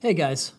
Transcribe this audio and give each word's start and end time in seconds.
Hey 0.00 0.14
guys. 0.14 0.52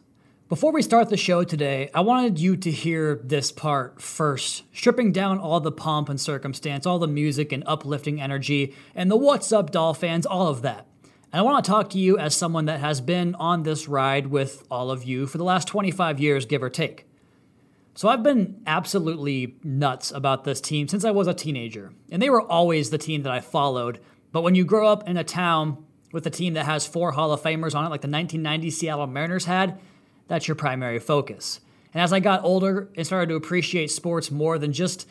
Before 0.50 0.74
we 0.74 0.82
start 0.82 1.08
the 1.08 1.16
show 1.16 1.46
today, 1.46 1.90
I 1.94 2.02
wanted 2.02 2.40
you 2.40 2.58
to 2.58 2.70
hear 2.70 3.22
this 3.24 3.54
part 3.54 4.02
first, 4.02 4.64
stripping 4.76 5.14
down 5.14 5.40
all 5.40 5.62
the 5.62 5.72
pomp 5.72 6.10
and 6.10 6.20
circumstance, 6.20 6.86
all 6.86 7.00
the 7.00 7.08
music 7.08 7.54
and 7.54 7.64
uplifting 7.66 8.20
energy, 8.20 8.76
and 8.94 9.10
the 9.10 9.16
what's 9.16 9.54
up, 9.54 9.72
doll 9.72 9.94
fans, 9.94 10.26
all 10.26 10.50
of 10.50 10.62
that. 10.64 10.88
And 11.32 11.40
I 11.40 11.42
want 11.44 11.64
to 11.64 11.72
talk 11.72 11.90
to 11.92 11.98
you 11.98 12.18
as 12.18 12.36
someone 12.36 12.66
that 12.66 12.82
has 12.82 13.00
been 13.00 13.34
on 13.36 13.64
this 13.64 13.88
ride 13.88 14.28
with 14.28 14.68
all 14.70 14.92
of 14.92 15.06
you 15.06 15.26
for 15.26 15.38
the 15.38 15.46
last 15.46 15.70
25 15.70 16.20
years, 16.20 16.46
give 16.46 16.62
or 16.62 16.70
take. 16.70 17.08
So 17.96 18.10
I've 18.10 18.24
been 18.24 18.62
absolutely 18.68 19.56
nuts 19.64 20.12
about 20.12 20.44
this 20.44 20.60
team 20.60 20.90
since 20.90 21.06
I 21.06 21.12
was 21.12 21.28
a 21.28 21.34
teenager, 21.34 21.94
and 22.12 22.22
they 22.22 22.30
were 22.30 22.42
always 22.42 22.90
the 22.90 22.98
team 22.98 23.24
that 23.24 23.32
I 23.32 23.40
followed. 23.40 24.02
But 24.34 24.42
when 24.42 24.56
you 24.56 24.66
grow 24.66 24.90
up 24.90 25.08
in 25.08 25.16
a 25.16 25.24
town 25.24 25.86
with 26.12 26.26
a 26.26 26.30
team 26.30 26.54
that 26.54 26.66
has 26.66 26.86
four 26.88 27.12
Hall 27.12 27.32
of 27.32 27.42
Famers 27.42 27.76
on 27.76 27.86
it, 27.86 27.90
like 27.90 28.02
the 28.02 28.08
1990 28.08 28.70
Seattle 28.70 29.08
Mariners 29.08 29.46
had, 29.46 29.80
that's 30.28 30.48
your 30.48 30.56
primary 30.56 31.00
focus. 31.00 31.60
And 31.94 32.02
as 32.02 32.14
I 32.14 32.20
got 32.20 32.44
older 32.44 32.90
and 32.96 33.06
started 33.06 33.30
to 33.30 33.36
appreciate 33.36 33.92
sports 33.92 34.30
more 34.30 34.58
than 34.58 34.74
just 34.74 35.08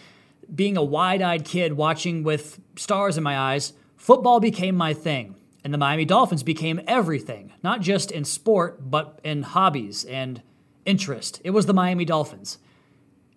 being 0.54 0.76
a 0.76 0.82
wide 0.82 1.22
eyed 1.22 1.44
kid 1.44 1.74
watching 1.74 2.22
with 2.22 2.60
stars 2.76 3.16
in 3.16 3.22
my 3.22 3.38
eyes, 3.38 3.72
football 3.96 4.40
became 4.40 4.74
my 4.74 4.94
thing. 4.94 5.34
And 5.64 5.74
the 5.74 5.78
Miami 5.78 6.04
Dolphins 6.04 6.42
became 6.42 6.80
everything, 6.86 7.52
not 7.62 7.80
just 7.80 8.10
in 8.10 8.24
sport, 8.24 8.90
but 8.90 9.20
in 9.24 9.42
hobbies 9.42 10.04
and 10.04 10.40
interest. 10.86 11.40
It 11.44 11.50
was 11.50 11.66
the 11.66 11.74
Miami 11.74 12.04
Dolphins. 12.04 12.58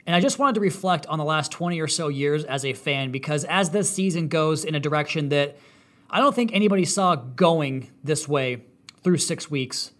And 0.06 0.16
I 0.16 0.20
just 0.20 0.40
wanted 0.40 0.56
to 0.56 0.62
reflect 0.62 1.06
on 1.08 1.18
the 1.18 1.26
last 1.26 1.52
20 1.52 1.80
or 1.80 1.88
so 1.88 2.08
years 2.08 2.44
as 2.44 2.64
a 2.64 2.74
fan 2.74 3.12
because 3.12 3.44
as 3.46 3.72
this 3.72 3.92
season 3.92 4.28
goes 4.28 4.64
in 4.64 4.76
a 4.76 4.80
direction 4.80 5.30
that 5.30 5.58
I 6.12 6.20
don't 6.20 6.36
think 6.36 6.52
anybody 6.54 6.84
saw 6.84 7.16
going 7.16 7.90
this 8.04 8.28
way 8.28 8.64
through 9.02 9.18
six 9.18 9.50
weeks. 9.50 9.92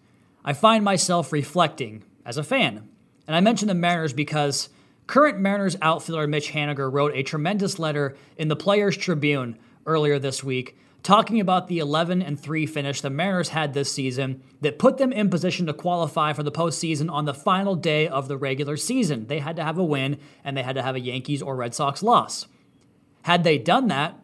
I 0.44 0.52
find 0.52 0.84
myself 0.84 1.32
reflecting 1.32 2.04
as 2.26 2.36
a 2.36 2.44
fan. 2.44 2.88
And 3.26 3.34
I 3.34 3.40
mention 3.40 3.68
the 3.68 3.74
Mariners 3.74 4.12
because 4.12 4.68
current 5.06 5.38
Mariners 5.38 5.76
outfielder 5.80 6.26
Mitch 6.26 6.52
Haniger 6.52 6.92
wrote 6.92 7.14
a 7.14 7.22
tremendous 7.22 7.78
letter 7.78 8.14
in 8.36 8.48
the 8.48 8.56
Players 8.56 8.96
Tribune 8.96 9.58
earlier 9.86 10.18
this 10.18 10.44
week 10.44 10.76
talking 11.02 11.40
about 11.40 11.68
the 11.68 11.78
11 11.78 12.22
and 12.22 12.38
3 12.38 12.66
finish 12.66 13.00
the 13.00 13.10
Mariners 13.10 13.48
had 13.48 13.74
this 13.74 13.92
season 13.92 14.42
that 14.60 14.78
put 14.78 14.98
them 14.98 15.12
in 15.12 15.30
position 15.30 15.66
to 15.66 15.72
qualify 15.72 16.32
for 16.32 16.42
the 16.42 16.52
postseason 16.52 17.10
on 17.10 17.24
the 17.24 17.34
final 17.34 17.74
day 17.74 18.06
of 18.06 18.28
the 18.28 18.36
regular 18.36 18.76
season. 18.76 19.26
They 19.26 19.40
had 19.40 19.56
to 19.56 19.64
have 19.64 19.78
a 19.78 19.84
win 19.84 20.18
and 20.44 20.56
they 20.56 20.62
had 20.62 20.76
to 20.76 20.82
have 20.82 20.94
a 20.94 21.00
Yankees 21.00 21.42
or 21.42 21.56
Red 21.56 21.74
Sox 21.74 22.02
loss. 22.02 22.46
Had 23.22 23.44
they 23.44 23.58
done 23.58 23.88
that, 23.88 24.21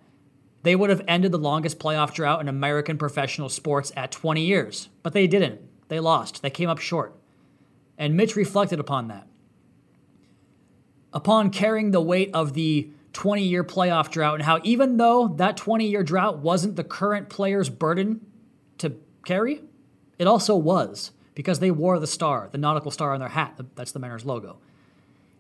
they 0.62 0.74
would 0.74 0.90
have 0.90 1.02
ended 1.06 1.32
the 1.32 1.38
longest 1.38 1.78
playoff 1.78 2.12
drought 2.12 2.40
in 2.40 2.48
American 2.48 2.98
professional 2.98 3.48
sports 3.48 3.92
at 3.96 4.10
20 4.10 4.44
years. 4.44 4.88
But 5.02 5.12
they 5.12 5.26
didn't. 5.26 5.60
They 5.88 6.00
lost. 6.00 6.42
They 6.42 6.50
came 6.50 6.68
up 6.68 6.78
short. 6.78 7.14
And 7.96 8.16
Mitch 8.16 8.36
reflected 8.36 8.80
upon 8.80 9.08
that. 9.08 9.26
Upon 11.12 11.50
carrying 11.50 11.90
the 11.90 12.00
weight 12.00 12.30
of 12.34 12.54
the 12.54 12.90
20 13.12 13.42
year 13.42 13.64
playoff 13.64 14.10
drought, 14.10 14.34
and 14.34 14.44
how 14.44 14.60
even 14.62 14.96
though 14.96 15.28
that 15.28 15.56
20 15.56 15.88
year 15.88 16.02
drought 16.02 16.38
wasn't 16.38 16.76
the 16.76 16.84
current 16.84 17.28
player's 17.28 17.68
burden 17.68 18.24
to 18.78 18.96
carry, 19.24 19.62
it 20.18 20.26
also 20.26 20.54
was 20.54 21.12
because 21.34 21.60
they 21.60 21.70
wore 21.70 21.98
the 21.98 22.06
star, 22.06 22.48
the 22.52 22.58
nautical 22.58 22.90
star 22.90 23.14
on 23.14 23.20
their 23.20 23.30
hat. 23.30 23.58
That's 23.74 23.92
the 23.92 23.98
Mariners 23.98 24.24
logo. 24.24 24.58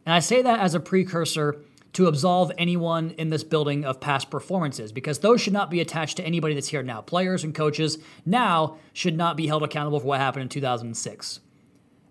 And 0.06 0.14
I 0.14 0.20
say 0.20 0.42
that 0.42 0.60
as 0.60 0.74
a 0.74 0.80
precursor 0.80 1.60
to 1.94 2.06
absolve 2.06 2.52
anyone 2.58 3.10
in 3.12 3.30
this 3.30 3.44
building 3.44 3.84
of 3.84 4.00
past 4.00 4.30
performances 4.30 4.92
because 4.92 5.20
those 5.20 5.40
should 5.40 5.52
not 5.52 5.70
be 5.70 5.80
attached 5.80 6.16
to 6.18 6.24
anybody 6.24 6.54
that's 6.54 6.68
here 6.68 6.82
now. 6.82 7.00
Players 7.00 7.44
and 7.44 7.54
coaches 7.54 7.98
now 8.24 8.76
should 8.92 9.16
not 9.16 9.36
be 9.36 9.46
held 9.46 9.62
accountable 9.62 10.00
for 10.00 10.06
what 10.06 10.20
happened 10.20 10.42
in 10.42 10.48
2006. 10.48 11.40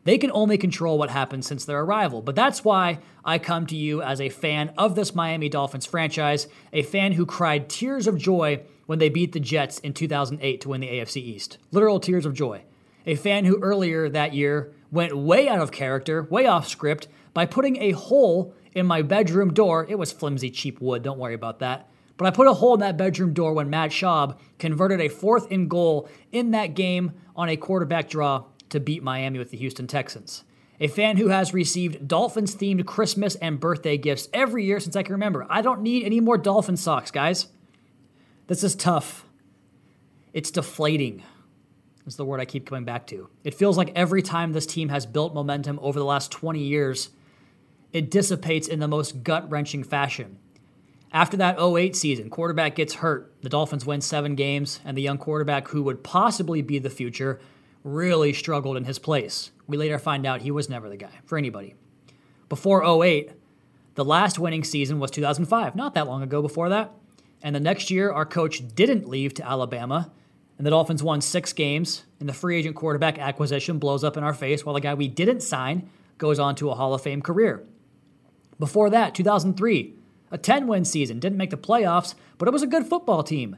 They 0.08 0.18
can 0.18 0.32
only 0.32 0.58
control 0.58 0.98
what 0.98 1.10
happened 1.10 1.44
since 1.44 1.66
their 1.66 1.82
arrival. 1.82 2.22
But 2.22 2.36
that's 2.36 2.64
why 2.64 3.00
I 3.26 3.40
come 3.40 3.68
to 3.68 3.76
you 3.76 4.02
as 4.02 4.22
a 4.22 4.30
fan 4.30 4.74
of 4.78 4.96
this 4.96 5.14
Miami 5.14 5.50
Dolphins 5.50 5.86
franchise, 5.86 6.48
a 6.72 6.82
fan 6.82 7.12
who 7.12 7.26
cried 7.26 7.68
tears 7.68 8.08
of 8.08 8.18
joy 8.18 8.62
when 8.86 9.00
they 9.00 9.10
beat 9.10 9.34
the 9.34 9.40
Jets 9.42 9.80
in 9.80 9.92
2008 9.94 10.62
to 10.62 10.70
win 10.70 10.80
the 10.80 10.88
AFC 10.88 11.18
East. 11.18 11.58
Literal 11.74 12.00
tears 12.00 12.26
of 12.26 12.34
joy. 12.34 12.62
A 13.06 13.16
fan 13.16 13.44
who 13.44 13.60
earlier 13.62 14.08
that 14.08 14.34
year 14.34 14.72
went 14.92 15.18
way 15.18 15.50
out 15.50 15.60
of 15.60 15.74
character, 15.74 16.24
way 16.24 16.46
off 16.46 16.70
script, 16.70 17.10
by 17.34 17.46
putting 17.46 17.76
a 17.82 17.92
hole 17.92 18.54
in 18.78 18.86
my 18.86 19.02
bedroom 19.02 19.54
door. 19.54 19.86
It 19.90 19.98
was 19.98 20.12
flimsy, 20.12 20.50
cheap 20.50 20.80
wood, 20.80 21.04
don't 21.04 21.18
worry 21.18 21.34
about 21.34 21.60
that. 21.60 21.90
But 22.16 22.28
I 22.28 22.32
put 22.32 22.48
a 22.48 22.54
hole 22.54 22.76
in 22.76 22.80
that 22.80 22.98
bedroom 22.98 23.34
door 23.34 23.54
when 23.54 23.70
Matt 23.70 23.92
Schaub 23.92 24.38
converted 24.60 25.02
a 25.02 25.10
fourth 25.10 25.52
and 25.52 25.70
goal 25.70 26.08
in 26.32 26.52
that 26.52 26.74
game 26.74 27.14
on 27.36 27.50
a 27.50 27.58
quarterback 27.58 28.10
draw 28.10 28.46
to 28.70 28.80
beat 28.80 29.04
Miami 29.04 29.40
with 29.40 29.52
the 29.52 29.58
Houston 29.58 29.88
Texans. 29.88 30.44
A 30.80 30.88
fan 30.88 31.18
who 31.18 31.30
has 31.30 31.54
received 31.54 32.08
Dolphins 32.08 32.56
themed 32.56 32.86
Christmas 32.86 33.36
and 33.36 33.60
birthday 33.60 33.98
gifts 33.98 34.30
every 34.34 34.64
year 34.64 34.80
since 34.80 34.96
I 34.96 35.04
can 35.04 35.14
remember. 35.14 35.46
I 35.50 35.62
don't 35.62 35.82
need 35.82 36.04
any 36.04 36.20
more 36.20 36.38
Dolphin 36.38 36.78
socks, 36.78 37.10
guys. 37.10 37.48
This 38.48 38.64
is 38.64 38.76
tough. 38.76 39.26
It's 40.34 40.52
deflating, 40.52 41.24
is 42.06 42.16
the 42.16 42.26
word 42.26 42.40
I 42.40 42.46
keep 42.46 42.68
coming 42.68 42.86
back 42.86 43.08
to. 43.08 43.30
It 43.44 43.56
feels 43.56 43.78
like 43.78 43.92
every 43.96 44.22
time 44.22 44.54
this 44.54 44.68
team 44.68 44.90
has 44.90 45.06
built 45.06 45.34
momentum 45.34 45.80
over 45.82 45.98
the 45.98 46.06
last 46.06 46.32
20 46.32 46.60
years, 46.60 47.10
it 47.94 48.12
dissipates 48.12 48.68
in 48.68 48.80
the 48.80 48.88
most 48.88 49.24
gut 49.24 49.50
wrenching 49.50 49.84
fashion. 49.84 50.38
After 51.12 51.38
that 51.38 51.60
08 51.60 51.96
season, 51.96 52.30
quarterback 52.30 52.76
gets 52.76 52.96
hurt. 52.96 53.34
The 53.42 53.50
Dolphins 53.50 53.86
win 53.86 54.02
seven 54.02 54.36
games, 54.36 54.82
and 54.84 54.98
the 54.98 55.02
young 55.02 55.18
quarterback 55.18 55.70
who 55.70 55.84
would 55.84 56.04
possibly 56.04 56.62
be 56.62 56.80
the 56.80 56.90
future 56.90 57.40
really 57.84 58.34
struggled 58.34 58.76
in 58.76 58.84
his 58.84 59.00
place. 59.00 59.52
We 59.68 59.78
later 59.78 60.00
find 60.00 60.26
out 60.26 60.42
he 60.42 60.52
was 60.52 60.70
never 60.70 60.90
the 60.90 60.98
guy 60.98 61.20
for 61.26 61.38
anybody. 61.38 61.76
Before 62.50 62.84
08, 62.84 63.32
the 63.96 64.06
last 64.06 64.38
winning 64.38 64.64
season 64.64 65.00
was 65.00 65.12
2005, 65.12 65.76
not 65.76 65.94
that 65.94 66.08
long 66.08 66.22
ago 66.22 66.42
before 66.42 66.70
that. 66.70 66.94
And 67.42 67.56
the 67.56 67.60
next 67.60 67.90
year, 67.90 68.12
our 68.12 68.26
coach 68.26 68.62
didn't 68.76 69.08
leave 69.08 69.34
to 69.36 69.48
Alabama, 69.48 70.12
and 70.58 70.66
the 70.66 70.72
Dolphins 70.72 71.04
won 71.04 71.22
six 71.22 71.54
games, 71.54 72.04
and 72.20 72.28
the 72.28 72.34
free 72.34 72.58
agent 72.58 72.76
quarterback 72.76 73.18
acquisition 73.18 73.80
blows 73.80 74.04
up 74.04 74.18
in 74.18 74.24
our 74.24 74.34
face 74.34 74.66
while 74.66 74.76
the 74.76 74.82
guy 74.82 74.94
we 74.94 75.08
didn't 75.08 75.42
sign 75.42 75.90
goes 76.18 76.40
on 76.40 76.56
to 76.56 76.70
a 76.70 76.76
Hall 76.76 76.94
of 76.94 77.02
Fame 77.02 77.22
career. 77.22 77.64
Before 78.60 78.90
that, 78.90 79.14
2003, 79.16 79.94
a 80.32 80.38
10 80.38 80.68
win 80.68 80.86
season, 80.86 81.20
didn't 81.20 81.38
make 81.38 81.52
the 81.52 81.58
playoffs, 81.58 82.16
but 82.38 82.48
it 82.48 82.52
was 82.52 82.64
a 82.64 82.68
good 82.68 82.86
football 82.86 83.24
team. 83.24 83.58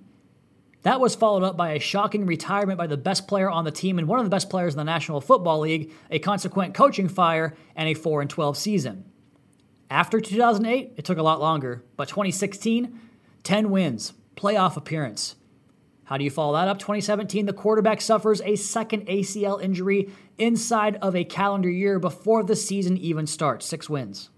That 0.84 1.02
was 1.02 1.16
followed 1.16 1.44
up 1.44 1.58
by 1.58 1.72
a 1.72 1.80
shocking 1.80 2.26
retirement 2.26 2.78
by 2.78 2.88
the 2.88 2.98
best 2.98 3.28
player 3.28 3.50
on 3.50 3.66
the 3.66 3.72
team 3.72 4.00
and 4.00 4.08
one 4.08 4.20
of 4.20 4.26
the 4.26 4.30
best 4.30 4.50
players 4.50 4.74
in 4.74 4.78
the 4.78 4.86
National 4.86 5.20
Football 5.20 5.60
League, 5.60 5.92
a 6.10 6.20
consequent 6.20 6.74
coaching 6.74 7.10
fire, 7.10 7.54
and 7.76 7.90
a 7.90 7.94
4 7.94 8.24
12 8.26 8.58
season. 8.58 9.06
After 9.90 10.22
2008, 10.22 10.94
it 10.96 11.04
took 11.04 11.18
a 11.18 11.24
lot 11.24 11.42
longer, 11.42 11.84
but 11.98 12.08
2016, 12.08 12.98
10 13.44 13.70
wins, 13.72 14.14
playoff 14.38 14.78
appearance. 14.78 15.36
How 16.06 16.18
do 16.18 16.24
you 16.24 16.32
follow 16.32 16.54
that 16.54 16.68
up? 16.68 16.80
2017, 16.80 17.46
the 17.46 17.54
quarterback 17.54 18.00
suffers 18.00 18.42
a 18.42 18.56
second 18.56 19.06
ACL 19.08 19.62
injury 19.62 20.10
inside 20.38 20.96
of 21.02 21.16
a 21.16 21.24
calendar 21.24 21.70
year 21.70 22.00
before 22.00 22.44
the 22.44 22.56
season 22.56 22.98
even 22.98 23.28
starts, 23.28 23.66
six 23.66 23.90
wins. 23.90 24.30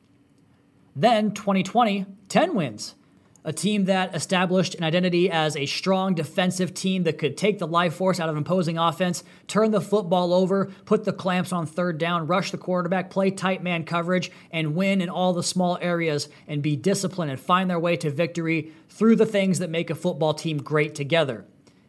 Then 0.96 1.32
2020, 1.32 2.06
10 2.28 2.56
wins. 2.56 2.96
A 3.44 3.52
team 3.52 3.86
that 3.86 4.14
established 4.14 4.76
an 4.76 4.84
identity 4.84 5.32
as 5.32 5.58
a 5.58 5.66
strong 5.66 6.14
defensive 6.14 6.76
team 6.76 7.04
that 7.04 7.18
could 7.18 7.38
take 7.38 7.58
the 7.58 7.66
life 7.66 7.96
force 7.96 8.20
out 8.20 8.30
of 8.30 8.38
imposing 8.38 8.78
offense, 8.78 9.24
turn 9.48 9.72
the 9.72 9.82
football 9.82 10.32
over, 10.32 10.66
put 10.86 11.06
the 11.06 11.14
clamps 11.14 11.52
on 11.52 11.66
third 11.66 11.98
down, 11.98 12.28
rush 12.28 12.52
the 12.52 12.58
quarterback, 12.60 13.10
play 13.10 13.32
tight 13.32 13.64
man 13.64 13.84
coverage, 13.84 14.30
and 14.52 14.76
win 14.76 15.02
in 15.02 15.10
all 15.10 15.34
the 15.34 15.42
small 15.42 15.80
areas 15.82 16.30
and 16.48 16.62
be 16.62 16.76
disciplined 16.76 17.32
and 17.32 17.40
find 17.40 17.68
their 17.68 17.80
way 17.80 17.96
to 17.96 18.12
victory 18.12 18.74
through 18.90 19.16
the 19.16 19.26
things 19.26 19.58
that 19.58 19.72
make 19.72 19.90
a 19.90 19.96
football 19.96 20.36
team 20.36 20.60
great 20.60 20.94
together. 20.94 21.44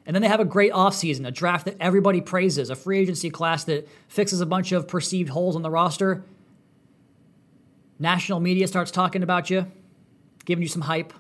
And 0.06 0.16
then 0.16 0.22
they 0.22 0.28
have 0.28 0.40
a 0.40 0.46
great 0.46 0.72
offseason, 0.72 1.26
a 1.26 1.30
draft 1.30 1.66
that 1.66 1.76
everybody 1.78 2.22
praises, 2.22 2.70
a 2.70 2.74
free 2.74 2.98
agency 2.98 3.28
class 3.28 3.64
that 3.64 3.86
fixes 4.08 4.40
a 4.40 4.46
bunch 4.46 4.72
of 4.72 4.88
perceived 4.88 5.28
holes 5.28 5.54
in 5.54 5.60
the 5.60 5.70
roster, 5.70 6.24
National 8.02 8.40
media 8.40 8.66
starts 8.66 8.90
talking 8.90 9.22
about 9.22 9.48
you, 9.48 9.64
giving 10.44 10.60
you 10.60 10.68
some 10.68 10.82
hype, 10.82 11.12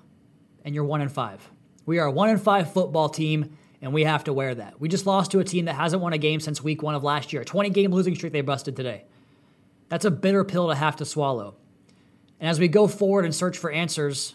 and 0.64 0.74
you're 0.74 0.82
one 0.82 1.00
in 1.00 1.08
five. 1.08 1.48
We 1.86 2.00
are 2.00 2.08
a 2.08 2.10
one 2.10 2.28
in 2.28 2.38
five 2.38 2.72
football 2.72 3.08
team, 3.08 3.56
and 3.80 3.92
we 3.92 4.02
have 4.02 4.24
to 4.24 4.32
wear 4.32 4.52
that. 4.52 4.80
We 4.80 4.88
just 4.88 5.06
lost 5.06 5.30
to 5.30 5.38
a 5.38 5.44
team 5.44 5.66
that 5.66 5.74
hasn't 5.74 6.02
won 6.02 6.12
a 6.12 6.18
game 6.18 6.40
since 6.40 6.60
week 6.60 6.82
one 6.82 6.96
of 6.96 7.04
last 7.04 7.32
year. 7.32 7.42
A 7.42 7.44
20 7.44 7.70
game 7.70 7.92
losing 7.92 8.16
streak 8.16 8.32
they 8.32 8.40
busted 8.40 8.74
today. 8.74 9.04
That's 9.90 10.04
a 10.04 10.10
bitter 10.10 10.42
pill 10.42 10.70
to 10.70 10.74
have 10.74 10.96
to 10.96 11.04
swallow. 11.04 11.54
And 12.40 12.50
as 12.50 12.58
we 12.58 12.66
go 12.66 12.88
forward 12.88 13.26
and 13.26 13.32
search 13.32 13.58
for 13.58 13.70
answers, 13.70 14.34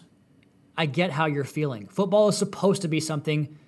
I 0.74 0.86
get 0.86 1.10
how 1.10 1.26
you're 1.26 1.44
feeling. 1.44 1.86
Football 1.86 2.30
is 2.30 2.38
supposed 2.38 2.80
to 2.80 2.88
be 2.88 2.98
something 2.98 3.58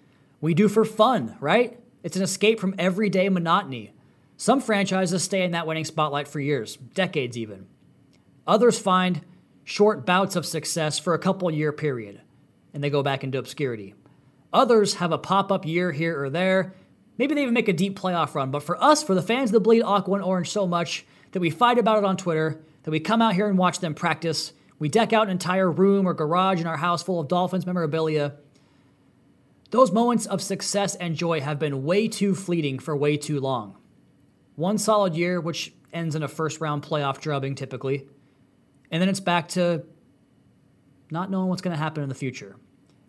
we 0.41 0.55
do 0.55 0.71
for 0.71 0.87
fun, 0.87 1.37
right? 1.39 1.79
It's 2.03 2.17
an 2.17 2.23
escape 2.23 2.59
from 2.59 2.75
everyday 2.79 3.29
monotony. 3.29 3.93
Some 4.39 4.63
franchises 4.63 5.23
stay 5.23 5.43
in 5.43 5.51
that 5.51 5.67
winning 5.67 5.85
spotlight 5.85 6.29
for 6.29 6.41
years, 6.41 6.77
decades 6.77 7.37
even. 7.37 7.67
Others 8.51 8.79
find 8.79 9.23
short 9.65 10.05
bouts 10.05 10.37
of 10.37 10.45
success 10.45 10.99
for 10.99 11.15
a 11.15 11.19
couple 11.19 11.51
year 11.51 11.73
period 11.73 12.21
and 12.75 12.85
they 12.85 12.91
go 12.91 13.03
back 13.03 13.25
into 13.25 13.39
obscurity. 13.39 13.95
Others 14.53 14.95
have 14.95 15.13
a 15.13 15.19
pop 15.19 15.51
up 15.51 15.65
year 15.65 15.93
here 15.93 16.23
or 16.23 16.29
there, 16.29 16.75
Maybe 17.21 17.35
they 17.35 17.43
even 17.43 17.53
make 17.53 17.69
a 17.69 17.75
deep 17.75 18.01
playoff 18.01 18.35
run. 18.35 18.51
But 18.51 18.63
for 18.63 18.83
us, 18.83 19.03
for 19.03 19.15
the 19.15 19.21
fans 19.21 19.51
that 19.51 19.61
bleed 19.61 19.83
aqua 19.83 20.15
and 20.15 20.25
orange 20.25 20.49
so 20.49 20.67
much 20.67 21.05
that 21.33 21.41
we 21.41 21.51
fight 21.51 21.77
about 21.77 21.99
it 21.99 22.05
on 22.07 22.17
Twitter, 22.17 22.63
that 22.83 22.91
we 22.91 22.99
come 22.99 23.21
out 23.21 23.35
here 23.35 23.47
and 23.47 23.59
watch 23.59 23.81
them 23.81 23.93
practice, 23.93 24.55
we 24.79 24.89
deck 24.89 25.13
out 25.13 25.25
an 25.25 25.31
entire 25.31 25.71
room 25.71 26.09
or 26.09 26.15
garage 26.15 26.63
in 26.63 26.67
our 26.67 26.79
house 26.79 27.03
full 27.03 27.21
of 27.21 27.29
Dolphins 27.29 27.67
memorabilia. 27.67 28.37
Those 29.71 29.93
moments 29.93 30.25
of 30.25 30.41
success 30.41 30.95
and 30.95 31.15
joy 31.15 31.43
have 31.43 31.59
been 31.59 31.85
way 31.85 32.09
too 32.09 32.35
fleeting 32.35 32.79
for 32.79 32.97
way 32.97 33.19
too 33.19 33.39
long. 33.39 33.77
One 34.57 34.79
solid 34.79 35.15
year, 35.15 35.43
which 35.43 35.75
ends 35.93 36.15
in 36.15 36.23
a 36.23 36.29
first 36.29 36.59
round 36.59 36.83
playoff 36.83 37.21
drubbing 37.21 37.55
typically, 37.55 38.09
and 38.91 39.01
then 39.01 39.09
it's 39.09 39.21
back 39.21 39.49
to 39.49 39.85
not 41.11 41.31
knowing 41.31 41.49
what's 41.49 41.63
going 41.63 41.77
to 41.77 41.83
happen 41.83 42.03
in 42.03 42.09
the 42.09 42.15
future. 42.15 42.57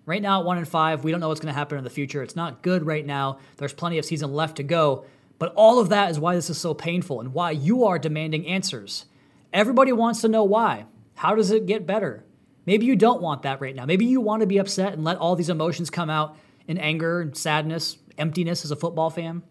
Right 0.05 0.21
now 0.21 0.39
at 0.39 0.45
one 0.45 0.57
and 0.57 0.67
five, 0.67 1.03
we 1.03 1.11
don't 1.11 1.19
know 1.19 1.29
what's 1.29 1.39
going 1.39 1.53
to 1.53 1.57
happen 1.57 1.77
in 1.77 1.83
the 1.83 1.89
future. 1.89 2.23
It's 2.23 2.35
not 2.35 2.63
good 2.63 2.85
right 2.85 3.05
now. 3.05 3.39
There's 3.57 3.73
plenty 3.73 3.97
of 3.97 4.05
season 4.05 4.33
left 4.33 4.57
to 4.57 4.63
go. 4.63 5.05
But 5.37 5.53
all 5.55 5.79
of 5.79 5.89
that 5.89 6.11
is 6.11 6.19
why 6.19 6.35
this 6.35 6.49
is 6.49 6.57
so 6.57 6.73
painful 6.73 7.19
and 7.19 7.33
why 7.33 7.51
you 7.51 7.85
are 7.85 7.97
demanding 7.97 8.45
answers. 8.47 9.05
Everybody 9.53 9.91
wants 9.91 10.21
to 10.21 10.27
know 10.27 10.43
why. 10.43 10.85
How 11.15 11.35
does 11.35 11.51
it 11.51 11.65
get 11.65 11.85
better? 11.85 12.23
Maybe 12.65 12.85
you 12.85 12.95
don't 12.95 13.21
want 13.21 13.43
that 13.43 13.61
right 13.61 13.75
now. 13.75 13.85
Maybe 13.85 14.05
you 14.05 14.21
want 14.21 14.41
to 14.41 14.47
be 14.47 14.59
upset 14.59 14.93
and 14.93 15.03
let 15.03 15.17
all 15.17 15.35
these 15.35 15.49
emotions 15.49 15.89
come 15.89 16.09
out 16.09 16.37
in 16.67 16.77
anger 16.77 17.21
and 17.21 17.35
sadness, 17.35 17.97
emptiness 18.17 18.65
as 18.65 18.71
a 18.71 18.75
football 18.75 19.09
fan. 19.09 19.43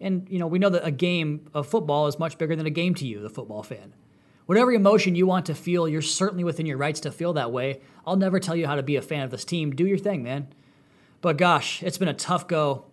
And, 0.00 0.26
you 0.30 0.38
know, 0.38 0.46
we 0.46 0.58
know 0.58 0.70
that 0.70 0.86
a 0.86 0.90
game 0.90 1.48
of 1.52 1.66
football 1.66 2.06
is 2.06 2.18
much 2.18 2.38
bigger 2.38 2.56
than 2.56 2.66
a 2.66 2.70
game 2.70 2.94
to 2.96 3.06
you, 3.06 3.20
the 3.20 3.30
football 3.30 3.62
fan. 3.62 3.94
Whatever 4.50 4.72
emotion 4.72 5.14
you 5.14 5.28
want 5.28 5.46
to 5.46 5.54
feel, 5.54 5.88
you're 5.88 6.02
certainly 6.02 6.42
within 6.42 6.66
your 6.66 6.76
rights 6.76 6.98
to 6.98 7.12
feel 7.12 7.34
that 7.34 7.52
way. 7.52 7.80
I'll 8.04 8.16
never 8.16 8.40
tell 8.40 8.56
you 8.56 8.66
how 8.66 8.74
to 8.74 8.82
be 8.82 8.96
a 8.96 9.00
fan 9.00 9.22
of 9.22 9.30
this 9.30 9.44
team. 9.44 9.70
Do 9.70 9.86
your 9.86 9.96
thing, 9.96 10.24
man. 10.24 10.48
But 11.20 11.36
gosh, 11.36 11.84
it's 11.84 11.98
been 11.98 12.08
a 12.08 12.14
tough 12.14 12.48
go. 12.48 12.86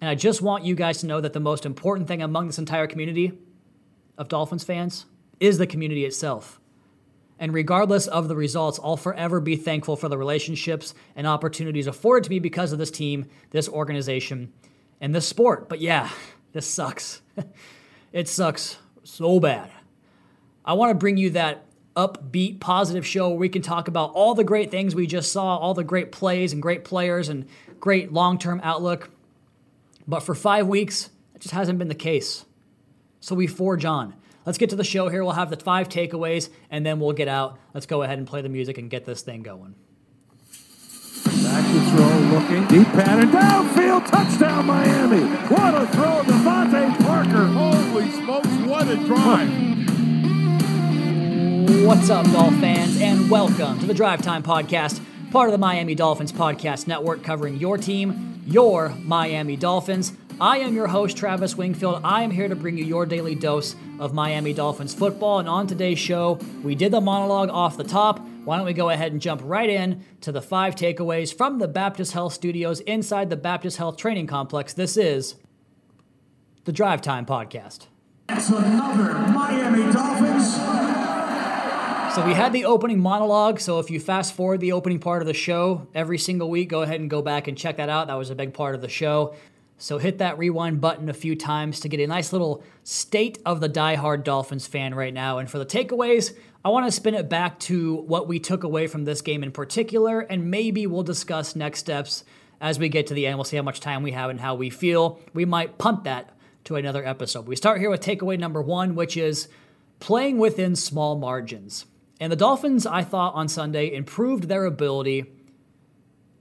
And 0.00 0.08
I 0.08 0.14
just 0.14 0.40
want 0.40 0.64
you 0.64 0.74
guys 0.74 1.00
to 1.00 1.06
know 1.06 1.20
that 1.20 1.34
the 1.34 1.38
most 1.38 1.66
important 1.66 2.08
thing 2.08 2.22
among 2.22 2.46
this 2.46 2.58
entire 2.58 2.86
community 2.86 3.32
of 4.16 4.28
Dolphins 4.28 4.64
fans 4.64 5.04
is 5.38 5.58
the 5.58 5.66
community 5.66 6.06
itself. 6.06 6.58
And 7.38 7.52
regardless 7.52 8.06
of 8.06 8.28
the 8.28 8.34
results, 8.34 8.80
I'll 8.82 8.96
forever 8.96 9.38
be 9.38 9.56
thankful 9.56 9.96
for 9.96 10.08
the 10.08 10.16
relationships 10.16 10.94
and 11.14 11.26
opportunities 11.26 11.86
afforded 11.86 12.24
to 12.24 12.30
me 12.30 12.38
because 12.38 12.72
of 12.72 12.78
this 12.78 12.90
team, 12.90 13.26
this 13.50 13.68
organization, 13.68 14.50
and 14.98 15.14
this 15.14 15.28
sport. 15.28 15.68
But 15.68 15.82
yeah, 15.82 16.08
this 16.52 16.66
sucks. 16.66 17.20
it 18.14 18.28
sucks 18.28 18.78
so 19.04 19.38
bad. 19.40 19.70
I 20.64 20.74
want 20.74 20.90
to 20.90 20.94
bring 20.94 21.16
you 21.16 21.30
that 21.30 21.64
upbeat, 21.96 22.60
positive 22.60 23.06
show 23.06 23.28
where 23.30 23.38
we 23.38 23.48
can 23.48 23.62
talk 23.62 23.88
about 23.88 24.12
all 24.14 24.34
the 24.34 24.44
great 24.44 24.70
things 24.70 24.94
we 24.94 25.06
just 25.06 25.32
saw, 25.32 25.56
all 25.56 25.74
the 25.74 25.84
great 25.84 26.12
plays 26.12 26.52
and 26.52 26.62
great 26.62 26.84
players 26.84 27.28
and 27.28 27.46
great 27.80 28.12
long 28.12 28.38
term 28.38 28.60
outlook. 28.62 29.10
But 30.06 30.20
for 30.20 30.34
five 30.34 30.66
weeks, 30.66 31.10
it 31.34 31.40
just 31.40 31.54
hasn't 31.54 31.78
been 31.78 31.88
the 31.88 31.94
case. 31.94 32.44
So 33.20 33.34
we 33.34 33.46
forge 33.46 33.84
on. 33.84 34.14
Let's 34.44 34.58
get 34.58 34.70
to 34.70 34.76
the 34.76 34.84
show 34.84 35.08
here. 35.08 35.22
We'll 35.22 35.34
have 35.34 35.50
the 35.50 35.56
five 35.56 35.88
takeaways 35.88 36.48
and 36.70 36.84
then 36.84 36.98
we'll 36.98 37.12
get 37.12 37.28
out. 37.28 37.58
Let's 37.74 37.86
go 37.86 38.02
ahead 38.02 38.18
and 38.18 38.26
play 38.26 38.42
the 38.42 38.48
music 38.48 38.78
and 38.78 38.90
get 38.90 39.04
this 39.04 39.22
thing 39.22 39.42
going. 39.42 39.74
Back 41.24 41.64
to 41.64 41.90
throw, 41.90 42.18
looking 42.38 42.66
deep 42.66 42.88
pattern, 42.88 43.30
downfield, 43.30 44.06
touchdown 44.10 44.66
Miami. 44.66 45.20
What 45.20 45.74
a 45.74 45.86
throw, 45.88 46.22
DeVante 46.22 46.98
Parker. 47.04 47.46
Holy 47.46 48.10
smokes, 48.10 48.48
what 48.68 48.88
a 48.88 48.96
drive. 49.06 49.71
What's 51.72 52.10
up, 52.10 52.26
Dolph 52.26 52.54
fans, 52.60 53.00
and 53.00 53.30
welcome 53.30 53.80
to 53.80 53.86
the 53.86 53.94
Drive 53.94 54.20
Time 54.20 54.42
Podcast, 54.42 55.00
part 55.32 55.48
of 55.48 55.52
the 55.52 55.58
Miami 55.58 55.94
Dolphins 55.94 56.30
Podcast 56.30 56.86
Network, 56.86 57.24
covering 57.24 57.56
your 57.56 57.78
team, 57.78 58.42
your 58.46 58.90
Miami 59.00 59.56
Dolphins. 59.56 60.12
I 60.38 60.58
am 60.58 60.74
your 60.74 60.86
host, 60.86 61.16
Travis 61.16 61.56
Wingfield. 61.56 62.02
I 62.04 62.24
am 62.24 62.30
here 62.30 62.46
to 62.46 62.54
bring 62.54 62.76
you 62.76 62.84
your 62.84 63.06
daily 63.06 63.34
dose 63.34 63.74
of 63.98 64.12
Miami 64.12 64.52
Dolphins 64.52 64.92
football. 64.92 65.38
And 65.38 65.48
on 65.48 65.66
today's 65.66 65.98
show, 65.98 66.38
we 66.62 66.74
did 66.74 66.92
the 66.92 67.00
monologue 67.00 67.48
off 67.48 67.78
the 67.78 67.84
top. 67.84 68.20
Why 68.44 68.58
don't 68.58 68.66
we 68.66 68.74
go 68.74 68.90
ahead 68.90 69.12
and 69.12 69.20
jump 69.20 69.40
right 69.42 69.70
in 69.70 70.04
to 70.20 70.30
the 70.30 70.42
five 70.42 70.76
takeaways 70.76 71.34
from 71.34 71.58
the 71.58 71.68
Baptist 71.68 72.12
Health 72.12 72.34
Studios 72.34 72.80
inside 72.80 73.30
the 73.30 73.36
Baptist 73.36 73.78
Health 73.78 73.96
Training 73.96 74.26
Complex? 74.26 74.74
This 74.74 74.98
is 74.98 75.36
the 76.64 76.72
Drive 76.72 77.00
Time 77.00 77.24
Podcast. 77.24 77.86
It's 78.28 78.50
another 78.50 79.14
Miami 79.32 79.90
Dolphins 79.90 81.01
so 82.14 82.26
we 82.26 82.34
had 82.34 82.52
the 82.52 82.66
opening 82.66 83.00
monologue. 83.00 83.58
So 83.58 83.78
if 83.78 83.90
you 83.90 83.98
fast 83.98 84.34
forward 84.34 84.60
the 84.60 84.72
opening 84.72 84.98
part 84.98 85.22
of 85.22 85.26
the 85.26 85.32
show 85.32 85.86
every 85.94 86.18
single 86.18 86.50
week, 86.50 86.68
go 86.68 86.82
ahead 86.82 87.00
and 87.00 87.08
go 87.08 87.22
back 87.22 87.48
and 87.48 87.56
check 87.56 87.78
that 87.78 87.88
out. 87.88 88.08
That 88.08 88.18
was 88.18 88.28
a 88.28 88.34
big 88.34 88.52
part 88.52 88.74
of 88.74 88.82
the 88.82 88.88
show. 88.88 89.34
So 89.78 89.96
hit 89.96 90.18
that 90.18 90.36
rewind 90.36 90.80
button 90.80 91.08
a 91.08 91.14
few 91.14 91.34
times 91.34 91.80
to 91.80 91.88
get 91.88 92.00
a 92.00 92.06
nice 92.06 92.32
little 92.32 92.62
state 92.84 93.38
of 93.46 93.60
the 93.60 93.68
diehard 93.68 94.24
Dolphins 94.24 94.66
fan 94.66 94.94
right 94.94 95.12
now. 95.14 95.38
And 95.38 95.50
for 95.50 95.58
the 95.58 95.64
takeaways, 95.64 96.36
I 96.62 96.68
want 96.68 96.86
to 96.86 96.92
spin 96.92 97.14
it 97.14 97.30
back 97.30 97.58
to 97.60 97.94
what 97.94 98.28
we 98.28 98.38
took 98.38 98.62
away 98.62 98.86
from 98.86 99.04
this 99.04 99.22
game 99.22 99.42
in 99.42 99.50
particular, 99.50 100.20
and 100.20 100.50
maybe 100.50 100.86
we'll 100.86 101.02
discuss 101.02 101.56
next 101.56 101.80
steps 101.80 102.24
as 102.60 102.78
we 102.78 102.90
get 102.90 103.06
to 103.06 103.14
the 103.14 103.26
end. 103.26 103.38
We'll 103.38 103.44
see 103.44 103.56
how 103.56 103.62
much 103.62 103.80
time 103.80 104.02
we 104.02 104.12
have 104.12 104.28
and 104.28 104.38
how 104.38 104.54
we 104.54 104.68
feel. 104.70 105.18
We 105.32 105.46
might 105.46 105.78
punt 105.78 106.04
that 106.04 106.36
to 106.64 106.76
another 106.76 107.04
episode. 107.04 107.46
We 107.46 107.56
start 107.56 107.80
here 107.80 107.90
with 107.90 108.02
takeaway 108.02 108.38
number 108.38 108.62
one, 108.62 108.94
which 108.94 109.16
is 109.16 109.48
playing 109.98 110.38
within 110.38 110.76
small 110.76 111.16
margins. 111.16 111.86
And 112.20 112.30
the 112.30 112.36
Dolphins, 112.36 112.86
I 112.86 113.02
thought 113.02 113.34
on 113.34 113.48
Sunday, 113.48 113.92
improved 113.92 114.44
their 114.44 114.64
ability 114.64 115.26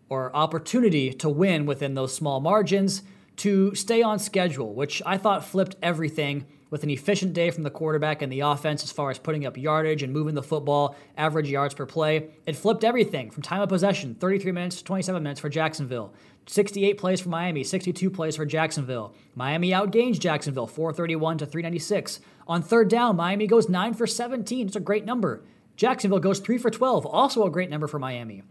or 0.09 0.35
opportunity 0.35 1.13
to 1.13 1.29
win 1.29 1.65
within 1.65 1.93
those 1.93 2.13
small 2.13 2.39
margins 2.39 3.01
to 3.37 3.73
stay 3.73 4.01
on 4.01 4.19
schedule, 4.19 4.73
which 4.73 5.01
I 5.05 5.17
thought 5.17 5.45
flipped 5.45 5.75
everything 5.81 6.45
with 6.69 6.83
an 6.83 6.89
efficient 6.89 7.33
day 7.33 7.49
from 7.51 7.63
the 7.63 7.69
quarterback 7.69 8.21
and 8.21 8.31
the 8.31 8.39
offense 8.39 8.83
as 8.83 8.91
far 8.91 9.09
as 9.11 9.19
putting 9.19 9.45
up 9.45 9.57
yardage 9.57 10.03
and 10.03 10.13
moving 10.13 10.35
the 10.35 10.43
football, 10.43 10.95
average 11.17 11.49
yards 11.49 11.73
per 11.73 11.85
play. 11.85 12.29
It 12.45 12.55
flipped 12.55 12.83
everything 12.83 13.29
from 13.29 13.43
time 13.43 13.61
of 13.61 13.69
possession, 13.69 14.15
33 14.15 14.51
minutes 14.53 14.77
to 14.77 14.83
27 14.83 15.21
minutes 15.21 15.41
for 15.41 15.49
Jacksonville. 15.49 16.13
68 16.47 16.97
plays 16.97 17.21
for 17.21 17.29
Miami, 17.29 17.63
62 17.63 18.09
plays 18.09 18.35
for 18.35 18.45
Jacksonville. 18.45 19.13
Miami 19.35 19.71
outgains 19.71 20.17
Jacksonville 20.17 20.67
431 20.67 21.39
to 21.39 21.45
396. 21.45 22.19
On 22.47 22.61
third 22.61 22.89
down, 22.89 23.15
Miami 23.15 23.47
goes 23.47 23.69
9 23.69 23.93
for 23.93 24.07
17. 24.07 24.67
It's 24.67 24.75
a 24.75 24.79
great 24.79 25.05
number. 25.05 25.43
Jacksonville 25.81 26.19
goes 26.19 26.39
3 26.39 26.59
for 26.59 26.69
12, 26.69 27.07
also 27.07 27.43
a 27.43 27.49
great 27.49 27.71
number 27.71 27.87
for 27.87 27.97
Miami. 27.97 28.43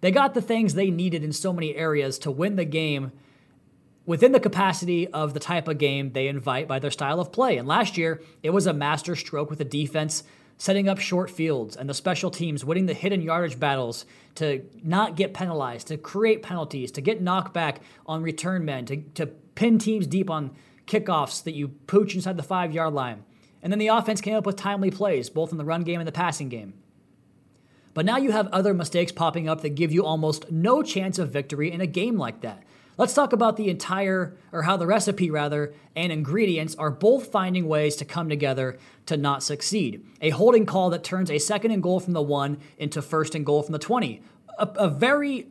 They 0.00 0.12
got 0.12 0.32
the 0.32 0.40
things 0.40 0.74
they 0.74 0.92
needed 0.92 1.24
in 1.24 1.32
so 1.32 1.52
many 1.52 1.74
areas 1.74 2.20
to 2.20 2.30
win 2.30 2.54
the 2.54 2.64
game 2.64 3.10
within 4.06 4.30
the 4.30 4.38
capacity 4.38 5.08
of 5.08 5.34
the 5.34 5.40
type 5.40 5.66
of 5.66 5.78
game 5.78 6.12
they 6.12 6.28
invite 6.28 6.68
by 6.68 6.78
their 6.78 6.92
style 6.92 7.18
of 7.18 7.32
play. 7.32 7.56
And 7.56 7.66
last 7.66 7.98
year, 7.98 8.22
it 8.44 8.50
was 8.50 8.68
a 8.68 8.72
master 8.72 9.16
stroke 9.16 9.50
with 9.50 9.58
the 9.58 9.64
defense 9.64 10.22
setting 10.56 10.88
up 10.88 11.00
short 11.00 11.30
fields 11.30 11.74
and 11.74 11.90
the 11.90 11.94
special 11.94 12.30
teams 12.30 12.64
winning 12.64 12.86
the 12.86 12.94
hidden 12.94 13.22
yardage 13.22 13.58
battles 13.58 14.06
to 14.36 14.64
not 14.84 15.16
get 15.16 15.34
penalized, 15.34 15.88
to 15.88 15.96
create 15.96 16.44
penalties, 16.44 16.92
to 16.92 17.00
get 17.00 17.20
knocked 17.20 17.52
back 17.52 17.80
on 18.06 18.22
return 18.22 18.64
men, 18.64 18.86
to, 18.86 18.98
to 19.14 19.26
pin 19.26 19.80
teams 19.80 20.06
deep 20.06 20.30
on 20.30 20.54
kickoffs 20.86 21.42
that 21.42 21.54
you 21.54 21.66
pooch 21.88 22.14
inside 22.14 22.36
the 22.36 22.44
five 22.44 22.70
yard 22.70 22.94
line. 22.94 23.24
And 23.62 23.72
then 23.72 23.78
the 23.78 23.88
offense 23.88 24.20
came 24.20 24.34
up 24.34 24.46
with 24.46 24.56
timely 24.56 24.90
plays, 24.90 25.30
both 25.30 25.52
in 25.52 25.58
the 25.58 25.64
run 25.64 25.82
game 25.82 26.00
and 26.00 26.08
the 26.08 26.12
passing 26.12 26.48
game. 26.48 26.74
But 27.94 28.06
now 28.06 28.16
you 28.16 28.32
have 28.32 28.48
other 28.48 28.74
mistakes 28.74 29.12
popping 29.12 29.48
up 29.48 29.60
that 29.60 29.70
give 29.70 29.92
you 29.92 30.04
almost 30.04 30.50
no 30.50 30.82
chance 30.82 31.18
of 31.18 31.30
victory 31.30 31.70
in 31.70 31.80
a 31.80 31.86
game 31.86 32.16
like 32.16 32.40
that. 32.40 32.62
Let's 32.98 33.14
talk 33.14 33.32
about 33.32 33.56
the 33.56 33.70
entire, 33.70 34.36
or 34.52 34.62
how 34.62 34.76
the 34.76 34.86
recipe 34.86 35.30
rather, 35.30 35.72
and 35.96 36.12
ingredients 36.12 36.74
are 36.74 36.90
both 36.90 37.28
finding 37.28 37.66
ways 37.66 37.96
to 37.96 38.04
come 38.04 38.28
together 38.28 38.78
to 39.06 39.16
not 39.16 39.42
succeed. 39.42 40.04
A 40.20 40.30
holding 40.30 40.66
call 40.66 40.90
that 40.90 41.02
turns 41.02 41.30
a 41.30 41.38
second 41.38 41.70
and 41.70 41.82
goal 41.82 42.00
from 42.00 42.12
the 42.12 42.22
one 42.22 42.58
into 42.78 43.00
first 43.00 43.34
and 43.34 43.46
goal 43.46 43.62
from 43.62 43.72
the 43.72 43.78
20. 43.78 44.22
A, 44.58 44.66
a 44.76 44.88
very 44.88 45.46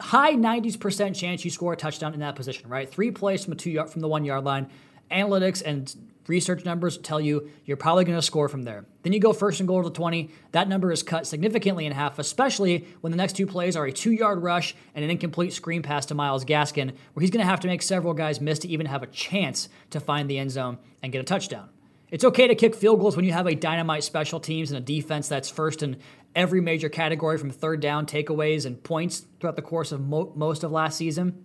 high 0.00 0.34
90% 0.34 1.14
chance 1.14 1.44
you 1.44 1.50
score 1.50 1.74
a 1.74 1.76
touchdown 1.76 2.14
in 2.14 2.20
that 2.20 2.36
position, 2.36 2.68
right? 2.70 2.88
Three 2.88 3.10
plays 3.10 3.44
from, 3.44 3.52
a 3.52 3.56
two 3.56 3.70
yard, 3.70 3.90
from 3.90 4.00
the 4.00 4.08
one 4.08 4.24
yard 4.24 4.44
line. 4.44 4.68
Analytics 5.10 5.62
and 5.62 5.94
research 6.26 6.64
numbers 6.64 6.98
tell 6.98 7.20
you 7.20 7.50
you're 7.64 7.76
probably 7.76 8.04
going 8.04 8.18
to 8.18 8.22
score 8.22 8.48
from 8.48 8.62
there. 8.62 8.84
Then 9.02 9.12
you 9.12 9.20
go 9.20 9.32
first 9.32 9.60
and 9.60 9.68
goal 9.68 9.82
to 9.82 9.88
the 9.88 9.94
20. 9.94 10.30
That 10.52 10.68
number 10.68 10.92
is 10.92 11.02
cut 11.02 11.26
significantly 11.26 11.86
in 11.86 11.92
half, 11.92 12.18
especially 12.18 12.86
when 13.00 13.10
the 13.10 13.16
next 13.16 13.34
two 13.36 13.46
plays 13.46 13.76
are 13.76 13.86
a 13.86 13.92
two 13.92 14.12
yard 14.12 14.42
rush 14.42 14.74
and 14.94 15.04
an 15.04 15.10
incomplete 15.10 15.52
screen 15.52 15.82
pass 15.82 16.06
to 16.06 16.14
Myles 16.14 16.44
Gaskin, 16.44 16.92
where 17.14 17.20
he's 17.20 17.30
going 17.30 17.44
to 17.44 17.50
have 17.50 17.60
to 17.60 17.68
make 17.68 17.82
several 17.82 18.14
guys 18.14 18.40
miss 18.40 18.60
to 18.60 18.68
even 18.68 18.86
have 18.86 19.02
a 19.02 19.08
chance 19.08 19.68
to 19.90 20.00
find 20.00 20.28
the 20.28 20.38
end 20.38 20.50
zone 20.50 20.78
and 21.02 21.12
get 21.12 21.20
a 21.20 21.24
touchdown. 21.24 21.68
It's 22.12 22.24
okay 22.24 22.46
to 22.46 22.54
kick 22.54 22.74
field 22.74 23.00
goals 23.00 23.16
when 23.16 23.24
you 23.24 23.32
have 23.32 23.46
a 23.46 23.54
dynamite 23.54 24.04
special 24.04 24.38
teams 24.38 24.70
and 24.70 24.76
a 24.76 24.82
defense 24.82 25.28
that's 25.28 25.48
first 25.48 25.82
in 25.82 25.96
every 26.34 26.60
major 26.60 26.90
category 26.90 27.38
from 27.38 27.50
third 27.50 27.80
down, 27.80 28.04
takeaways, 28.04 28.66
and 28.66 28.82
points 28.82 29.24
throughout 29.40 29.56
the 29.56 29.62
course 29.62 29.92
of 29.92 30.00
mo- 30.00 30.30
most 30.36 30.62
of 30.62 30.70
last 30.70 30.98
season. 30.98 31.42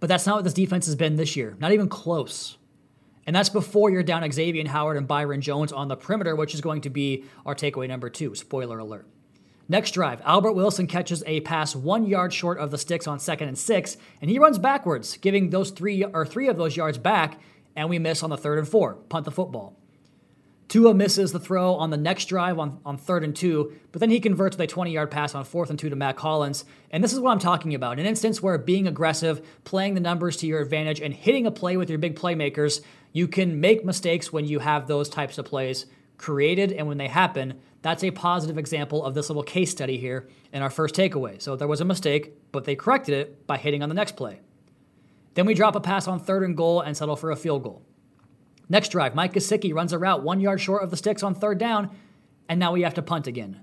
But 0.00 0.08
that's 0.08 0.26
not 0.26 0.36
what 0.36 0.44
this 0.44 0.54
defense 0.54 0.86
has 0.86 0.96
been 0.96 1.14
this 1.14 1.36
year, 1.36 1.56
not 1.60 1.70
even 1.70 1.88
close. 1.88 2.58
And 3.26 3.34
that's 3.34 3.48
before 3.48 3.90
you're 3.90 4.04
down 4.04 4.30
Xavier 4.30 4.66
Howard 4.68 4.96
and 4.96 5.08
Byron 5.08 5.40
Jones 5.40 5.72
on 5.72 5.88
the 5.88 5.96
perimeter, 5.96 6.36
which 6.36 6.54
is 6.54 6.60
going 6.60 6.82
to 6.82 6.90
be 6.90 7.24
our 7.44 7.54
takeaway 7.54 7.88
number 7.88 8.08
two. 8.08 8.34
Spoiler 8.34 8.78
alert. 8.78 9.06
Next 9.68 9.90
drive, 9.90 10.22
Albert 10.24 10.52
Wilson 10.52 10.86
catches 10.86 11.24
a 11.26 11.40
pass 11.40 11.74
one 11.74 12.06
yard 12.06 12.32
short 12.32 12.58
of 12.58 12.70
the 12.70 12.78
sticks 12.78 13.08
on 13.08 13.18
second 13.18 13.48
and 13.48 13.58
six, 13.58 13.96
and 14.20 14.30
he 14.30 14.38
runs 14.38 14.58
backwards, 14.58 15.16
giving 15.16 15.50
those 15.50 15.72
three 15.72 16.04
or 16.04 16.24
three 16.24 16.46
of 16.46 16.56
those 16.56 16.76
yards 16.76 16.98
back, 16.98 17.40
and 17.74 17.90
we 17.90 17.98
miss 17.98 18.22
on 18.22 18.30
the 18.30 18.36
third 18.36 18.58
and 18.58 18.68
four, 18.68 18.94
punt 18.94 19.24
the 19.24 19.32
football. 19.32 19.76
Tua 20.68 20.94
misses 20.94 21.30
the 21.30 21.38
throw 21.38 21.74
on 21.74 21.90
the 21.90 21.96
next 21.96 22.24
drive 22.26 22.58
on, 22.58 22.80
on 22.84 22.98
third 22.98 23.22
and 23.22 23.36
two, 23.36 23.72
but 23.92 24.00
then 24.00 24.10
he 24.10 24.18
converts 24.18 24.56
with 24.56 24.64
a 24.64 24.66
20 24.66 24.90
yard 24.90 25.10
pass 25.10 25.34
on 25.34 25.44
fourth 25.44 25.70
and 25.70 25.78
two 25.78 25.88
to 25.88 25.96
Mack 25.96 26.18
Hollins. 26.18 26.64
And 26.90 27.04
this 27.04 27.12
is 27.12 27.20
what 27.20 27.30
I'm 27.30 27.38
talking 27.38 27.74
about 27.74 28.00
an 28.00 28.06
instance 28.06 28.42
where 28.42 28.58
being 28.58 28.88
aggressive, 28.88 29.46
playing 29.64 29.94
the 29.94 30.00
numbers 30.00 30.36
to 30.38 30.46
your 30.46 30.60
advantage, 30.60 31.00
and 31.00 31.14
hitting 31.14 31.46
a 31.46 31.52
play 31.52 31.76
with 31.76 31.88
your 31.88 32.00
big 32.00 32.16
playmakers, 32.16 32.80
you 33.12 33.28
can 33.28 33.60
make 33.60 33.84
mistakes 33.84 34.32
when 34.32 34.44
you 34.44 34.58
have 34.58 34.86
those 34.86 35.08
types 35.08 35.38
of 35.38 35.44
plays 35.44 35.86
created 36.18 36.72
and 36.72 36.88
when 36.88 36.98
they 36.98 37.08
happen. 37.08 37.60
That's 37.82 38.02
a 38.02 38.10
positive 38.10 38.58
example 38.58 39.04
of 39.04 39.14
this 39.14 39.30
little 39.30 39.44
case 39.44 39.70
study 39.70 39.98
here 39.98 40.28
in 40.52 40.62
our 40.62 40.70
first 40.70 40.96
takeaway. 40.96 41.40
So 41.40 41.54
there 41.54 41.68
was 41.68 41.80
a 41.80 41.84
mistake, 41.84 42.32
but 42.50 42.64
they 42.64 42.74
corrected 42.74 43.14
it 43.14 43.46
by 43.46 43.58
hitting 43.58 43.82
on 43.82 43.88
the 43.88 43.94
next 43.94 44.16
play. 44.16 44.40
Then 45.34 45.46
we 45.46 45.54
drop 45.54 45.76
a 45.76 45.80
pass 45.80 46.08
on 46.08 46.18
third 46.18 46.42
and 46.42 46.56
goal 46.56 46.80
and 46.80 46.96
settle 46.96 47.14
for 47.14 47.30
a 47.30 47.36
field 47.36 47.62
goal. 47.62 47.82
Next 48.68 48.90
drive, 48.90 49.14
Mike 49.14 49.32
Gesicki 49.32 49.74
runs 49.74 49.92
a 49.92 49.98
route 49.98 50.22
one 50.22 50.40
yard 50.40 50.60
short 50.60 50.82
of 50.82 50.90
the 50.90 50.96
sticks 50.96 51.22
on 51.22 51.34
third 51.34 51.58
down, 51.58 51.90
and 52.48 52.58
now 52.58 52.72
we 52.72 52.82
have 52.82 52.94
to 52.94 53.02
punt 53.02 53.26
again. 53.26 53.60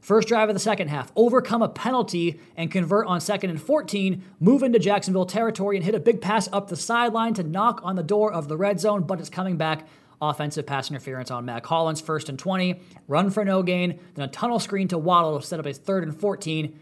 First 0.00 0.28
drive 0.28 0.48
of 0.48 0.54
the 0.54 0.60
second 0.60 0.86
half, 0.88 1.10
overcome 1.16 1.62
a 1.62 1.68
penalty 1.68 2.38
and 2.56 2.70
convert 2.70 3.08
on 3.08 3.20
second 3.20 3.50
and 3.50 3.60
14, 3.60 4.22
move 4.38 4.62
into 4.62 4.78
Jacksonville 4.78 5.26
territory 5.26 5.76
and 5.76 5.84
hit 5.84 5.96
a 5.96 6.00
big 6.00 6.20
pass 6.20 6.48
up 6.52 6.68
the 6.68 6.76
sideline 6.76 7.34
to 7.34 7.42
knock 7.42 7.80
on 7.82 7.96
the 7.96 8.04
door 8.04 8.32
of 8.32 8.46
the 8.46 8.56
red 8.56 8.78
zone, 8.78 9.02
but 9.02 9.18
it's 9.18 9.30
coming 9.30 9.56
back. 9.56 9.88
Offensive 10.22 10.64
pass 10.64 10.90
interference 10.90 11.30
on 11.30 11.44
Mack 11.44 11.66
Hollins, 11.66 12.00
first 12.00 12.28
and 12.28 12.38
20, 12.38 12.80
run 13.08 13.30
for 13.30 13.44
no 13.44 13.62
gain, 13.64 13.98
then 14.14 14.28
a 14.28 14.30
tunnel 14.30 14.60
screen 14.60 14.88
to 14.88 14.96
Waddle 14.96 15.40
to 15.40 15.46
set 15.46 15.58
up 15.58 15.66
a 15.66 15.72
third 15.72 16.04
and 16.04 16.18
14. 16.18 16.78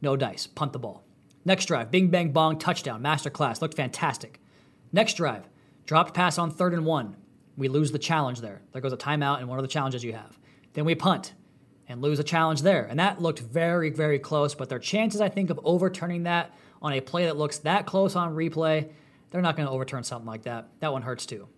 No 0.00 0.16
dice, 0.16 0.46
punt 0.46 0.72
the 0.72 0.78
ball. 0.78 1.02
Next 1.44 1.66
drive, 1.66 1.90
bing 1.90 2.08
bang 2.08 2.30
bong, 2.30 2.58
touchdown, 2.58 3.02
masterclass, 3.02 3.60
looked 3.60 3.74
fantastic. 3.74 4.40
Next 4.92 5.14
drive, 5.14 5.48
Dropped 5.88 6.12
pass 6.12 6.36
on 6.36 6.50
third 6.50 6.74
and 6.74 6.84
one. 6.84 7.16
We 7.56 7.68
lose 7.68 7.92
the 7.92 7.98
challenge 7.98 8.42
there. 8.42 8.60
There 8.72 8.82
goes 8.82 8.92
a 8.92 8.96
timeout 8.98 9.38
and 9.38 9.48
one 9.48 9.58
of 9.58 9.62
the 9.62 9.68
challenges 9.68 10.04
you 10.04 10.12
have. 10.12 10.38
Then 10.74 10.84
we 10.84 10.94
punt 10.94 11.32
and 11.88 12.02
lose 12.02 12.18
a 12.18 12.24
challenge 12.24 12.60
there. 12.60 12.84
And 12.84 13.00
that 13.00 13.22
looked 13.22 13.38
very, 13.38 13.88
very 13.88 14.18
close, 14.18 14.54
but 14.54 14.68
their 14.68 14.78
chances, 14.78 15.22
I 15.22 15.30
think, 15.30 15.48
of 15.48 15.58
overturning 15.64 16.24
that 16.24 16.54
on 16.82 16.92
a 16.92 17.00
play 17.00 17.24
that 17.24 17.38
looks 17.38 17.56
that 17.60 17.86
close 17.86 18.16
on 18.16 18.36
replay, 18.36 18.90
they're 19.30 19.40
not 19.40 19.56
going 19.56 19.66
to 19.66 19.72
overturn 19.72 20.04
something 20.04 20.26
like 20.26 20.42
that. 20.42 20.68
That 20.80 20.92
one 20.92 21.00
hurts 21.00 21.24
too. 21.24 21.48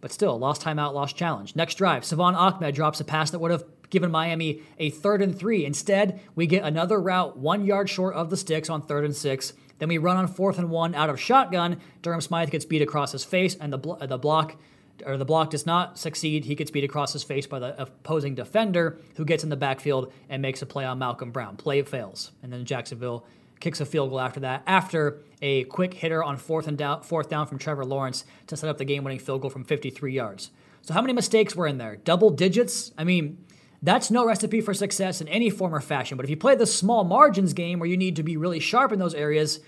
But 0.00 0.10
still, 0.10 0.36
lost 0.36 0.62
timeout, 0.62 0.92
lost 0.92 1.14
challenge. 1.14 1.54
Next 1.54 1.76
drive, 1.76 2.04
Salvon 2.04 2.34
Ahmed 2.34 2.74
drops 2.74 2.98
a 2.98 3.04
pass 3.04 3.30
that 3.30 3.38
would 3.38 3.52
have 3.52 3.62
given 3.90 4.10
Miami 4.10 4.62
a 4.76 4.90
third 4.90 5.22
and 5.22 5.38
three. 5.38 5.64
Instead, 5.64 6.20
we 6.34 6.48
get 6.48 6.64
another 6.64 7.00
route 7.00 7.38
one 7.38 7.64
yard 7.64 7.88
short 7.88 8.16
of 8.16 8.28
the 8.28 8.36
sticks 8.36 8.68
on 8.68 8.82
third 8.82 9.04
and 9.04 9.14
six. 9.14 9.52
Then 9.78 9.88
we 9.88 9.98
run 9.98 10.16
on 10.16 10.26
fourth 10.28 10.58
and 10.58 10.70
one 10.70 10.94
out 10.94 11.10
of 11.10 11.20
shotgun. 11.20 11.80
Durham 12.02 12.20
Smythe 12.20 12.50
gets 12.50 12.64
beat 12.64 12.82
across 12.82 13.12
his 13.12 13.24
face, 13.24 13.54
and 13.54 13.72
the, 13.72 13.78
blo- 13.78 13.98
uh, 14.00 14.06
the 14.06 14.18
block 14.18 14.56
or 15.04 15.18
the 15.18 15.26
block 15.26 15.50
does 15.50 15.66
not 15.66 15.98
succeed. 15.98 16.46
He 16.46 16.54
gets 16.54 16.70
beat 16.70 16.84
across 16.84 17.12
his 17.12 17.22
face 17.22 17.46
by 17.46 17.58
the 17.58 17.80
opposing 17.80 18.34
defender, 18.34 18.98
who 19.16 19.24
gets 19.24 19.44
in 19.44 19.50
the 19.50 19.56
backfield 19.56 20.12
and 20.28 20.40
makes 20.40 20.62
a 20.62 20.66
play 20.66 20.84
on 20.84 20.98
Malcolm 20.98 21.30
Brown. 21.30 21.56
Play 21.56 21.82
fails, 21.82 22.32
and 22.42 22.52
then 22.52 22.64
Jacksonville 22.64 23.26
kicks 23.60 23.80
a 23.80 23.86
field 23.86 24.10
goal 24.10 24.20
after 24.20 24.40
that. 24.40 24.62
After 24.66 25.18
a 25.42 25.64
quick 25.64 25.94
hitter 25.94 26.24
on 26.24 26.36
fourth 26.38 26.66
and 26.66 26.78
down, 26.78 27.02
fourth 27.02 27.28
down 27.28 27.46
from 27.46 27.58
Trevor 27.58 27.84
Lawrence 27.84 28.24
to 28.46 28.56
set 28.56 28.70
up 28.70 28.78
the 28.78 28.84
game-winning 28.84 29.18
field 29.18 29.42
goal 29.42 29.50
from 29.50 29.64
53 29.64 30.12
yards. 30.12 30.50
So 30.80 30.94
how 30.94 31.02
many 31.02 31.12
mistakes 31.12 31.54
were 31.54 31.66
in 31.66 31.78
there? 31.78 31.96
Double 31.96 32.30
digits. 32.30 32.92
I 32.96 33.04
mean. 33.04 33.38
That's 33.82 34.10
no 34.10 34.26
recipe 34.26 34.60
for 34.60 34.74
success 34.74 35.20
in 35.20 35.28
any 35.28 35.50
form 35.50 35.74
or 35.74 35.80
fashion. 35.80 36.16
But 36.16 36.24
if 36.24 36.30
you 36.30 36.36
play 36.36 36.54
the 36.54 36.66
small 36.66 37.04
margins 37.04 37.52
game 37.52 37.78
where 37.78 37.88
you 37.88 37.96
need 37.96 38.16
to 38.16 38.22
be 38.22 38.36
really 38.36 38.60
sharp 38.60 38.92
in 38.92 38.98
those 38.98 39.14
areas, 39.14 39.60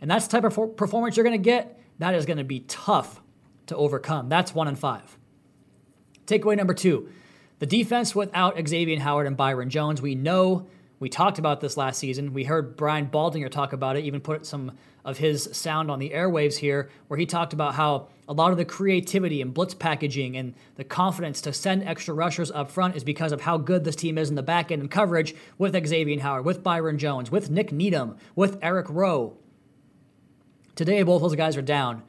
and 0.00 0.10
that's 0.10 0.26
the 0.26 0.32
type 0.32 0.44
of 0.44 0.76
performance 0.76 1.16
you're 1.16 1.24
going 1.24 1.40
to 1.40 1.44
get, 1.44 1.80
that 1.98 2.14
is 2.14 2.26
going 2.26 2.38
to 2.38 2.44
be 2.44 2.60
tough 2.60 3.22
to 3.66 3.76
overcome. 3.76 4.28
That's 4.28 4.54
one 4.54 4.68
and 4.68 4.78
five. 4.78 5.16
Takeaway 6.26 6.56
number 6.56 6.74
two 6.74 7.08
the 7.58 7.66
defense 7.66 8.12
without 8.12 8.58
Xavier 8.68 8.98
Howard 8.98 9.28
and 9.28 9.36
Byron 9.36 9.70
Jones. 9.70 10.02
We 10.02 10.16
know 10.16 10.66
we 11.02 11.08
talked 11.08 11.40
about 11.40 11.60
this 11.60 11.76
last 11.76 11.98
season. 11.98 12.32
We 12.32 12.44
heard 12.44 12.76
Brian 12.76 13.08
Baldinger 13.08 13.50
talk 13.50 13.72
about 13.72 13.96
it, 13.96 14.04
even 14.04 14.20
put 14.20 14.46
some 14.46 14.70
of 15.04 15.18
his 15.18 15.48
sound 15.50 15.90
on 15.90 15.98
the 15.98 16.10
airwaves 16.10 16.54
here, 16.54 16.90
where 17.08 17.18
he 17.18 17.26
talked 17.26 17.52
about 17.52 17.74
how 17.74 18.06
a 18.28 18.32
lot 18.32 18.52
of 18.52 18.56
the 18.56 18.64
creativity 18.64 19.42
and 19.42 19.52
blitz 19.52 19.74
packaging 19.74 20.36
and 20.36 20.54
the 20.76 20.84
confidence 20.84 21.40
to 21.40 21.52
send 21.52 21.82
extra 21.82 22.14
rushers 22.14 22.52
up 22.52 22.70
front 22.70 22.94
is 22.94 23.02
because 23.02 23.32
of 23.32 23.40
how 23.40 23.58
good 23.58 23.82
this 23.82 23.96
team 23.96 24.16
is 24.16 24.30
in 24.30 24.36
the 24.36 24.44
back 24.44 24.70
end 24.70 24.80
and 24.80 24.92
coverage 24.92 25.34
with 25.58 25.74
Xavier 25.74 26.20
Howard, 26.20 26.44
with 26.44 26.62
Byron 26.62 26.98
Jones, 26.98 27.32
with 27.32 27.50
Nick 27.50 27.72
Needham, 27.72 28.16
with 28.36 28.56
Eric 28.62 28.86
Rowe. 28.88 29.36
Today, 30.76 31.02
both 31.02 31.20
those 31.20 31.34
guys 31.34 31.56
are 31.56 31.62
down, 31.62 32.04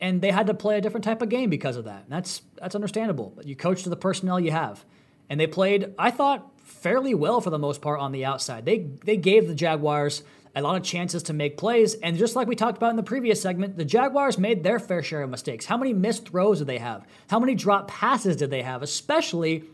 and 0.00 0.20
they 0.20 0.32
had 0.32 0.48
to 0.48 0.54
play 0.54 0.78
a 0.78 0.80
different 0.80 1.04
type 1.04 1.22
of 1.22 1.28
game 1.28 1.48
because 1.48 1.76
of 1.76 1.84
that. 1.84 2.02
And 2.02 2.10
that's 2.10 2.42
that's 2.56 2.74
understandable. 2.74 3.38
You 3.44 3.54
coach 3.54 3.84
to 3.84 3.88
the 3.88 3.94
personnel 3.94 4.40
you 4.40 4.50
have, 4.50 4.84
and 5.30 5.38
they 5.38 5.46
played. 5.46 5.94
I 5.96 6.10
thought 6.10 6.51
fairly 6.72 7.14
well 7.14 7.40
for 7.40 7.50
the 7.50 7.58
most 7.58 7.80
part 7.80 8.00
on 8.00 8.12
the 8.12 8.24
outside. 8.24 8.64
They 8.64 8.90
they 9.04 9.16
gave 9.16 9.48
the 9.48 9.54
Jaguars 9.54 10.22
a 10.54 10.60
lot 10.60 10.76
of 10.76 10.82
chances 10.82 11.22
to 11.24 11.32
make 11.32 11.56
plays, 11.56 11.94
and 11.94 12.18
just 12.18 12.36
like 12.36 12.46
we 12.46 12.56
talked 12.56 12.76
about 12.76 12.90
in 12.90 12.96
the 12.96 13.02
previous 13.02 13.40
segment, 13.40 13.76
the 13.76 13.84
Jaguars 13.84 14.36
made 14.36 14.62
their 14.62 14.78
fair 14.78 15.02
share 15.02 15.22
of 15.22 15.30
mistakes. 15.30 15.64
How 15.64 15.76
many 15.76 15.94
missed 15.94 16.28
throws 16.28 16.58
did 16.58 16.66
they 16.66 16.78
have? 16.78 17.06
How 17.28 17.38
many 17.38 17.54
drop 17.54 17.88
passes 17.88 18.36
did 18.36 18.50
they 18.50 18.62
have, 18.62 18.82
especially 18.82 19.64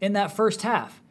in 0.00 0.12
that 0.12 0.36
first 0.36 0.62
half? 0.62 1.02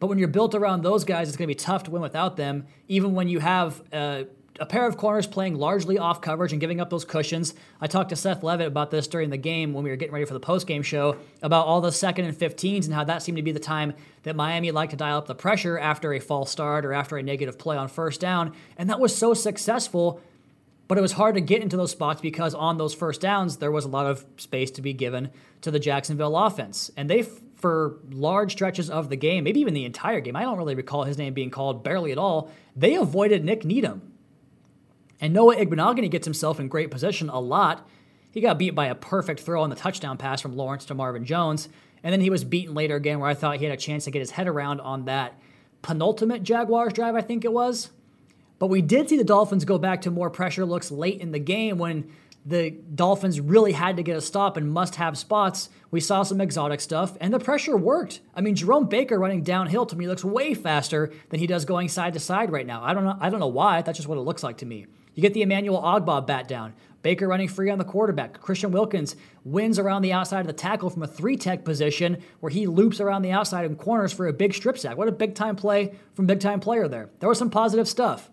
But 0.00 0.08
when 0.08 0.18
you're 0.18 0.28
built 0.28 0.54
around 0.54 0.82
those 0.82 1.04
guys, 1.04 1.28
it's 1.28 1.36
going 1.36 1.46
to 1.46 1.54
be 1.54 1.54
tough 1.54 1.84
to 1.84 1.90
win 1.90 2.02
without 2.02 2.36
them, 2.36 2.66
even 2.88 3.14
when 3.14 3.28
you 3.28 3.38
have. 3.38 3.82
Uh, 3.92 4.24
a 4.58 4.66
pair 4.66 4.86
of 4.86 4.96
corners 4.96 5.26
playing 5.26 5.54
largely 5.54 5.98
off 5.98 6.20
coverage 6.20 6.52
and 6.52 6.60
giving 6.60 6.80
up 6.80 6.90
those 6.90 7.04
cushions. 7.04 7.54
I 7.80 7.86
talked 7.86 8.10
to 8.10 8.16
Seth 8.16 8.42
Levitt 8.42 8.66
about 8.66 8.90
this 8.90 9.06
during 9.06 9.30
the 9.30 9.36
game 9.36 9.72
when 9.72 9.84
we 9.84 9.90
were 9.90 9.96
getting 9.96 10.12
ready 10.12 10.24
for 10.24 10.34
the 10.34 10.40
post 10.40 10.66
game 10.66 10.82
show 10.82 11.16
about 11.42 11.66
all 11.66 11.80
the 11.80 11.92
second 11.92 12.26
and 12.26 12.36
15s 12.36 12.84
and 12.84 12.94
how 12.94 13.04
that 13.04 13.22
seemed 13.22 13.36
to 13.36 13.42
be 13.42 13.52
the 13.52 13.60
time 13.60 13.94
that 14.24 14.36
Miami 14.36 14.70
liked 14.70 14.90
to 14.90 14.96
dial 14.96 15.18
up 15.18 15.26
the 15.26 15.34
pressure 15.34 15.78
after 15.78 16.12
a 16.12 16.20
false 16.20 16.50
start 16.50 16.84
or 16.84 16.92
after 16.92 17.16
a 17.16 17.22
negative 17.22 17.58
play 17.58 17.76
on 17.76 17.88
first 17.88 18.20
down. 18.20 18.54
And 18.76 18.90
that 18.90 19.00
was 19.00 19.16
so 19.16 19.32
successful, 19.34 20.20
but 20.88 20.98
it 20.98 21.02
was 21.02 21.12
hard 21.12 21.36
to 21.36 21.40
get 21.40 21.62
into 21.62 21.76
those 21.76 21.92
spots 21.92 22.20
because 22.20 22.54
on 22.54 22.76
those 22.76 22.94
first 22.94 23.20
downs, 23.20 23.58
there 23.58 23.70
was 23.70 23.84
a 23.84 23.88
lot 23.88 24.06
of 24.06 24.26
space 24.36 24.70
to 24.72 24.82
be 24.82 24.92
given 24.92 25.30
to 25.62 25.70
the 25.70 25.78
Jacksonville 25.78 26.36
offense. 26.36 26.90
And 26.96 27.08
they 27.08 27.24
for 27.60 27.98
large 28.10 28.52
stretches 28.52 28.88
of 28.88 29.10
the 29.10 29.16
game, 29.16 29.44
maybe 29.44 29.60
even 29.60 29.74
the 29.74 29.84
entire 29.84 30.20
game. 30.20 30.34
I 30.34 30.42
don't 30.42 30.56
really 30.56 30.74
recall 30.74 31.04
his 31.04 31.18
name 31.18 31.34
being 31.34 31.50
called 31.50 31.84
barely 31.84 32.10
at 32.10 32.18
all. 32.18 32.50
They 32.74 32.94
avoided 32.94 33.44
Nick 33.44 33.64
Needham. 33.64 34.09
And 35.20 35.34
Noah 35.34 35.56
Igbinoghene 35.56 36.10
gets 36.10 36.26
himself 36.26 36.58
in 36.58 36.68
great 36.68 36.90
position 36.90 37.28
a 37.28 37.40
lot. 37.40 37.88
He 38.30 38.40
got 38.40 38.58
beat 38.58 38.74
by 38.74 38.86
a 38.86 38.94
perfect 38.94 39.40
throw 39.40 39.62
on 39.62 39.70
the 39.70 39.76
touchdown 39.76 40.16
pass 40.16 40.40
from 40.40 40.56
Lawrence 40.56 40.84
to 40.86 40.94
Marvin 40.94 41.24
Jones. 41.24 41.68
And 42.02 42.12
then 42.12 42.20
he 42.20 42.30
was 42.30 42.44
beaten 42.44 42.74
later 42.74 42.96
again, 42.96 43.18
where 43.18 43.28
I 43.28 43.34
thought 43.34 43.58
he 43.58 43.64
had 43.64 43.74
a 43.74 43.80
chance 43.80 44.04
to 44.04 44.10
get 44.10 44.20
his 44.20 44.30
head 44.30 44.48
around 44.48 44.80
on 44.80 45.04
that 45.04 45.38
penultimate 45.82 46.42
Jaguars 46.42 46.92
drive, 46.92 47.14
I 47.14 47.20
think 47.20 47.44
it 47.44 47.52
was. 47.52 47.90
But 48.58 48.68
we 48.68 48.82
did 48.82 49.08
see 49.08 49.16
the 49.16 49.24
Dolphins 49.24 49.64
go 49.64 49.78
back 49.78 50.02
to 50.02 50.10
more 50.10 50.30
pressure 50.30 50.64
looks 50.64 50.90
late 50.90 51.20
in 51.20 51.32
the 51.32 51.38
game 51.38 51.78
when 51.78 52.10
the 52.44 52.70
Dolphins 52.70 53.40
really 53.40 53.72
had 53.72 53.96
to 53.96 54.02
get 54.02 54.16
a 54.16 54.20
stop 54.20 54.56
and 54.56 54.70
must 54.70 54.96
have 54.96 55.18
spots. 55.18 55.68
We 55.90 56.00
saw 56.00 56.22
some 56.22 56.40
exotic 56.40 56.80
stuff, 56.80 57.16
and 57.20 57.34
the 57.34 57.38
pressure 57.38 57.76
worked. 57.76 58.20
I 58.34 58.40
mean, 58.40 58.54
Jerome 58.54 58.86
Baker 58.86 59.18
running 59.18 59.42
downhill 59.42 59.86
to 59.86 59.96
me 59.96 60.08
looks 60.08 60.24
way 60.24 60.54
faster 60.54 61.12
than 61.28 61.40
he 61.40 61.46
does 61.46 61.64
going 61.64 61.88
side 61.88 62.14
to 62.14 62.20
side 62.20 62.50
right 62.50 62.66
now. 62.66 62.82
I 62.82 62.94
don't 62.94 63.04
know. 63.04 63.16
I 63.20 63.28
don't 63.28 63.40
know 63.40 63.46
why. 63.46 63.82
That's 63.82 63.98
just 63.98 64.08
what 64.08 64.18
it 64.18 64.22
looks 64.22 64.42
like 64.42 64.58
to 64.58 64.66
me. 64.66 64.86
You 65.14 65.22
get 65.22 65.34
the 65.34 65.42
Emmanuel 65.42 65.82
Ogbah 65.82 66.26
bat 66.26 66.48
down. 66.48 66.74
Baker 67.02 67.26
running 67.26 67.48
free 67.48 67.70
on 67.70 67.78
the 67.78 67.84
quarterback. 67.84 68.40
Christian 68.40 68.72
Wilkins 68.72 69.16
wins 69.44 69.78
around 69.78 70.02
the 70.02 70.12
outside 70.12 70.40
of 70.40 70.46
the 70.46 70.52
tackle 70.52 70.90
from 70.90 71.02
a 71.02 71.06
three 71.06 71.36
tech 71.36 71.64
position 71.64 72.22
where 72.40 72.50
he 72.50 72.66
loops 72.66 73.00
around 73.00 73.22
the 73.22 73.32
outside 73.32 73.64
and 73.64 73.78
corners 73.78 74.12
for 74.12 74.26
a 74.26 74.32
big 74.32 74.52
strip 74.52 74.78
sack. 74.78 74.96
What 74.96 75.08
a 75.08 75.12
big 75.12 75.34
time 75.34 75.56
play 75.56 75.94
from 76.14 76.26
big 76.26 76.40
time 76.40 76.60
player 76.60 76.88
there. 76.88 77.08
There 77.20 77.28
was 77.28 77.38
some 77.38 77.50
positive 77.50 77.88
stuff. 77.88 78.30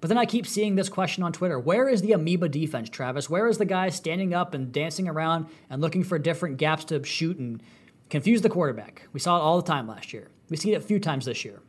But 0.00 0.08
then 0.08 0.18
I 0.18 0.26
keep 0.26 0.46
seeing 0.46 0.74
this 0.74 0.88
question 0.88 1.24
on 1.24 1.32
Twitter 1.32 1.58
Where 1.58 1.88
is 1.88 2.02
the 2.02 2.12
amoeba 2.12 2.48
defense, 2.48 2.88
Travis? 2.88 3.28
Where 3.28 3.48
is 3.48 3.58
the 3.58 3.64
guy 3.64 3.88
standing 3.88 4.34
up 4.34 4.54
and 4.54 4.70
dancing 4.70 5.08
around 5.08 5.46
and 5.68 5.82
looking 5.82 6.04
for 6.04 6.18
different 6.18 6.58
gaps 6.58 6.84
to 6.86 7.02
shoot 7.02 7.38
and 7.38 7.60
confuse 8.08 8.42
the 8.42 8.48
quarterback? 8.48 9.08
We 9.12 9.20
saw 9.20 9.36
it 9.36 9.40
all 9.40 9.60
the 9.60 9.66
time 9.66 9.88
last 9.88 10.12
year. 10.12 10.28
We've 10.48 10.60
seen 10.60 10.74
it 10.74 10.76
a 10.76 10.80
few 10.80 11.00
times 11.00 11.24
this 11.24 11.44
year. 11.44 11.60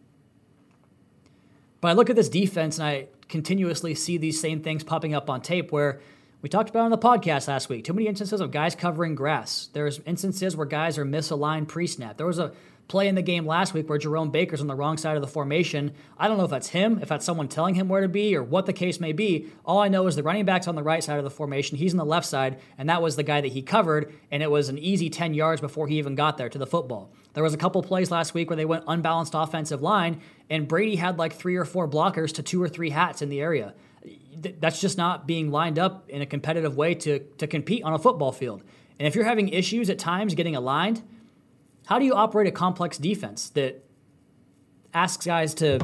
But 1.82 1.89
I 1.89 1.94
look 1.94 2.10
at 2.10 2.16
this 2.16 2.30
defense 2.30 2.77
and 2.77 2.88
I 2.88 3.08
continuously 3.30 3.96
see 3.96 4.18
these 4.18 4.40
same 4.40 4.62
things 4.62 4.84
popping 4.84 5.14
up 5.14 5.30
on 5.30 5.42
tape 5.42 5.72
where 5.72 6.00
we 6.42 6.50
talked 6.50 6.70
about 6.70 6.86
on 6.86 6.92
the 6.92 6.98
podcast 6.98 7.48
last 7.48 7.68
week. 7.68 7.84
Too 7.84 7.94
many 7.94 8.08
instances 8.08 8.42
of 8.42 8.52
guys 8.52 8.76
covering 8.76 9.16
grass. 9.16 9.70
There's 9.74 10.00
instances 10.06 10.56
where 10.56 10.68
guys 10.68 10.98
are 10.98 11.06
misaligned 11.06 11.68
pre-snap. 11.68 12.18
There 12.18 12.28
was 12.28 12.40
a 12.40 12.54
play 12.88 13.08
in 13.08 13.15
the 13.15 13.22
game 13.22 13.46
last 13.46 13.74
week 13.74 13.89
where 13.89 13.98
Jerome 13.98 14.32
Baker's 14.32 14.62
on 14.62 14.67
the 14.67 14.75
wrong 14.75 14.98
side 14.98 15.15
of 15.15 15.22
the 15.22 15.27
formation. 15.27 15.91
I 16.17 16.27
don't 16.27 16.38
know 16.38 16.46
if 16.46 16.50
that's 16.50 16.70
him, 16.70 17.00
if 17.01 17.10
that's 17.10 17.25
someone 17.25 17.48
telling 17.48 17.75
him 17.75 17.89
where 17.89 18.01
to 18.01 18.08
be, 18.08 18.36
or 18.36 18.44
what 18.44 18.65
the 18.65 18.74
case 18.74 19.00
may 19.00 19.12
be. 19.12 19.48
All 19.65 19.79
I 19.79 19.89
know 19.89 20.08
is 20.08 20.15
the 20.15 20.24
running 20.24 20.46
back's 20.46 20.67
on 20.67 20.75
the 20.75 20.84
right 20.84 21.03
side 21.03 21.17
of 21.17 21.24
the 21.24 21.29
formation. 21.29 21.77
He's 21.77 21.94
on 21.94 21.98
the 21.98 22.06
left 22.06 22.25
side, 22.25 22.60
and 22.77 22.89
that 22.89 23.01
was 23.01 23.15
the 23.15 23.24
guy 23.24 23.41
that 23.41 23.51
he 23.51 23.62
covered, 23.62 24.13
and 24.32 24.41
it 24.41 24.50
was 24.50 24.70
an 24.70 24.77
easy 24.77 25.10
10 25.10 25.34
yards 25.34 25.60
before 25.60 25.88
he 25.88 25.98
even 25.98 26.15
got 26.15 26.38
there 26.38 26.50
to 26.50 26.58
the 26.58 26.67
football. 26.67 27.12
There 27.34 27.44
was 27.44 27.53
a 27.53 27.58
couple 27.58 27.84
plays 27.84 28.10
last 28.10 28.34
week 28.34 28.50
where 28.50 28.58
they 28.58 28.65
went 28.65 28.86
unbalanced 28.88 29.34
offensive 29.36 29.82
line, 29.82 30.22
and 30.50 30.67
Brady 30.67 30.96
had 30.96 31.20
like 31.20 31.34
three 31.34 31.56
or 31.56 31.65
four 31.65 31.88
blockers 31.88 32.34
to 32.36 32.44
two 32.44 32.62
or 32.62 32.70
three 32.70 32.89
hats 32.89 33.22
in 33.22 33.29
the 33.29 33.41
area. 33.41 33.74
That's 34.60 34.79
just 34.79 34.98
not 34.98 35.27
being 35.27 35.51
lined 35.51 35.77
up 35.77 36.10
in 36.10 36.22
a 36.22 36.25
competitive 36.25 36.77
way 36.77 36.96
to, 36.96 37.20
to 37.20 37.48
compete 37.48 37.84
on 37.84 37.94
a 37.94 38.00
football 38.00 38.32
field. 38.32 38.63
And 38.98 39.08
if 39.08 39.15
you're 39.15 39.25
having 39.25 39.50
issues 39.50 39.89
at 39.89 40.00
times 40.00 40.34
getting 40.36 40.56
aligned, 40.56 41.03
how 41.88 42.00
do 42.00 42.06
you 42.06 42.13
operate 42.13 42.48
a 42.48 42.51
complex 42.51 42.98
defense 42.98 43.50
that 43.51 43.86
asks 44.94 45.25
guys 45.25 45.53
to 45.56 45.79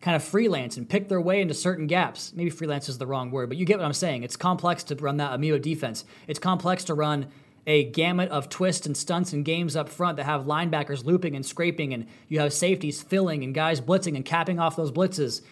kind 0.00 0.14
of 0.14 0.22
freelance 0.22 0.76
and 0.76 0.88
pick 0.88 1.08
their 1.08 1.20
way 1.20 1.40
into 1.40 1.52
certain 1.52 1.88
gaps? 1.88 2.32
Maybe 2.32 2.48
freelance 2.48 2.88
is 2.88 2.98
the 2.98 3.08
wrong 3.08 3.32
word, 3.32 3.48
but 3.48 3.58
you 3.58 3.64
get 3.64 3.78
what 3.78 3.84
I'm 3.84 3.92
saying. 3.92 4.22
It's 4.22 4.36
complex 4.36 4.84
to 4.84 4.94
run 4.94 5.16
that 5.16 5.32
amoeba 5.32 5.58
defense. 5.58 6.04
It's 6.28 6.38
complex 6.38 6.84
to 6.84 6.94
run 6.94 7.26
a 7.66 7.82
gamut 7.90 8.30
of 8.30 8.48
twists 8.48 8.86
and 8.86 8.96
stunts 8.96 9.32
and 9.32 9.44
games 9.44 9.74
up 9.74 9.88
front 9.88 10.18
that 10.18 10.26
have 10.26 10.44
linebackers 10.44 11.04
looping 11.04 11.34
and 11.34 11.44
scraping, 11.44 11.92
and 11.92 12.06
you 12.28 12.38
have 12.38 12.52
safeties 12.52 13.02
filling 13.02 13.42
and 13.42 13.52
guys 13.52 13.80
blitzing 13.80 14.14
and 14.14 14.24
capping 14.24 14.60
off 14.60 14.76
those 14.76 14.92
blitzes. 14.92 15.42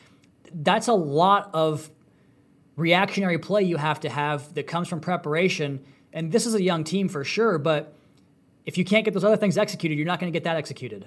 That's 0.53 0.87
a 0.87 0.95
lot 0.95 1.51
of 1.53 1.91
reactionary 2.77 3.39
play 3.39 3.65
you 3.65 3.77
have 3.77 3.99
to 4.01 4.09
have 4.09 4.55
that 4.55 4.69
comes 4.69 4.87
from 4.87 5.01
preparation. 5.01 5.85
And 6.13 6.31
this 6.31 6.47
is 6.47 6.55
a 6.55 6.63
young 6.63 6.85
team 6.85 7.09
for 7.09 7.25
sure, 7.25 7.59
but 7.59 7.93
if 8.65 8.79
you 8.79 8.85
can't 8.85 9.05
get 9.05 9.15
those 9.15 9.25
other 9.25 9.37
things 9.37 9.59
executed, 9.59 9.97
you're 9.97 10.07
not 10.07 10.21
going 10.21 10.33
to 10.33 10.37
get 10.37 10.45
that 10.45 10.57
executed. 10.57 11.07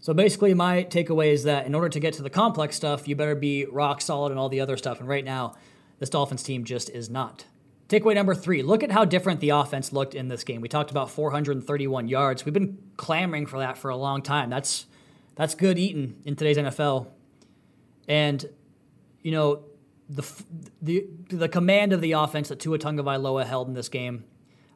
So 0.00 0.12
basically, 0.12 0.52
my 0.52 0.84
takeaway 0.84 1.32
is 1.32 1.44
that 1.44 1.64
in 1.64 1.74
order 1.74 1.88
to 1.88 2.00
get 2.00 2.14
to 2.14 2.22
the 2.22 2.30
complex 2.30 2.74
stuff, 2.74 3.06
you 3.06 3.14
better 3.14 3.36
be 3.36 3.66
rock 3.66 4.00
solid 4.00 4.32
and 4.32 4.38
all 4.38 4.48
the 4.48 4.60
other 4.60 4.76
stuff. 4.76 4.98
And 4.98 5.08
right 5.08 5.24
now, 5.24 5.54
this 6.00 6.10
Dolphins 6.10 6.42
team 6.42 6.64
just 6.64 6.90
is 6.90 7.08
not. 7.08 7.44
Takeaway 7.88 8.14
number 8.14 8.34
three 8.34 8.62
look 8.62 8.82
at 8.82 8.90
how 8.90 9.04
different 9.04 9.38
the 9.40 9.50
offense 9.50 9.92
looked 9.92 10.14
in 10.14 10.26
this 10.26 10.42
game. 10.42 10.60
We 10.60 10.68
talked 10.68 10.90
about 10.90 11.10
431 11.10 12.08
yards. 12.08 12.44
We've 12.44 12.52
been 12.54 12.78
clamoring 12.96 13.46
for 13.46 13.58
that 13.60 13.78
for 13.78 13.90
a 13.90 13.96
long 13.96 14.22
time. 14.22 14.50
That's, 14.50 14.86
that's 15.36 15.54
good 15.54 15.78
eating 15.78 16.16
in 16.24 16.34
today's 16.34 16.56
NFL. 16.56 17.08
And, 18.08 18.44
you 19.22 19.30
know, 19.30 19.64
the, 20.08 20.26
the, 20.80 21.06
the 21.28 21.48
command 21.48 21.92
of 21.92 22.00
the 22.00 22.12
offense 22.12 22.48
that 22.48 22.58
Tua 22.58 22.78
Tagovailoa 22.78 23.46
held 23.46 23.68
in 23.68 23.74
this 23.74 23.88
game 23.88 24.24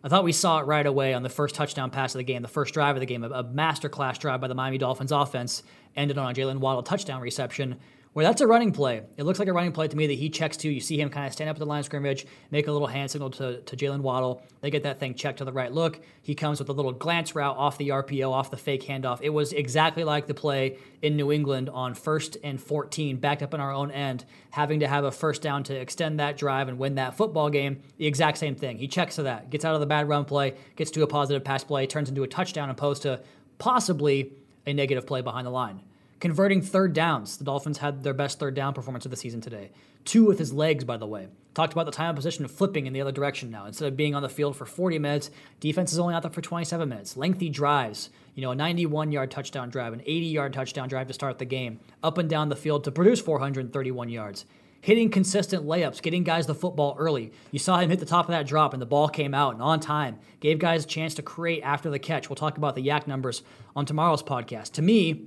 I 0.07 0.09
thought 0.09 0.23
we 0.23 0.31
saw 0.31 0.61
it 0.61 0.67
right 0.67 0.87
away 0.87 1.15
on 1.15 1.25
the 1.25 1.29
first 1.29 1.57
touchdown 1.57 1.91
pass 1.91 2.15
of 2.15 2.21
the 2.21 2.25
game, 2.25 2.41
the 2.41 2.47
first 2.47 2.73
drive 2.73 2.95
of 2.95 3.01
the 3.01 3.07
game, 3.07 3.25
a, 3.25 3.43
masterclass 3.43 4.21
drive 4.21 4.41
by 4.41 4.47
the 4.47 4.55
Miami 4.55 4.79
Dolphins 4.79 5.11
offense 5.11 5.65
ended 5.97 6.17
on 6.17 6.31
a 6.31 6.33
Jaylen 6.33 6.59
Waddle 6.59 6.85
touchdown 6.85 7.21
reception 7.21 7.81
where 8.17 8.25
that's 8.25 8.41
a 8.41 8.47
running 8.47 8.73
play. 8.73 9.03
It 9.19 9.25
looks 9.25 9.39
like 9.39 9.47
a 9.47 9.53
running 9.53 9.73
play 9.73 9.89
to 9.89 9.95
me 9.95 10.07
that 10.07 10.15
he 10.15 10.31
checks 10.31 10.57
to. 10.59 10.71
You 10.71 10.81
see 10.81 10.99
him 10.99 11.11
kind 11.11 11.27
of 11.27 11.35
stand 11.35 11.51
up 11.51 11.57
at 11.57 11.59
the 11.59 11.67
line 11.67 11.81
of 11.81 11.85
scrimmage, 11.85 12.25
make 12.51 12.67
a 12.67 12.73
little 12.73 12.87
hand 12.87 13.11
signal 13.11 13.29
to, 13.33 13.61
to 13.61 13.77
Jaylen 13.77 14.01
Waddle. 14.01 14.43
They 14.63 14.71
get 14.71 14.85
that 14.85 14.99
thing 14.99 15.15
checked 15.15 15.37
to 15.37 15.45
the 15.45 15.53
right 15.53 15.71
look. 15.71 16.01
He 16.23 16.35
comes 16.35 16.59
with 16.59 16.71
a 16.71 16.73
little 16.73 16.93
glance 16.95 17.35
route 17.35 17.59
off 17.59 17.77
the 17.77 17.91
RPO, 17.91 18.33
off 18.33 18.51
the 18.51 18.57
fake 18.57 18.85
handoff. 18.85 19.19
It 19.21 19.29
was 19.29 19.53
exactly 19.53 20.03
like 20.03 20.29
the 20.29 20.33
play 20.33 20.79
in 21.03 21.15
New 21.15 21.31
England 21.31 21.69
on 21.69 21.93
first 21.93 22.39
and 22.43 22.59
14, 22.59 23.19
backed 23.19 23.43
up 23.43 23.53
in 23.53 23.61
our 23.61 23.71
own 23.71 23.91
end, 23.91 24.25
having 24.49 24.81
to 24.81 24.89
have 24.89 25.05
a 25.05 25.13
first 25.13 25.43
down 25.43 25.63
to 25.65 25.75
extend 25.79 26.19
that 26.19 26.39
drive 26.39 26.69
and 26.69 26.79
win 26.79 26.95
that 26.95 27.19
football 27.19 27.51
game. 27.51 27.83
The 27.99 28.07
exact 28.07 28.39
same 28.39 28.55
thing. 28.55 28.79
He 28.79 28.89
checks 28.89 29.17
to 29.17 29.25
that, 29.25 29.51
gets 29.51 29.67
out 29.67 29.75
of 29.75 29.81
the 29.81 29.87
bad 29.87 30.09
run 30.09 30.25
play, 30.25 30.55
gets 30.75 30.91
to 30.93 31.03
a 31.03 31.07
positive 31.07 31.45
pass 31.45 31.65
play, 31.65 31.87
turns 31.87 32.09
into 32.09 32.23
a 32.23 32.29
touchdown 32.29 32.71
opposed 32.71 33.03
to 33.03 33.21
possibly 33.59 34.33
a 34.65 34.73
negative 34.73 35.07
play 35.07 35.21
behind 35.21 35.47
the 35.47 35.51
line. 35.51 35.83
Converting 36.19 36.63
third 36.63 36.95
downs. 36.95 37.37
The 37.37 37.45
Dolphins 37.45 37.79
had 37.79 38.03
their 38.03 38.15
best 38.15 38.39
third 38.39 38.55
down 38.55 38.73
performance 38.73 39.05
of 39.05 39.11
the 39.11 39.17
season 39.17 39.43
today. 39.43 39.71
Two 40.07 40.25
with 40.25 40.39
his 40.39 40.53
legs, 40.53 40.83
by 40.85 40.97
the 40.97 41.07
way. 41.07 41.29
Talked 41.53 41.73
about 41.73 41.85
the 41.85 41.93
time 41.93 42.11
of 42.11 42.17
position 42.17 42.47
flipping 42.49 42.87
in 42.87 42.93
the 42.93 43.01
other 43.01 43.13
direction 43.13 43.51
now. 43.51 43.67
Instead 43.67 43.89
of 43.89 43.97
being 43.97 44.15
on 44.15 44.23
the 44.23 44.29
field 44.29 44.57
for 44.57 44.65
40 44.65 44.99
minutes, 44.99 45.31
defense 45.61 45.93
is 45.93 45.99
only 45.99 46.15
out 46.15 46.23
there 46.23 46.31
for 46.31 46.41
27 46.41 46.89
minutes. 46.89 47.17
Lengthy 47.17 47.51
drives, 47.51 48.11
you 48.35 48.43
know, 48.43 48.51
a 48.51 48.55
91 48.55 49.13
yard 49.13 49.31
touchdown 49.31 49.69
drive, 49.69 49.93
an 49.93 50.01
80 50.01 50.27
yard 50.27 50.53
touchdown 50.55 50.89
drive 50.89 51.09
to 51.09 51.13
start 51.13 51.39
the 51.39 51.45
game, 51.45 51.81
up 52.03 52.17
and 52.17 52.31
down 52.31 52.49
the 52.49 52.57
field 52.57 52.85
to 52.85 52.91
produce 52.91 53.21
431 53.21 54.09
yards. 54.09 54.47
Hitting 54.81 55.11
consistent 55.11 55.67
layups, 55.67 56.01
getting 56.01 56.23
guys 56.23 56.47
the 56.47 56.55
football 56.55 56.95
early. 56.99 57.33
You 57.51 57.59
saw 57.59 57.79
him 57.79 57.91
hit 57.91 57.99
the 57.99 58.07
top 58.07 58.27
of 58.27 58.31
that 58.31 58.47
drop 58.47 58.73
and 58.73 58.81
the 58.81 58.87
ball 58.87 59.09
came 59.09 59.35
out 59.35 59.55
and 59.55 59.63
on 59.63 59.81
time. 59.81 60.19
Gave 60.41 60.61
guys 60.61 60.85
a 60.85 60.87
chance 60.87 61.15
to 61.15 61.23
create 61.23 61.63
after 61.63 61.91
the 61.91 61.99
catch. 61.99 62.31
We'll 62.31 62.37
talk 62.37 62.57
about 62.57 62.75
the 62.75 62.87
YAC 62.87 63.07
numbers 63.07 63.43
on 63.75 63.85
tomorrow's 63.85 64.23
podcast. 64.23 64.73
To 64.73 64.83
me, 64.83 65.27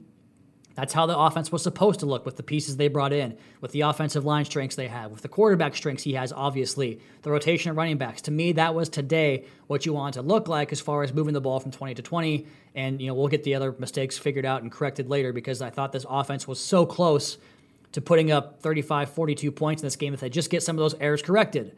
that's 0.80 0.94
how 0.94 1.06
the 1.06 1.18
offense 1.18 1.52
was 1.52 1.62
supposed 1.62 2.00
to 2.00 2.06
look 2.06 2.26
with 2.26 2.38
the 2.38 2.44
pieces 2.44 2.78
they 2.78 2.88
brought 2.88 3.12
in, 3.12 3.38
with 3.60 3.74
the 3.74 3.82
offensive 3.82 4.24
line 4.24 4.46
strengths 4.46 4.78
they 4.78 4.88
have, 4.88 5.12
with 5.12 5.22
the 5.22 5.28
quarterback 5.28 5.76
strengths 5.76 6.04
he 6.04 6.14
has, 6.14 6.32
obviously, 6.32 7.02
the 7.24 7.32
rotation 7.32 7.70
of 7.70 7.76
running 7.76 7.98
backs. 7.98 8.22
To 8.24 8.32
me, 8.32 8.54
that 8.54 8.74
was 8.74 8.88
today 8.88 9.44
what 9.68 9.86
you 9.86 9.92
want 9.92 10.14
to 10.14 10.22
look 10.22 10.48
like 10.48 10.72
as 10.72 10.80
far 10.80 11.04
as 11.04 11.12
moving 11.12 11.34
the 11.34 11.42
ball 11.42 11.60
from 11.60 11.72
20 11.72 11.96
to 11.96 12.02
20. 12.02 12.48
And, 12.76 13.02
you 13.02 13.08
know, 13.08 13.14
we'll 13.14 13.28
get 13.28 13.44
the 13.44 13.56
other 13.56 13.76
mistakes 13.78 14.18
figured 14.18 14.46
out 14.46 14.62
and 14.62 14.72
corrected 14.72 15.10
later 15.10 15.34
because 15.34 15.62
I 15.62 15.70
thought 15.70 15.92
this 15.92 16.06
offense 16.10 16.48
was 16.48 16.62
so 16.62 16.86
close 16.86 17.38
to 17.92 18.00
putting 18.00 18.32
up 18.32 18.62
35, 18.62 19.10
42 19.10 19.52
points 19.52 19.82
in 19.82 19.86
this 19.86 19.98
game 19.98 20.14
if 20.14 20.22
they 20.22 20.30
just 20.30 20.50
get 20.50 20.64
some 20.64 20.78
of 20.78 20.80
those 20.80 20.96
errors 21.02 21.22
corrected. 21.22 21.76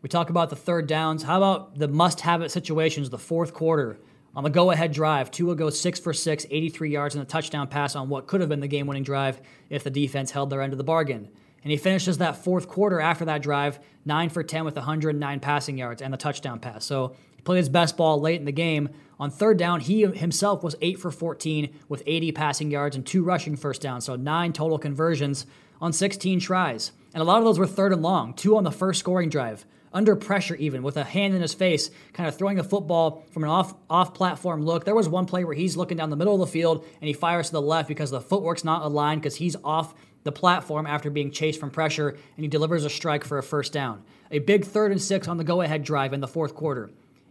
We 0.00 0.08
talk 0.08 0.30
about 0.30 0.48
the 0.48 0.56
third 0.56 0.86
downs. 0.86 1.24
How 1.24 1.38
about 1.38 1.76
the 1.76 1.88
must 1.88 2.20
have 2.20 2.40
it 2.40 2.52
situations, 2.52 3.10
the 3.10 3.18
fourth 3.18 3.52
quarter? 3.52 3.98
On 4.36 4.44
the 4.44 4.50
go 4.50 4.70
ahead 4.70 4.92
drive, 4.92 5.30
Tua 5.30 5.56
goes 5.56 5.78
six 5.78 5.98
for 5.98 6.12
six, 6.12 6.46
83 6.50 6.90
yards, 6.90 7.14
and 7.16 7.22
a 7.22 7.26
touchdown 7.26 7.66
pass 7.66 7.96
on 7.96 8.08
what 8.08 8.28
could 8.28 8.40
have 8.40 8.48
been 8.48 8.60
the 8.60 8.68
game 8.68 8.86
winning 8.86 9.02
drive 9.02 9.40
if 9.68 9.82
the 9.82 9.90
defense 9.90 10.30
held 10.30 10.50
their 10.50 10.62
end 10.62 10.72
of 10.72 10.78
the 10.78 10.84
bargain. 10.84 11.28
And 11.62 11.70
he 11.70 11.76
finishes 11.76 12.18
that 12.18 12.36
fourth 12.36 12.68
quarter 12.68 13.00
after 13.00 13.24
that 13.24 13.42
drive, 13.42 13.80
9 14.04 14.28
for 14.30 14.42
10 14.42 14.64
with 14.64 14.76
109 14.76 15.40
passing 15.40 15.76
yards 15.76 16.00
and 16.00 16.12
the 16.12 16.16
touchdown 16.16 16.60
pass. 16.60 16.84
So 16.84 17.16
he 17.36 17.42
played 17.42 17.58
his 17.58 17.68
best 17.68 17.96
ball 17.96 18.20
late 18.20 18.38
in 18.38 18.46
the 18.46 18.52
game. 18.52 18.88
On 19.18 19.30
third 19.30 19.58
down, 19.58 19.80
he 19.80 20.02
himself 20.06 20.62
was 20.62 20.76
8 20.80 20.98
for 20.98 21.10
14 21.10 21.74
with 21.88 22.02
80 22.06 22.32
passing 22.32 22.70
yards 22.70 22.96
and 22.96 23.04
two 23.04 23.24
rushing 23.24 23.56
first 23.56 23.82
downs. 23.82 24.04
So 24.04 24.16
nine 24.16 24.52
total 24.52 24.78
conversions 24.78 25.44
on 25.80 25.92
16 25.92 26.40
tries. 26.40 26.92
And 27.12 27.20
a 27.20 27.24
lot 27.24 27.38
of 27.38 27.44
those 27.44 27.58
were 27.58 27.66
third 27.66 27.92
and 27.92 28.00
long, 28.00 28.32
two 28.34 28.56
on 28.56 28.64
the 28.64 28.70
first 28.70 29.00
scoring 29.00 29.28
drive 29.28 29.66
under 29.92 30.14
pressure 30.16 30.54
even 30.56 30.82
with 30.82 30.96
a 30.96 31.04
hand 31.04 31.34
in 31.34 31.42
his 31.42 31.54
face 31.54 31.90
kind 32.12 32.28
of 32.28 32.36
throwing 32.36 32.58
a 32.58 32.64
football 32.64 33.24
from 33.30 33.44
an 33.44 33.50
off 33.50 33.74
off 33.88 34.14
platform 34.14 34.62
look 34.62 34.84
there 34.84 34.94
was 34.94 35.08
one 35.08 35.26
play 35.26 35.44
where 35.44 35.54
he's 35.54 35.76
looking 35.76 35.96
down 35.96 36.10
the 36.10 36.16
middle 36.16 36.34
of 36.34 36.40
the 36.40 36.46
field 36.46 36.84
and 37.00 37.08
he 37.08 37.12
fires 37.12 37.46
to 37.46 37.52
the 37.52 37.62
left 37.62 37.88
because 37.88 38.10
the 38.10 38.20
footwork's 38.20 38.64
not 38.64 38.82
aligned 38.82 39.20
because 39.20 39.36
he's 39.36 39.56
off 39.64 39.94
the 40.22 40.32
platform 40.32 40.86
after 40.86 41.10
being 41.10 41.30
chased 41.30 41.58
from 41.58 41.70
pressure 41.70 42.10
and 42.10 42.44
he 42.44 42.48
delivers 42.48 42.84
a 42.84 42.90
strike 42.90 43.24
for 43.24 43.38
a 43.38 43.42
first 43.42 43.72
down 43.72 44.02
a 44.30 44.38
big 44.38 44.64
third 44.64 44.92
and 44.92 45.02
six 45.02 45.28
on 45.28 45.36
the 45.36 45.44
go-ahead 45.44 45.82
drive 45.82 46.12
in 46.12 46.20
the 46.20 46.28
fourth 46.28 46.54
quarter 46.54 46.90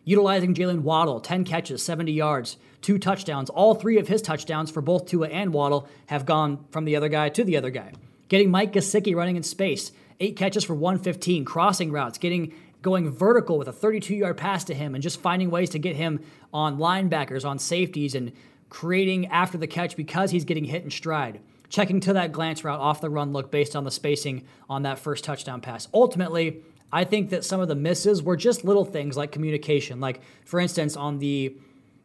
utilizing 0.10 0.56
Jaylen 0.56 0.82
Waddle, 0.82 1.20
10 1.20 1.44
catches, 1.44 1.84
70 1.84 2.12
yards, 2.12 2.58
two 2.82 2.98
touchdowns. 2.98 3.52
All 3.52 3.76
three 3.76 4.00
of 4.00 4.08
his 4.08 4.24
touchdowns 4.24 4.72
for 4.72 4.82
both 4.82 5.06
Tua 5.06 5.28
and 5.28 5.54
Waddle 5.54 5.88
have 6.08 6.26
gone 6.26 6.66
from 6.72 6.86
the 6.86 6.96
other 6.96 7.10
guy 7.10 7.30
to 7.30 7.44
the 7.44 7.58
other 7.58 7.70
guy. 7.70 7.94
Getting 8.28 8.50
Mike 8.50 8.74
Gesicki 8.74 9.16
running 9.16 9.36
in 9.36 9.44
space, 9.44 9.92
eight 10.20 10.36
catches 10.36 10.64
for 10.64 10.76
115, 10.76 11.46
crossing 11.46 11.92
routes, 11.92 12.18
getting 12.18 12.54
going 12.82 13.12
vertical 13.12 13.58
with 13.58 13.68
a 13.68 13.74
32 13.74 14.16
yard 14.16 14.38
pass 14.38 14.64
to 14.66 14.74
him, 14.74 14.96
and 14.96 15.04
just 15.04 15.20
finding 15.20 15.50
ways 15.50 15.70
to 15.72 15.80
get 15.80 15.96
him 15.96 16.20
on 16.54 16.78
linebackers, 16.78 17.46
on 17.46 17.60
safeties, 17.60 18.16
and 18.16 18.32
creating 18.70 19.28
after 19.28 19.58
the 19.58 19.68
catch 19.68 19.96
because 19.96 20.32
he's 20.32 20.46
getting 20.46 20.64
hit 20.64 20.84
in 20.84 20.92
stride. 20.92 21.40
Checking 21.70 22.00
to 22.02 22.14
that 22.14 22.32
glance 22.32 22.64
route 22.64 22.80
off 22.80 23.02
the 23.02 23.10
run 23.10 23.32
look 23.32 23.52
based 23.52 23.76
on 23.76 23.84
the 23.84 23.92
spacing 23.92 24.44
on 24.70 24.84
that 24.84 24.98
first 24.98 25.24
touchdown 25.24 25.62
pass. 25.62 25.88
Ultimately, 25.94 26.64
I 26.92 27.04
think 27.04 27.30
that 27.30 27.46
some 27.46 27.60
of 27.60 27.68
the 27.68 27.76
misses 27.76 28.24
were 28.24 28.36
just 28.36 28.64
little 28.64 28.86
things 28.86 29.16
like 29.16 29.32
communication. 29.32 30.00
Like, 30.00 30.22
for 30.46 30.60
instance, 30.60 30.98
on 30.98 31.20
the 31.20 31.56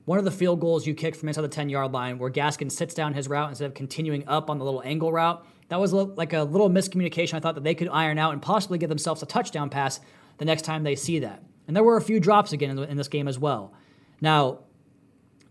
one 0.04 0.18
of 0.18 0.26
the 0.26 0.30
field 0.30 0.60
goals 0.60 0.86
you 0.86 0.94
kicked 0.94 1.16
from 1.16 1.28
inside 1.28 1.42
the 1.42 1.48
10 1.48 1.70
yard 1.70 1.92
line 1.92 2.18
where 2.18 2.30
Gaskin 2.30 2.70
sits 2.70 2.92
down 2.92 3.14
his 3.14 3.26
route 3.26 3.48
instead 3.48 3.66
of 3.66 3.74
continuing 3.74 4.26
up 4.28 4.50
on 4.50 4.58
the 4.58 4.64
little 4.64 4.82
angle 4.84 5.10
route. 5.10 5.46
That 5.74 5.80
was 5.80 5.92
like 5.92 6.32
a 6.32 6.44
little 6.44 6.70
miscommunication 6.70 7.34
I 7.34 7.40
thought 7.40 7.56
that 7.56 7.64
they 7.64 7.74
could 7.74 7.88
iron 7.88 8.16
out 8.16 8.32
and 8.32 8.40
possibly 8.40 8.78
give 8.78 8.88
themselves 8.88 9.24
a 9.24 9.26
touchdown 9.26 9.70
pass 9.70 9.98
the 10.38 10.44
next 10.44 10.62
time 10.62 10.84
they 10.84 10.94
see 10.94 11.18
that. 11.18 11.42
And 11.66 11.74
there 11.74 11.82
were 11.82 11.96
a 11.96 12.00
few 12.00 12.20
drops 12.20 12.52
again 12.52 12.78
in, 12.78 12.96
this 12.96 13.08
game 13.08 13.26
as 13.26 13.40
well. 13.40 13.74
Now, 14.20 14.60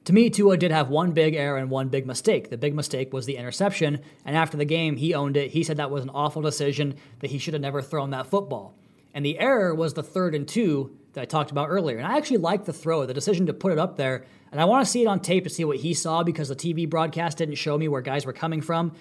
to 0.06 0.14
me, 0.14 0.30
Tua 0.30 0.56
did 0.56 0.72
have 0.72 0.88
one 0.88 1.12
big 1.12 1.36
error 1.36 1.58
and 1.58 1.70
one 1.70 1.90
big 1.90 2.08
mistake. 2.08 2.50
The 2.50 2.58
big 2.58 2.74
mistake 2.74 3.12
was 3.12 3.26
the 3.26 3.36
interception, 3.36 4.00
and 4.24 4.38
after 4.38 4.56
the 4.56 4.64
game, 4.64 4.96
he 4.96 5.14
owned 5.14 5.36
it. 5.36 5.52
He 5.52 5.62
said 5.62 5.76
that 5.76 5.92
was 5.92 6.06
an 6.06 6.12
awful 6.12 6.42
decision, 6.42 6.96
that 7.20 7.32
he 7.32 7.38
should 7.38 7.54
have 7.54 7.60
never 7.62 7.82
thrown 7.82 8.12
that 8.12 8.28
football. 8.28 8.78
And 9.14 9.26
the 9.26 9.38
error 9.40 9.76
was 9.76 9.94
the 9.94 10.04
third 10.04 10.34
and 10.36 10.48
two 10.48 10.98
that 11.14 11.22
I 11.22 11.26
talked 11.26 11.52
about 11.52 11.68
earlier. 11.68 11.98
And 11.98 12.08
I 12.08 12.16
actually 12.16 12.38
like 12.38 12.64
the 12.64 12.72
throw, 12.72 13.06
the 13.06 13.14
decision 13.14 13.48
to 13.48 13.54
put 13.54 13.74
it 13.74 13.78
up 13.78 13.98
there. 13.98 14.24
And 14.54 14.62
I 14.62 14.66
want 14.66 14.86
to 14.86 14.90
see 14.90 15.02
it 15.02 15.08
on 15.08 15.20
tape 15.20 15.44
to 15.44 15.50
see 15.50 15.66
what 15.66 15.78
he 15.78 15.94
saw 15.94 16.24
because 16.24 16.48
the 16.48 16.56
TV 16.56 16.90
broadcast 16.90 17.40
didn't 17.40 17.56
show 17.56 17.78
me 17.78 17.90
where 17.90 18.02
guys 18.02 18.26
were 18.26 18.34
coming 18.34 18.62
from. 18.62 18.94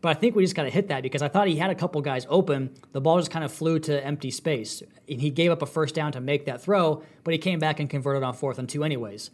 But 0.00 0.16
I 0.16 0.20
think 0.20 0.36
we 0.36 0.44
just 0.44 0.54
got 0.54 0.64
to 0.64 0.70
hit 0.70 0.88
that 0.88 1.02
because 1.02 1.22
I 1.22 1.28
thought 1.28 1.48
he 1.48 1.56
had 1.56 1.70
a 1.70 1.74
couple 1.74 2.00
guys 2.00 2.26
open. 2.28 2.74
The 2.92 3.00
ball 3.00 3.18
just 3.18 3.30
kind 3.30 3.44
of 3.44 3.52
flew 3.52 3.78
to 3.80 4.04
empty 4.04 4.30
space. 4.30 4.82
And 5.08 5.20
he 5.20 5.30
gave 5.30 5.50
up 5.50 5.62
a 5.62 5.66
first 5.66 5.94
down 5.94 6.12
to 6.12 6.20
make 6.20 6.44
that 6.46 6.62
throw, 6.62 7.02
but 7.24 7.32
he 7.32 7.38
came 7.38 7.58
back 7.58 7.80
and 7.80 7.88
converted 7.88 8.22
on 8.22 8.34
fourth 8.34 8.58
and 8.58 8.68
two 8.68 8.84
anyways. 8.84 9.30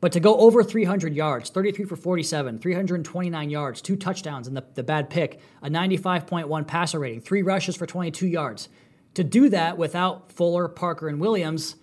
But 0.00 0.12
to 0.12 0.20
go 0.20 0.36
over 0.36 0.62
300 0.62 1.14
yards, 1.14 1.48
33 1.50 1.86
for 1.86 1.96
47, 1.96 2.58
329 2.58 3.50
yards, 3.50 3.80
two 3.80 3.96
touchdowns, 3.96 4.46
and 4.46 4.56
the, 4.56 4.64
the 4.74 4.82
bad 4.82 5.08
pick, 5.08 5.40
a 5.62 5.70
95.1 5.70 6.66
passer 6.66 6.98
rating, 6.98 7.22
three 7.22 7.42
rushes 7.42 7.76
for 7.76 7.86
22 7.86 8.26
yards. 8.26 8.68
To 9.14 9.24
do 9.24 9.48
that 9.48 9.78
without 9.78 10.30
Fuller, 10.30 10.68
Parker, 10.68 11.08
and 11.08 11.18
Williams, 11.18 11.76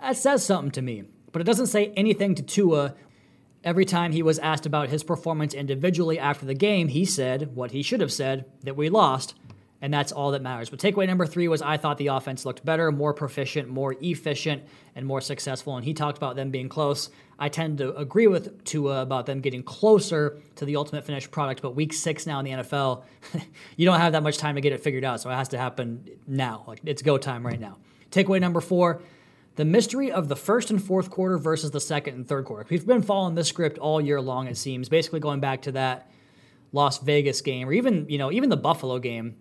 that 0.00 0.16
says 0.16 0.44
something 0.44 0.70
to 0.72 0.82
me. 0.82 1.04
But 1.32 1.42
it 1.42 1.44
doesn't 1.44 1.66
say 1.66 1.92
anything 1.96 2.34
to 2.36 2.42
Tua. 2.42 2.94
Every 3.68 3.84
time 3.84 4.12
he 4.12 4.22
was 4.22 4.38
asked 4.38 4.64
about 4.64 4.88
his 4.88 5.02
performance 5.04 5.52
individually 5.52 6.18
after 6.18 6.46
the 6.46 6.54
game, 6.54 6.88
he 6.88 7.04
said 7.04 7.54
what 7.54 7.72
he 7.72 7.82
should 7.82 8.00
have 8.00 8.10
said 8.10 8.46
that 8.62 8.78
we 8.78 8.88
lost 8.88 9.34
and 9.82 9.92
that's 9.92 10.10
all 10.10 10.30
that 10.30 10.40
matters. 10.40 10.70
But 10.70 10.78
takeaway 10.78 11.06
number 11.06 11.26
three 11.26 11.48
was 11.48 11.60
I 11.60 11.76
thought 11.76 11.98
the 11.98 12.06
offense 12.06 12.46
looked 12.46 12.64
better, 12.64 12.90
more 12.90 13.12
proficient, 13.12 13.68
more 13.68 13.94
efficient, 14.00 14.62
and 14.94 15.04
more 15.04 15.20
successful. 15.20 15.76
And 15.76 15.84
he 15.84 15.92
talked 15.92 16.16
about 16.16 16.34
them 16.34 16.50
being 16.50 16.70
close. 16.70 17.10
I 17.38 17.50
tend 17.50 17.76
to 17.76 17.94
agree 17.94 18.26
with 18.26 18.64
Tua 18.64 19.02
about 19.02 19.26
them 19.26 19.42
getting 19.42 19.62
closer 19.62 20.40
to 20.56 20.64
the 20.64 20.76
ultimate 20.76 21.04
finished 21.04 21.30
product. 21.30 21.60
But 21.60 21.76
week 21.76 21.92
six 21.92 22.26
now 22.26 22.38
in 22.38 22.46
the 22.46 22.50
NFL, 22.52 23.04
you 23.76 23.84
don't 23.84 24.00
have 24.00 24.12
that 24.12 24.22
much 24.22 24.38
time 24.38 24.54
to 24.54 24.62
get 24.62 24.72
it 24.72 24.80
figured 24.82 25.04
out. 25.04 25.20
So 25.20 25.28
it 25.28 25.34
has 25.34 25.48
to 25.48 25.58
happen 25.58 26.08
now. 26.26 26.64
Like 26.66 26.80
it's 26.86 27.02
go 27.02 27.18
time 27.18 27.46
right 27.46 27.60
now. 27.60 27.76
Takeaway 28.10 28.40
number 28.40 28.62
four. 28.62 29.02
The 29.58 29.64
mystery 29.64 30.12
of 30.12 30.28
the 30.28 30.36
first 30.36 30.70
and 30.70 30.80
fourth 30.80 31.10
quarter 31.10 31.36
versus 31.36 31.72
the 31.72 31.80
second 31.80 32.14
and 32.14 32.28
third 32.28 32.44
quarter. 32.44 32.64
We've 32.70 32.86
been 32.86 33.02
following 33.02 33.34
this 33.34 33.48
script 33.48 33.76
all 33.76 34.00
year 34.00 34.20
long, 34.20 34.46
it 34.46 34.56
seems, 34.56 34.88
basically 34.88 35.18
going 35.18 35.40
back 35.40 35.62
to 35.62 35.72
that 35.72 36.08
Las 36.70 36.98
Vegas 36.98 37.40
game 37.40 37.68
or 37.68 37.72
even, 37.72 38.06
you 38.08 38.18
know, 38.18 38.30
even 38.30 38.50
the 38.50 38.56
Buffalo 38.56 39.00
game 39.00 39.34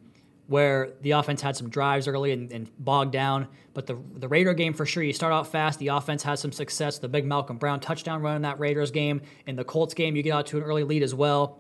where 0.48 0.94
the 1.02 1.12
offense 1.12 1.40
had 1.44 1.56
some 1.56 1.70
drives 1.70 2.08
early 2.08 2.32
and, 2.32 2.52
and, 2.52 2.68
bogged 2.84 3.12
down. 3.12 3.48
But 3.76 3.86
the 3.86 3.96
the 4.16 4.28
Raider 4.28 4.56
game 4.56 4.74
for 4.74 4.88
sure, 4.88 5.04
you 5.04 5.14
start 5.14 5.34
out 5.34 5.46
fast. 5.46 5.78
The 5.78 5.90
offense 5.90 6.24
has 6.24 6.40
some 6.40 6.52
success. 6.52 6.98
The 6.98 7.08
big 7.08 7.24
Malcolm 7.24 7.58
Brown 7.60 7.80
touchdown 7.80 8.24
run 8.24 8.38
in 8.38 8.42
that 8.42 8.60
Raiders 8.60 8.90
game. 8.90 9.22
In 9.46 9.56
the 9.56 9.64
Colts 9.64 9.94
game, 9.94 10.16
you 10.16 10.24
get 10.24 10.34
out 10.34 10.48
to 10.48 10.58
an 10.58 10.64
early 10.64 10.84
lead 10.84 11.04
as 11.04 11.14
well. 11.14 11.60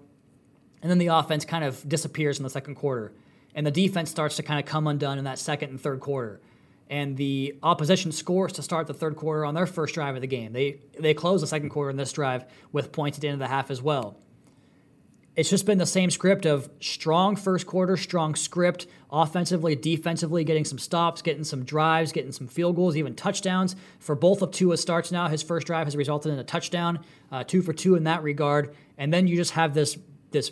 And 0.81 0.89
then 0.89 0.97
the 0.97 1.07
offense 1.07 1.45
kind 1.45 1.63
of 1.63 1.87
disappears 1.87 2.39
in 2.39 2.43
the 2.43 2.49
second 2.49 2.73
quarter. 2.73 3.13
And 3.53 3.67
the 3.67 3.71
defense 3.71 4.09
starts 4.09 4.35
to 4.37 4.41
kind 4.41 4.59
of 4.59 4.65
come 4.65 4.87
undone 4.87 5.19
in 5.19 5.25
that 5.25 5.37
second 5.37 5.69
and 5.69 5.79
third 5.79 5.99
quarter. 5.99 6.41
And 6.89 7.17
the 7.17 7.55
opposition 7.63 8.11
scores 8.11 8.53
to 8.53 8.61
start 8.61 8.87
the 8.87 8.93
third 8.93 9.15
quarter 9.15 9.43
on 9.43 9.53
their 9.53 9.65
first 9.65 9.93
drive 9.93 10.15
of 10.15 10.21
the 10.21 10.27
game. 10.27 10.53
They 10.53 10.79
they 10.97 11.13
close 11.13 11.41
the 11.41 11.47
second 11.47 11.69
quarter 11.69 11.89
in 11.89 11.97
this 11.97 12.13
drive 12.13 12.45
with 12.71 12.91
points 12.91 13.17
at 13.17 13.21
the 13.21 13.27
end 13.27 13.35
of 13.35 13.39
the 13.39 13.53
half 13.53 13.69
as 13.69 13.81
well 13.81 14.17
it's 15.37 15.51
just 15.51 15.67
been 15.67 15.77
the 15.77 15.85
same 15.85 16.09
script 16.09 16.47
of 16.47 16.67
strong 16.79 17.35
first 17.35 17.67
quarter, 17.67 17.95
strong 17.95 18.33
script, 18.33 18.87
offensively, 19.11 19.75
defensively, 19.75 20.43
getting 20.43 20.65
some 20.65 20.79
stops, 20.79 21.21
getting 21.21 21.43
some 21.43 21.63
drives, 21.63 22.11
getting 22.11 22.31
some 22.31 22.47
field 22.47 22.75
goals, 22.75 22.97
even 22.97 23.13
touchdowns. 23.13 23.75
For 23.99 24.15
both 24.15 24.41
of 24.41 24.49
Tua's 24.49 24.81
starts 24.81 25.11
now, 25.11 25.27
his 25.27 25.43
first 25.43 25.67
drive 25.67 25.85
has 25.85 25.95
resulted 25.95 26.33
in 26.33 26.39
a 26.39 26.43
touchdown, 26.43 26.99
uh, 27.31 27.43
two 27.43 27.61
for 27.61 27.71
two 27.71 27.93
in 27.93 28.05
that 28.05 28.23
regard. 28.23 28.75
And 28.97 29.13
then 29.13 29.27
you 29.27 29.35
just 29.35 29.51
have 29.51 29.75
this 29.75 29.97
this 30.31 30.51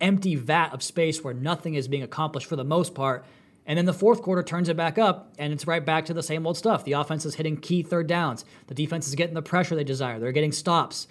empty 0.00 0.36
vat 0.36 0.72
of 0.72 0.84
space 0.84 1.22
where 1.22 1.34
nothing 1.34 1.74
is 1.74 1.88
being 1.88 2.04
accomplished 2.04 2.46
for 2.46 2.56
the 2.56 2.64
most 2.64 2.94
part. 2.94 3.24
And 3.66 3.76
then 3.78 3.84
the 3.84 3.92
fourth 3.92 4.22
quarter 4.22 4.42
turns 4.42 4.68
it 4.68 4.76
back 4.76 4.98
up, 4.98 5.32
and 5.38 5.52
it's 5.52 5.66
right 5.66 5.84
back 5.84 6.06
to 6.06 6.14
the 6.14 6.22
same 6.22 6.46
old 6.46 6.56
stuff. 6.56 6.84
The 6.84 6.92
offense 6.92 7.24
is 7.24 7.36
hitting 7.36 7.56
key 7.56 7.82
third 7.82 8.06
downs. 8.06 8.44
The 8.66 8.74
defense 8.74 9.06
is 9.06 9.14
getting 9.14 9.34
the 9.34 9.42
pressure 9.42 9.76
they 9.76 9.84
desire. 9.84 10.18
They're 10.18 10.32
getting 10.32 10.52
stops 10.52 11.06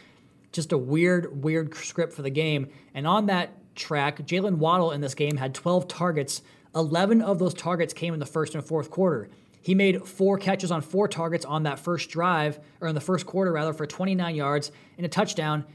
just 0.52 0.72
a 0.72 0.78
weird, 0.78 1.44
weird 1.44 1.76
script 1.76 2.14
for 2.14 2.22
the 2.22 2.30
game. 2.30 2.70
And 2.94 3.06
on 3.06 3.28
that 3.28 3.76
track, 3.76 4.20
Jaylen 4.20 4.58
Waddle 4.58 4.92
in 4.92 5.02
this 5.02 5.16
game 5.16 5.38
had 5.38 5.54
12 5.54 5.88
targets. 5.88 6.42
11 6.76 7.22
of 7.22 7.40
those 7.40 7.54
targets 7.54 7.94
came 7.94 8.14
in 8.14 8.20
the 8.20 8.26
first 8.26 8.56
and 8.56 8.64
fourth 8.64 8.90
quarter. 8.90 9.30
He 9.62 9.76
made 9.76 10.08
four 10.08 10.38
catches 10.38 10.72
on 10.72 10.82
four 10.82 11.08
targets 11.08 11.46
on 11.46 11.64
that 11.64 11.80
first 11.80 12.10
drive, 12.10 12.60
or 12.80 12.88
in 12.88 12.96
the 12.96 13.02
first 13.02 13.26
quarter 13.26 13.52
rather, 13.52 13.74
for 13.74 13.86
29 13.86 14.36
yards 14.36 14.72
and 14.98 15.06
a 15.06 15.10
touchdown, 15.10 15.66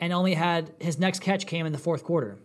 and 0.00 0.12
only 0.12 0.34
had 0.34 0.72
his 0.80 0.98
next 0.98 1.20
catch 1.20 1.46
came 1.46 1.66
in 1.66 1.72
the 1.72 1.78
fourth 1.78 2.04
quarter. 2.04 2.38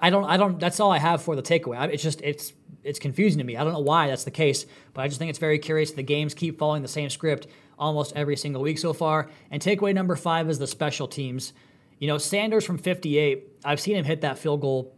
I 0.00 0.10
don't, 0.10 0.24
I 0.24 0.36
don't. 0.36 0.60
That's 0.60 0.78
all 0.78 0.92
I 0.92 0.98
have 0.98 1.22
for 1.22 1.34
the 1.34 1.42
takeaway. 1.42 1.92
It's 1.92 2.02
just, 2.02 2.20
it's, 2.22 2.52
it's 2.84 3.00
confusing 3.00 3.38
to 3.38 3.44
me. 3.44 3.56
I 3.56 3.64
don't 3.64 3.72
know 3.72 3.80
why 3.80 4.06
that's 4.06 4.24
the 4.24 4.30
case, 4.30 4.64
but 4.94 5.02
I 5.02 5.08
just 5.08 5.18
think 5.18 5.30
it's 5.30 5.40
very 5.40 5.58
curious. 5.58 5.90
The 5.90 6.02
games 6.02 6.34
keep 6.34 6.58
following 6.58 6.82
the 6.82 6.88
same 6.88 7.10
script 7.10 7.48
almost 7.78 8.12
every 8.14 8.36
single 8.36 8.62
week 8.62 8.78
so 8.78 8.92
far. 8.92 9.28
And 9.50 9.60
takeaway 9.60 9.92
number 9.92 10.14
five 10.14 10.48
is 10.48 10.58
the 10.58 10.66
special 10.66 11.08
teams. 11.08 11.52
You 11.98 12.06
know, 12.06 12.18
Sanders 12.18 12.64
from 12.64 12.78
58, 12.78 13.44
I've 13.64 13.80
seen 13.80 13.96
him 13.96 14.04
hit 14.04 14.20
that 14.20 14.38
field 14.38 14.60
goal 14.60 14.94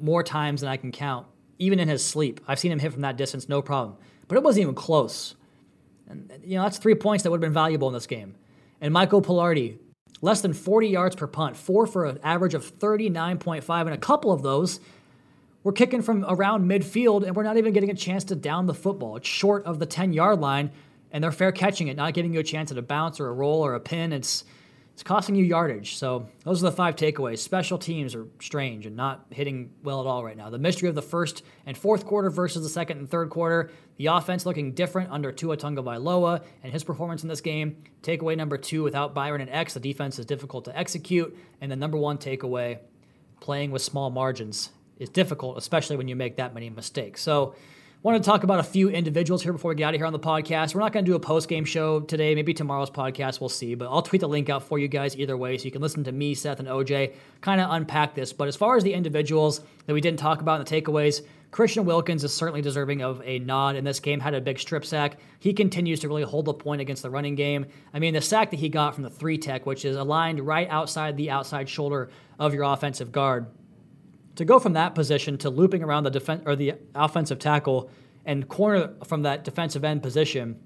more 0.00 0.22
times 0.22 0.60
than 0.60 0.68
I 0.68 0.76
can 0.76 0.92
count, 0.92 1.26
even 1.58 1.80
in 1.80 1.88
his 1.88 2.04
sleep. 2.04 2.40
I've 2.46 2.58
seen 2.58 2.72
him 2.72 2.78
hit 2.78 2.92
from 2.92 3.02
that 3.02 3.16
distance, 3.16 3.48
no 3.48 3.62
problem. 3.62 3.96
But 4.28 4.36
it 4.36 4.44
wasn't 4.44 4.62
even 4.62 4.74
close. 4.74 5.34
And, 6.08 6.30
you 6.44 6.56
know, 6.56 6.64
that's 6.64 6.78
three 6.78 6.94
points 6.94 7.22
that 7.22 7.30
would 7.30 7.38
have 7.38 7.48
been 7.48 7.54
valuable 7.54 7.88
in 7.88 7.94
this 7.94 8.06
game. 8.06 8.34
And 8.80 8.92
Michael 8.92 9.22
Palardy, 9.22 9.78
less 10.20 10.40
than 10.40 10.52
40 10.52 10.88
yards 10.88 11.16
per 11.16 11.26
punt, 11.26 11.56
four 11.56 11.86
for 11.86 12.06
an 12.06 12.18
average 12.22 12.54
of 12.54 12.78
39.5, 12.78 13.80
and 13.80 13.90
a 13.90 13.98
couple 13.98 14.32
of 14.32 14.42
those 14.42 14.80
were 15.62 15.72
kicking 15.72 16.02
from 16.02 16.24
around 16.28 16.68
midfield, 16.68 17.24
and 17.24 17.34
we're 17.34 17.42
not 17.42 17.56
even 17.56 17.72
getting 17.72 17.90
a 17.90 17.94
chance 17.94 18.24
to 18.24 18.34
down 18.34 18.66
the 18.66 18.74
football. 18.74 19.16
It's 19.16 19.28
short 19.28 19.64
of 19.64 19.78
the 19.78 19.86
10 19.86 20.12
yard 20.12 20.40
line, 20.40 20.70
and 21.10 21.24
they're 21.24 21.32
fair 21.32 21.52
catching 21.52 21.88
it, 21.88 21.96
not 21.96 22.14
giving 22.14 22.34
you 22.34 22.40
a 22.40 22.44
chance 22.44 22.70
at 22.70 22.78
a 22.78 22.82
bounce 22.82 23.18
or 23.18 23.28
a 23.28 23.32
roll 23.32 23.64
or 23.64 23.74
a 23.74 23.80
pin. 23.80 24.12
It's 24.12 24.44
it's 24.94 25.02
costing 25.02 25.34
you 25.34 25.44
yardage. 25.44 25.96
So 25.96 26.28
those 26.44 26.62
are 26.62 26.70
the 26.70 26.76
five 26.76 26.94
takeaways. 26.94 27.40
Special 27.40 27.78
teams 27.78 28.14
are 28.14 28.28
strange 28.40 28.86
and 28.86 28.94
not 28.94 29.26
hitting 29.30 29.72
well 29.82 30.00
at 30.00 30.06
all 30.06 30.24
right 30.24 30.36
now. 30.36 30.50
The 30.50 30.58
mystery 30.58 30.88
of 30.88 30.94
the 30.94 31.02
first 31.02 31.42
and 31.66 31.76
fourth 31.76 32.06
quarter 32.06 32.30
versus 32.30 32.62
the 32.62 32.68
second 32.68 32.98
and 32.98 33.10
third 33.10 33.28
quarter. 33.28 33.72
The 33.96 34.06
offense 34.06 34.46
looking 34.46 34.72
different 34.72 35.10
under 35.10 35.32
Tua 35.32 35.56
Tagovailoa 35.56 36.44
and 36.62 36.72
his 36.72 36.84
performance 36.84 37.24
in 37.24 37.28
this 37.28 37.40
game. 37.40 37.82
Takeaway 38.02 38.36
number 38.36 38.56
two, 38.56 38.84
without 38.84 39.14
Byron 39.14 39.40
and 39.40 39.50
X, 39.50 39.74
the 39.74 39.80
defense 39.80 40.20
is 40.20 40.26
difficult 40.26 40.64
to 40.66 40.78
execute. 40.78 41.36
And 41.60 41.72
the 41.72 41.76
number 41.76 41.98
one 41.98 42.16
takeaway, 42.16 42.78
playing 43.40 43.72
with 43.72 43.82
small 43.82 44.10
margins 44.10 44.70
is 44.98 45.08
difficult, 45.08 45.58
especially 45.58 45.96
when 45.96 46.06
you 46.06 46.14
make 46.14 46.36
that 46.36 46.54
many 46.54 46.70
mistakes. 46.70 47.20
So 47.20 47.56
wanted 48.04 48.22
to 48.22 48.26
talk 48.26 48.44
about 48.44 48.60
a 48.60 48.62
few 48.62 48.90
individuals 48.90 49.42
here 49.42 49.50
before 49.54 49.70
we 49.70 49.74
get 49.76 49.84
out 49.84 49.94
of 49.94 49.98
here 49.98 50.04
on 50.04 50.12
the 50.12 50.18
podcast. 50.18 50.74
We're 50.74 50.82
not 50.82 50.92
going 50.92 51.06
to 51.06 51.10
do 51.10 51.16
a 51.16 51.20
post 51.20 51.48
game 51.48 51.64
show 51.64 52.00
today. 52.00 52.34
Maybe 52.34 52.52
tomorrow's 52.52 52.90
podcast, 52.90 53.40
we'll 53.40 53.48
see. 53.48 53.74
But 53.74 53.88
I'll 53.88 54.02
tweet 54.02 54.20
the 54.20 54.28
link 54.28 54.50
out 54.50 54.62
for 54.62 54.78
you 54.78 54.88
guys 54.88 55.16
either 55.16 55.38
way 55.38 55.56
so 55.56 55.64
you 55.64 55.70
can 55.70 55.80
listen 55.80 56.04
to 56.04 56.12
me, 56.12 56.34
Seth, 56.34 56.58
and 56.58 56.68
OJ 56.68 57.14
kind 57.40 57.62
of 57.62 57.70
unpack 57.70 58.14
this. 58.14 58.30
But 58.34 58.46
as 58.46 58.56
far 58.56 58.76
as 58.76 58.84
the 58.84 58.92
individuals 58.92 59.62
that 59.86 59.94
we 59.94 60.02
didn't 60.02 60.18
talk 60.18 60.42
about 60.42 60.60
in 60.60 60.66
the 60.66 60.82
takeaways, 60.82 61.22
Christian 61.50 61.86
Wilkins 61.86 62.24
is 62.24 62.34
certainly 62.34 62.60
deserving 62.60 63.00
of 63.00 63.22
a 63.24 63.38
nod 63.38 63.74
in 63.74 63.84
this 63.84 64.00
game. 64.00 64.20
Had 64.20 64.34
a 64.34 64.40
big 64.42 64.58
strip 64.58 64.84
sack. 64.84 65.16
He 65.38 65.54
continues 65.54 66.00
to 66.00 66.08
really 66.08 66.24
hold 66.24 66.44
the 66.44 66.52
point 66.52 66.82
against 66.82 67.04
the 67.04 67.10
running 67.10 67.36
game. 67.36 67.64
I 67.94 68.00
mean, 68.00 68.12
the 68.12 68.20
sack 68.20 68.50
that 68.50 68.60
he 68.60 68.68
got 68.68 68.94
from 68.94 69.04
the 69.04 69.10
three 69.10 69.38
tech, 69.38 69.64
which 69.64 69.86
is 69.86 69.96
aligned 69.96 70.40
right 70.40 70.68
outside 70.68 71.16
the 71.16 71.30
outside 71.30 71.70
shoulder 71.70 72.10
of 72.38 72.52
your 72.52 72.64
offensive 72.64 73.12
guard 73.12 73.46
to 74.36 74.44
go 74.44 74.58
from 74.58 74.72
that 74.74 74.94
position 74.94 75.38
to 75.38 75.50
looping 75.50 75.82
around 75.82 76.04
the 76.04 76.10
defense 76.10 76.42
or 76.46 76.56
the 76.56 76.74
offensive 76.94 77.38
tackle 77.38 77.90
and 78.24 78.48
corner 78.48 78.94
from 79.04 79.22
that 79.22 79.44
defensive 79.44 79.84
end 79.84 80.02
position 80.02 80.58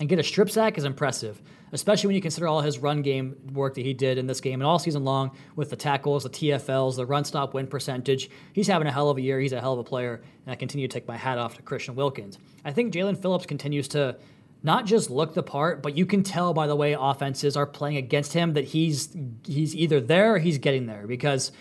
and 0.00 0.08
get 0.08 0.18
a 0.18 0.22
strip 0.22 0.50
sack 0.50 0.78
is 0.78 0.84
impressive, 0.84 1.40
especially 1.72 2.08
when 2.08 2.16
you 2.16 2.22
consider 2.22 2.48
all 2.48 2.62
his 2.62 2.78
run 2.78 3.02
game 3.02 3.36
work 3.52 3.74
that 3.74 3.84
he 3.84 3.92
did 3.92 4.16
in 4.16 4.26
this 4.26 4.40
game 4.40 4.60
and 4.60 4.66
all 4.66 4.78
season 4.78 5.04
long 5.04 5.30
with 5.56 5.68
the 5.68 5.76
tackles, 5.76 6.22
the 6.22 6.30
TFLs, 6.30 6.96
the 6.96 7.04
run 7.04 7.24
stop 7.24 7.52
win 7.52 7.66
percentage. 7.66 8.30
He's 8.54 8.66
having 8.66 8.88
a 8.88 8.92
hell 8.92 9.10
of 9.10 9.18
a 9.18 9.20
year. 9.20 9.38
He's 9.38 9.52
a 9.52 9.60
hell 9.60 9.74
of 9.74 9.78
a 9.78 9.84
player, 9.84 10.22
and 10.46 10.52
I 10.52 10.56
continue 10.56 10.88
to 10.88 10.92
take 10.92 11.06
my 11.06 11.18
hat 11.18 11.36
off 11.36 11.56
to 11.56 11.62
Christian 11.62 11.94
Wilkins. 11.94 12.38
I 12.64 12.72
think 12.72 12.94
Jaelan 12.94 13.20
Phillips 13.20 13.44
continues 13.44 13.88
to 13.88 14.16
not 14.62 14.86
just 14.86 15.10
look 15.10 15.34
the 15.34 15.42
part, 15.42 15.82
but 15.82 15.96
you 15.96 16.06
can 16.06 16.22
tell 16.22 16.54
by 16.54 16.66
the 16.66 16.76
way 16.76 16.96
offenses 16.98 17.56
are 17.56 17.66
playing 17.66 17.98
against 17.98 18.32
him 18.32 18.54
that 18.54 18.64
he's 18.64 19.14
he's 19.46 19.76
either 19.76 20.00
there 20.00 20.34
or 20.34 20.38
he's 20.38 20.58
getting 20.58 20.86
there 20.86 21.06
because 21.06 21.52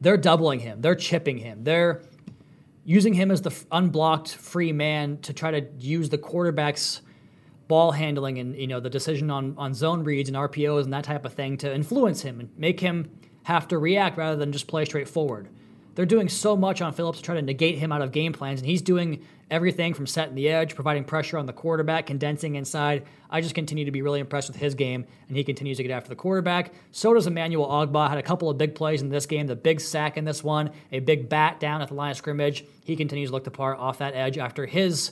they're 0.00 0.16
doubling 0.16 0.60
him, 0.60 0.80
they're 0.80 0.94
chipping 0.94 1.38
him, 1.38 1.64
they're 1.64 2.02
using 2.84 3.14
him 3.14 3.30
as 3.30 3.42
the 3.42 3.54
unblocked 3.70 4.34
free 4.34 4.72
man 4.72 5.18
to 5.18 5.32
try 5.32 5.50
to 5.50 5.66
use 5.78 6.08
the 6.08 6.18
quarterback's 6.18 7.02
ball 7.68 7.92
handling 7.92 8.38
and 8.38 8.56
you 8.56 8.66
know 8.66 8.80
the 8.80 8.88
decision 8.88 9.30
on 9.30 9.54
on 9.58 9.74
zone 9.74 10.02
reads 10.02 10.30
and 10.30 10.36
RPOs 10.36 10.84
and 10.84 10.92
that 10.92 11.04
type 11.04 11.26
of 11.26 11.34
thing 11.34 11.58
to 11.58 11.72
influence 11.72 12.22
him 12.22 12.40
and 12.40 12.48
make 12.56 12.80
him 12.80 13.10
have 13.42 13.68
to 13.68 13.78
react 13.78 14.16
rather 14.16 14.36
than 14.36 14.52
just 14.52 14.66
play 14.66 14.84
straight 14.84 15.08
forward. 15.08 15.48
They're 15.98 16.06
doing 16.06 16.28
so 16.28 16.56
much 16.56 16.80
on 16.80 16.92
Phillips 16.92 17.18
to 17.18 17.24
try 17.24 17.34
to 17.34 17.42
negate 17.42 17.76
him 17.76 17.90
out 17.90 18.02
of 18.02 18.12
game 18.12 18.32
plans, 18.32 18.60
and 18.60 18.70
he's 18.70 18.82
doing 18.82 19.24
everything 19.50 19.94
from 19.94 20.06
setting 20.06 20.36
the 20.36 20.48
edge, 20.48 20.76
providing 20.76 21.02
pressure 21.02 21.36
on 21.36 21.46
the 21.46 21.52
quarterback, 21.52 22.06
condensing 22.06 22.54
inside. 22.54 23.04
I 23.28 23.40
just 23.40 23.56
continue 23.56 23.84
to 23.84 23.90
be 23.90 24.00
really 24.00 24.20
impressed 24.20 24.46
with 24.46 24.58
his 24.58 24.76
game, 24.76 25.04
and 25.26 25.36
he 25.36 25.42
continues 25.42 25.78
to 25.78 25.82
get 25.82 25.90
after 25.90 26.08
the 26.08 26.14
quarterback. 26.14 26.72
So 26.92 27.14
does 27.14 27.26
Emmanuel 27.26 27.66
Ogbah. 27.66 28.10
Had 28.10 28.18
a 28.18 28.22
couple 28.22 28.48
of 28.48 28.56
big 28.56 28.76
plays 28.76 29.02
in 29.02 29.08
this 29.08 29.26
game, 29.26 29.48
the 29.48 29.56
big 29.56 29.80
sack 29.80 30.16
in 30.16 30.24
this 30.24 30.44
one, 30.44 30.70
a 30.92 31.00
big 31.00 31.28
bat 31.28 31.58
down 31.58 31.82
at 31.82 31.88
the 31.88 31.94
line 31.94 32.12
of 32.12 32.16
scrimmage. 32.16 32.64
He 32.84 32.94
continues 32.94 33.30
to 33.30 33.32
look 33.32 33.42
the 33.42 33.50
part 33.50 33.80
off 33.80 33.98
that 33.98 34.14
edge 34.14 34.38
after 34.38 34.66
his 34.66 35.10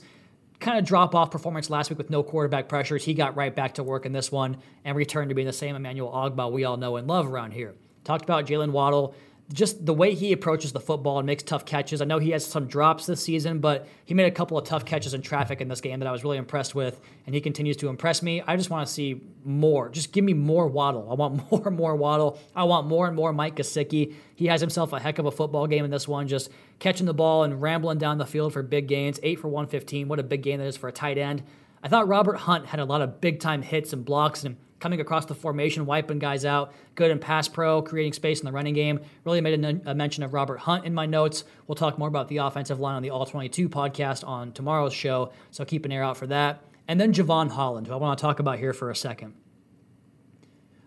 kind 0.61 0.79
of 0.79 0.85
drop 0.85 1.17
off 1.17 1.33
performance 1.33 1.69
last 1.69 1.91
week 1.91 1.99
with 1.99 2.11
no 2.11 2.23
quarterback 2.23 2.69
pressures. 2.69 3.05
He 3.05 3.13
got 3.13 3.35
right 3.35 3.53
back 3.53 3.75
to 3.75 3.83
work 3.83 4.07
in 4.07 4.13
this 4.13 4.31
one 4.31 4.59
and 4.85 4.97
returned 4.97 5.31
to 5.31 5.35
being 5.35 5.49
the 5.49 5.53
same 5.53 5.75
Emmanuel 5.75 6.13
Ogbah 6.13 6.53
we 6.53 6.63
all 6.63 6.77
know 6.77 6.95
and 6.95 7.09
love 7.09 7.27
around 7.27 7.55
here. 7.55 7.75
Talked 8.05 8.23
about 8.23 8.47
Jaylen 8.47 8.71
Waddle 8.71 9.17
just 9.53 9.87
the 9.87 9.95
way 9.95 10.15
he 10.15 10.33
approaches 10.33 10.73
the 10.73 10.81
football 10.81 11.19
and 11.19 11.27
makes 11.27 11.43
tough 11.43 11.65
catches. 11.65 12.03
I 12.03 12.05
know 12.05 12.19
he 12.19 12.31
has 12.31 12.45
some 12.45 12.67
drops 12.67 13.07
this 13.07 13.23
season, 13.23 13.61
but 13.61 13.87
he 14.05 14.13
made 14.13 14.27
a 14.27 14.31
couple 14.33 14.59
of 14.59 14.65
tough 14.65 14.85
catches 14.85 15.15
in 15.15 15.23
traffic 15.23 15.61
in 15.61 15.69
this 15.69 15.81
game 15.81 16.01
that 16.01 16.09
I 16.09 16.13
was 16.13 16.25
really 16.25 16.37
impressed 16.37 16.75
with, 16.75 17.01
and 17.27 17.35
he 17.35 17.41
continues 17.41 17.77
to 17.79 17.89
impress 17.89 18.23
me. 18.23 18.43
I 18.45 18.57
just 18.57 18.71
want 18.71 18.87
to 18.87 18.93
see 18.93 19.21
more. 19.45 19.89
Just 19.89 20.13
give 20.13 20.25
me 20.25 20.33
more 20.33 20.67
Waddle. 20.67 21.09
I 21.11 21.15
want 21.15 21.51
more 21.51 21.69
and 21.69 21.77
more 21.77 21.95
Waddle. 21.95 22.39
I 22.57 22.65
want 22.65 22.89
more 22.89 23.07
and 23.07 23.15
more 23.15 23.33
Mike 23.33 23.57
Gesicki. 23.57 24.15
He 24.35 24.47
has 24.47 24.61
himself 24.61 24.93
a 24.93 24.99
heck 24.99 25.19
of 25.19 25.27
a 25.27 25.31
football 25.31 25.69
game 25.69 25.85
in 25.85 25.93
this 25.93 26.09
one, 26.09 26.27
just 26.27 26.51
catching 26.81 27.07
the 27.07 27.15
ball 27.15 27.45
and 27.45 27.63
rambling 27.63 27.99
down 27.99 28.19
the 28.19 28.27
field 28.27 28.53
for 28.53 28.63
big 28.63 28.89
gains. 28.89 29.21
Eight 29.23 29.39
for 29.39 29.49
115. 29.49 30.09
What 30.09 30.19
a 30.19 30.25
big 30.25 30.43
game 30.43 30.59
that 30.59 30.67
is 30.67 30.77
for 30.77 30.89
a 30.89 30.93
tight 30.93 31.19
end. 31.19 31.45
I 31.85 31.89
thought 31.89 32.09
Robert 32.09 32.39
Hunt 32.39 32.67
had 32.67 32.81
a 32.81 32.85
lot 32.85 33.01
of 33.01 33.21
big 33.21 33.39
time 33.39 33.63
hits 33.63 33.93
and 33.93 34.05
blocks 34.05 34.43
and 34.43 34.57
coming 34.79 35.01
across 35.01 35.27
the 35.27 35.35
formation, 35.35 35.87
wiping 35.87 36.19
guys 36.19 36.45
out, 36.45 36.73
good 36.95 37.11
in 37.11 37.19
pass 37.19 37.49
pro, 37.49 37.83
creating 37.83 38.13
space 38.13 38.41
in 38.41 38.47
the 38.47 38.53
running 38.53 38.75
game. 38.75 39.01
Really 39.25 39.41
made 39.41 39.65
a, 39.65 39.91
a, 39.91 39.95
mention 39.95 40.23
of 40.23 40.35
Robert 40.35 40.59
Hunt 40.59 40.85
in 40.85 40.95
my 40.95 41.07
notes. 41.07 41.45
We'll 41.67 41.77
talk 41.77 41.99
more 41.99 42.09
about 42.09 42.29
the 42.29 42.39
offensive 42.39 42.81
line 42.81 42.97
on 42.97 43.03
the 43.03 43.11
All 43.11 43.25
22 43.25 43.69
podcast 43.69 44.27
on 44.27 44.53
tomorrow's 44.53 44.93
show, 44.93 45.33
so 45.51 45.65
keep 45.65 45.85
an 45.85 45.93
ear 45.93 46.03
out 46.03 46.17
for 46.17 46.27
that. 46.27 46.63
And 46.89 47.01
then 47.01 47.13
Jevon 47.13 47.51
Holland, 47.51 47.87
who 47.87 47.95
I 47.95 47.97
want 47.97 48.19
to 48.19 48.23
talk 48.23 48.39
about 48.39 48.59
here 48.59 48.73
for 48.73 48.91
a 48.91 48.97
second. 48.97 49.35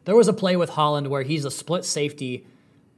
There 0.06 0.16
was 0.16 0.28
a 0.28 0.34
play 0.34 0.56
with 0.56 0.72
Holland 0.72 1.08
where 1.08 1.24
he's 1.24 1.46
a 1.46 1.52
split 1.52 1.84
safety 1.86 2.48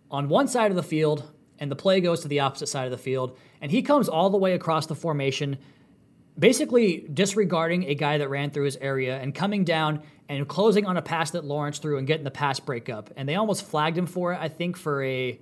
on 0.10 0.30
one 0.30 0.47
side 0.47 0.71
of 0.71 0.75
the 0.75 0.84
field, 0.84 1.32
and 1.58 1.71
the 1.71 1.75
play 1.75 2.01
goes 2.01 2.21
to 2.21 2.27
the 2.27 2.41
opposite 2.41 2.67
side 2.67 2.86
of 2.86 2.91
the 2.91 2.97
field, 2.97 3.38
and 3.60 3.71
he 3.71 3.82
comes 3.82 4.08
all 4.08 4.30
the 4.30 4.38
way 4.38 4.54
across 4.54 4.86
the 4.86 4.95
formation 4.95 5.58
basically 6.38 7.08
disregarding 7.13 7.86
a 7.86 7.95
guy 7.95 8.17
that 8.17 8.30
ran 8.30 8.49
through 8.49 8.65
his 8.65 8.77
area 8.77 9.19
and 9.19 9.36
coming 9.36 9.63
down 9.63 10.01
and 10.38 10.48
closing 10.48 10.86
on 10.86 10.98
a 10.98 11.02
pass 11.02 11.32
that 11.32 11.44
Lawrence 11.44 11.80
threw 11.80 11.98
and 11.98 12.08
getting 12.08 12.24
the 12.24 12.32
pass 12.32 12.60
breakup. 12.60 13.12
And 13.17 13.28
they 13.28 13.36
almost 13.36 13.65
flagged 13.65 13.98
him 13.98 14.06
for 14.06 14.34
it, 14.34 14.39
I 14.39 14.48
think, 14.48 14.78
for 14.78 15.04
a 15.04 15.39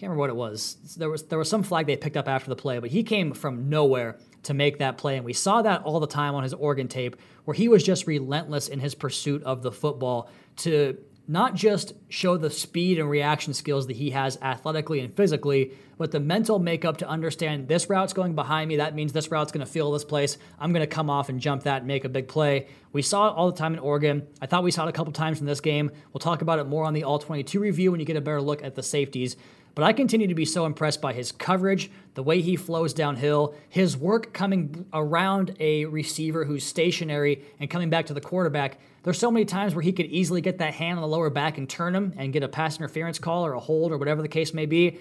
can't 0.00 0.08
remember 0.08 0.20
what 0.20 0.30
it 0.30 0.36
was. 0.36 0.76
There 0.96 1.10
was 1.10 1.24
there 1.24 1.38
was 1.38 1.50
some 1.50 1.62
flag 1.62 1.86
they 1.86 1.96
picked 1.96 2.16
up 2.16 2.26
after 2.26 2.48
the 2.48 2.56
play, 2.56 2.78
but 2.78 2.88
he 2.88 3.02
came 3.02 3.32
from 3.34 3.68
nowhere 3.68 4.16
to 4.44 4.54
make 4.54 4.78
that 4.78 4.96
play, 4.96 5.16
and 5.16 5.26
we 5.26 5.34
saw 5.34 5.60
that 5.60 5.82
all 5.82 6.00
the 6.00 6.06
time 6.06 6.34
on 6.34 6.42
his 6.42 6.54
Oregon 6.54 6.88
tape, 6.88 7.16
where 7.44 7.54
he 7.54 7.68
was 7.68 7.82
just 7.82 8.06
relentless 8.06 8.68
in 8.68 8.80
his 8.80 8.94
pursuit 8.94 9.42
of 9.42 9.62
the 9.62 9.70
football 9.70 10.30
to 10.56 10.96
not 11.28 11.54
just 11.54 11.94
show 12.08 12.36
the 12.36 12.50
speed 12.50 12.98
and 12.98 13.08
reaction 13.08 13.54
skills 13.54 13.86
that 13.86 13.96
he 13.96 14.10
has 14.10 14.38
athletically 14.42 15.00
and 15.00 15.14
physically, 15.14 15.72
but 15.96 16.10
the 16.10 16.18
mental 16.18 16.58
makeup 16.58 16.96
to 16.96 17.08
understand 17.08 17.68
this 17.68 17.88
route's 17.88 18.12
going 18.12 18.34
behind 18.34 18.68
me. 18.68 18.76
That 18.76 18.94
means 18.94 19.12
this 19.12 19.30
route's 19.30 19.52
going 19.52 19.64
to 19.64 19.70
feel 19.70 19.92
this 19.92 20.04
place. 20.04 20.38
I'm 20.58 20.72
going 20.72 20.80
to 20.80 20.86
come 20.86 21.10
off 21.10 21.28
and 21.28 21.38
jump 21.38 21.64
that 21.64 21.78
and 21.78 21.86
make 21.86 22.04
a 22.04 22.08
big 22.08 22.26
play. 22.26 22.68
We 22.92 23.02
saw 23.02 23.28
it 23.28 23.36
all 23.36 23.50
the 23.50 23.56
time 23.56 23.74
in 23.74 23.78
Oregon. 23.78 24.26
I 24.40 24.46
thought 24.46 24.64
we 24.64 24.70
saw 24.70 24.86
it 24.86 24.88
a 24.88 24.92
couple 24.92 25.12
times 25.12 25.40
in 25.40 25.46
this 25.46 25.60
game. 25.60 25.90
We'll 26.12 26.20
talk 26.20 26.42
about 26.42 26.58
it 26.58 26.64
more 26.64 26.84
on 26.84 26.94
the 26.94 27.04
All 27.04 27.18
22 27.18 27.60
review 27.60 27.90
when 27.90 28.00
you 28.00 28.06
get 28.06 28.16
a 28.16 28.20
better 28.20 28.40
look 28.40 28.64
at 28.64 28.74
the 28.74 28.82
safeties. 28.82 29.36
But 29.74 29.84
I 29.84 29.92
continue 29.92 30.26
to 30.26 30.34
be 30.34 30.44
so 30.44 30.66
impressed 30.66 31.00
by 31.00 31.12
his 31.12 31.32
coverage, 31.32 31.90
the 32.14 32.22
way 32.22 32.40
he 32.40 32.56
flows 32.56 32.92
downhill, 32.92 33.54
his 33.68 33.96
work 33.96 34.32
coming 34.32 34.86
around 34.92 35.56
a 35.60 35.84
receiver 35.86 36.44
who's 36.44 36.64
stationary 36.64 37.44
and 37.60 37.70
coming 37.70 37.90
back 37.90 38.06
to 38.06 38.14
the 38.14 38.20
quarterback. 38.20 38.78
There's 39.02 39.18
so 39.18 39.30
many 39.30 39.44
times 39.44 39.74
where 39.74 39.82
he 39.82 39.92
could 39.92 40.06
easily 40.06 40.40
get 40.40 40.58
that 40.58 40.74
hand 40.74 40.98
on 40.98 41.02
the 41.02 41.08
lower 41.08 41.30
back 41.30 41.56
and 41.56 41.68
turn 41.68 41.94
him 41.94 42.12
and 42.16 42.32
get 42.32 42.42
a 42.42 42.48
pass 42.48 42.78
interference 42.78 43.18
call 43.18 43.46
or 43.46 43.54
a 43.54 43.60
hold 43.60 43.92
or 43.92 43.98
whatever 43.98 44.22
the 44.22 44.28
case 44.28 44.52
may 44.52 44.66
be. 44.66 44.98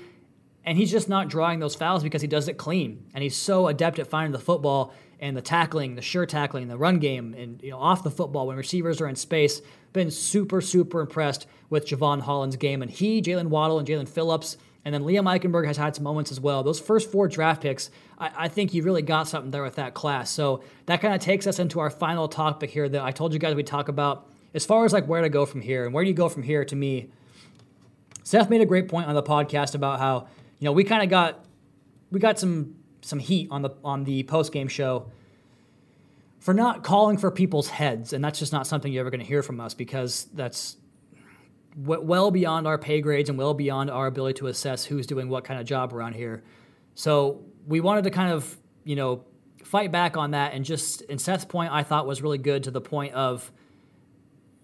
And 0.70 0.78
he's 0.78 0.92
just 0.92 1.10
not 1.10 1.30
drawing 1.30 1.58
those 1.58 1.74
fouls 1.74 2.04
because 2.04 2.22
he 2.22 2.28
does 2.28 2.48
it 2.48 2.60
clean. 2.60 3.04
And 3.16 3.24
he's 3.24 3.36
so 3.36 3.70
adept 3.70 3.98
at 3.98 4.06
finding 4.06 4.34
the 4.34 4.38
football 4.38 4.94
and 5.20 5.36
the 5.36 5.42
tackling, 5.42 5.96
the 5.96 6.04
sure 6.04 6.28
tackling, 6.28 6.68
the 6.68 6.78
run 6.78 7.00
game, 7.00 7.34
and 7.34 7.60
you 7.64 7.72
know 7.72 7.80
off 7.80 8.04
the 8.04 8.12
football 8.12 8.46
when 8.46 8.56
receivers 8.56 9.02
are 9.02 9.08
in 9.08 9.16
space. 9.16 9.64
Been 9.94 10.12
super, 10.12 10.62
super 10.62 11.02
impressed 11.02 11.48
with 11.72 11.88
Jevon 11.88 12.22
Holland's 12.22 12.56
game. 12.56 12.84
And 12.84 12.92
he, 12.92 13.20
Jaylen 13.20 13.48
Waddle, 13.48 13.80
and 13.80 13.88
Jaelan 13.88 14.08
Phillips, 14.08 14.58
and 14.86 14.94
then 14.94 15.02
Liam 15.02 15.24
Eichenberg 15.24 15.66
has 15.66 15.78
had 15.78 15.96
some 15.96 16.04
moments 16.04 16.32
as 16.32 16.40
well. 16.40 16.62
Those 16.62 16.80
first 16.80 17.12
four 17.12 17.28
draft 17.28 17.64
picks, 17.64 17.90
I, 18.20 18.30
I 18.38 18.48
think 18.48 18.72
you 18.76 18.84
really 18.84 19.02
got 19.02 19.28
something 19.28 19.50
there 19.50 19.64
with 19.64 19.78
that 19.78 19.96
class. 19.96 20.30
So 20.30 20.64
that 20.86 21.02
kind 21.02 21.16
of 21.16 21.20
takes 21.20 21.48
us 21.48 21.58
into 21.58 21.80
our 21.80 21.90
final 21.90 22.28
topic 22.28 22.70
here 22.70 22.88
that 22.88 23.02
I 23.02 23.10
told 23.10 23.34
you 23.34 23.40
guys 23.40 23.56
we'd 23.56 23.66
talk 23.66 23.88
about 23.88 24.30
as 24.54 24.68
far 24.68 24.86
as 24.86 24.94
like 24.94 25.08
where 25.08 25.24
to 25.24 25.30
go 25.30 25.48
from 25.48 25.62
here 25.62 25.86
and 25.86 25.96
where 25.96 26.04
do 26.04 26.12
you 26.12 26.16
go 26.16 26.30
from 26.30 26.44
here 26.44 26.64
to 26.64 26.76
me. 26.76 27.10
Seth 28.24 28.52
made 28.52 28.62
a 28.62 28.66
great 28.68 28.88
point 28.88 29.08
on 29.08 29.16
the 29.16 29.24
podcast 29.24 29.74
about 29.74 30.00
how, 30.00 30.28
you 30.60 30.66
know, 30.66 30.72
we 30.72 30.84
kind 30.84 31.04
of 31.04 31.10
got 31.10 31.46
we 32.12 32.20
got 32.20 32.40
some 32.40 32.76
some 33.02 33.20
heat 33.20 33.48
on 33.52 33.62
the 33.62 33.72
on 33.84 34.04
the 34.04 34.24
post 34.24 34.52
game 34.52 34.68
show 34.68 35.10
for 36.40 36.54
not 36.54 36.84
calling 36.84 37.18
for 37.18 37.32
people's 37.32 37.70
heads, 37.70 38.14
and 38.14 38.24
that's 38.24 38.40
just 38.40 38.54
not 38.54 38.68
something 38.68 38.92
you're 38.92 39.02
ever 39.02 39.10
going 39.10 39.20
to 39.20 39.26
hear 39.26 39.44
from 39.44 39.60
us 39.60 39.74
because 39.74 40.28
that's 40.34 40.78
well 41.76 42.32
beyond 42.32 42.68
our 42.68 42.78
pay 42.78 43.02
grades 43.02 43.30
and 43.30 43.38
well 43.38 43.54
beyond 43.54 43.90
our 43.90 44.08
ability 44.08 44.40
to 44.40 44.48
assess 44.48 44.84
who's 44.84 45.08
doing 45.08 45.30
what 45.30 45.44
kind 45.44 45.60
of 45.60 45.66
job 45.66 45.94
around 45.94 46.14
here. 46.14 46.44
So 46.96 47.46
we 47.68 47.80
wanted 47.80 48.04
to 48.06 48.12
kind 48.12 48.34
of, 48.34 48.58
you 48.84 48.96
know, 48.96 49.24
fight 49.64 49.92
back 49.92 50.18
on 50.18 50.32
that 50.32 50.54
and 50.54 50.66
just 50.66 51.02
in 51.04 51.20
Seth's 51.20 51.46
point 51.46 51.72
I 51.72 51.84
thought 51.84 52.08
was 52.08 52.22
really 52.22 52.38
good 52.38 52.64
to 52.64 52.72
the 52.72 52.82
point 52.82 53.14
of 53.14 53.52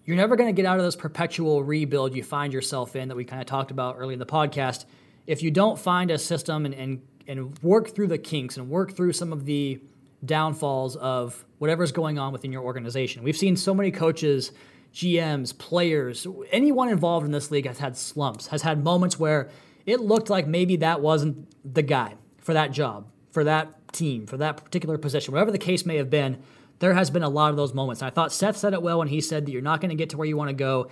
you're 0.04 0.16
never 0.16 0.36
going 0.36 0.48
to 0.48 0.52
get 0.52 0.66
out 0.66 0.78
of 0.78 0.84
this 0.84 0.96
perpetual 0.96 1.62
rebuild 1.62 2.14
you 2.14 2.22
find 2.22 2.52
yourself 2.52 2.96
in 2.96 3.08
that 3.08 3.16
we 3.16 3.24
kind 3.24 3.40
of 3.40 3.46
talked 3.46 3.70
about 3.70 3.96
early 3.98 4.14
in 4.14 4.18
the 4.18 4.26
podcast 4.26 4.84
if 5.26 5.42
you 5.42 5.50
don't 5.50 5.78
find 5.78 6.10
a 6.10 6.18
system 6.18 6.66
and, 6.66 6.74
and, 6.74 7.02
and 7.26 7.58
work 7.60 7.94
through 7.94 8.08
the 8.08 8.18
kinks 8.18 8.56
and 8.56 8.68
work 8.68 8.94
through 8.94 9.12
some 9.12 9.32
of 9.32 9.44
the 9.44 9.80
downfalls 10.24 10.96
of 10.96 11.44
whatever's 11.58 11.92
going 11.92 12.18
on 12.18 12.32
within 12.32 12.52
your 12.52 12.62
organization. 12.62 13.22
We've 13.22 13.36
seen 13.36 13.56
so 13.56 13.74
many 13.74 13.90
coaches 13.90 14.52
GMs, 14.96 15.56
players, 15.56 16.26
anyone 16.50 16.88
involved 16.88 17.26
in 17.26 17.32
this 17.32 17.50
league 17.50 17.66
has 17.66 17.78
had 17.78 17.98
slumps, 17.98 18.46
has 18.46 18.62
had 18.62 18.82
moments 18.82 19.18
where 19.18 19.50
it 19.84 20.00
looked 20.00 20.30
like 20.30 20.46
maybe 20.46 20.76
that 20.76 21.02
wasn't 21.02 21.46
the 21.74 21.82
guy 21.82 22.14
for 22.38 22.54
that 22.54 22.72
job, 22.72 23.06
for 23.30 23.44
that 23.44 23.92
team, 23.92 24.26
for 24.26 24.38
that 24.38 24.56
particular 24.56 24.96
position, 24.96 25.32
whatever 25.32 25.50
the 25.50 25.58
case 25.58 25.84
may 25.84 25.96
have 25.96 26.08
been. 26.08 26.42
There 26.78 26.94
has 26.94 27.10
been 27.10 27.22
a 27.22 27.28
lot 27.28 27.50
of 27.50 27.56
those 27.56 27.74
moments. 27.74 28.00
And 28.00 28.10
I 28.10 28.10
thought 28.10 28.32
Seth 28.32 28.56
said 28.56 28.72
it 28.72 28.80
well 28.80 28.98
when 28.98 29.08
he 29.08 29.20
said 29.20 29.44
that 29.44 29.52
you're 29.52 29.60
not 29.60 29.82
going 29.82 29.90
to 29.90 29.94
get 29.96 30.10
to 30.10 30.16
where 30.16 30.26
you 30.26 30.36
want 30.36 30.48
to 30.48 30.54
go 30.54 30.90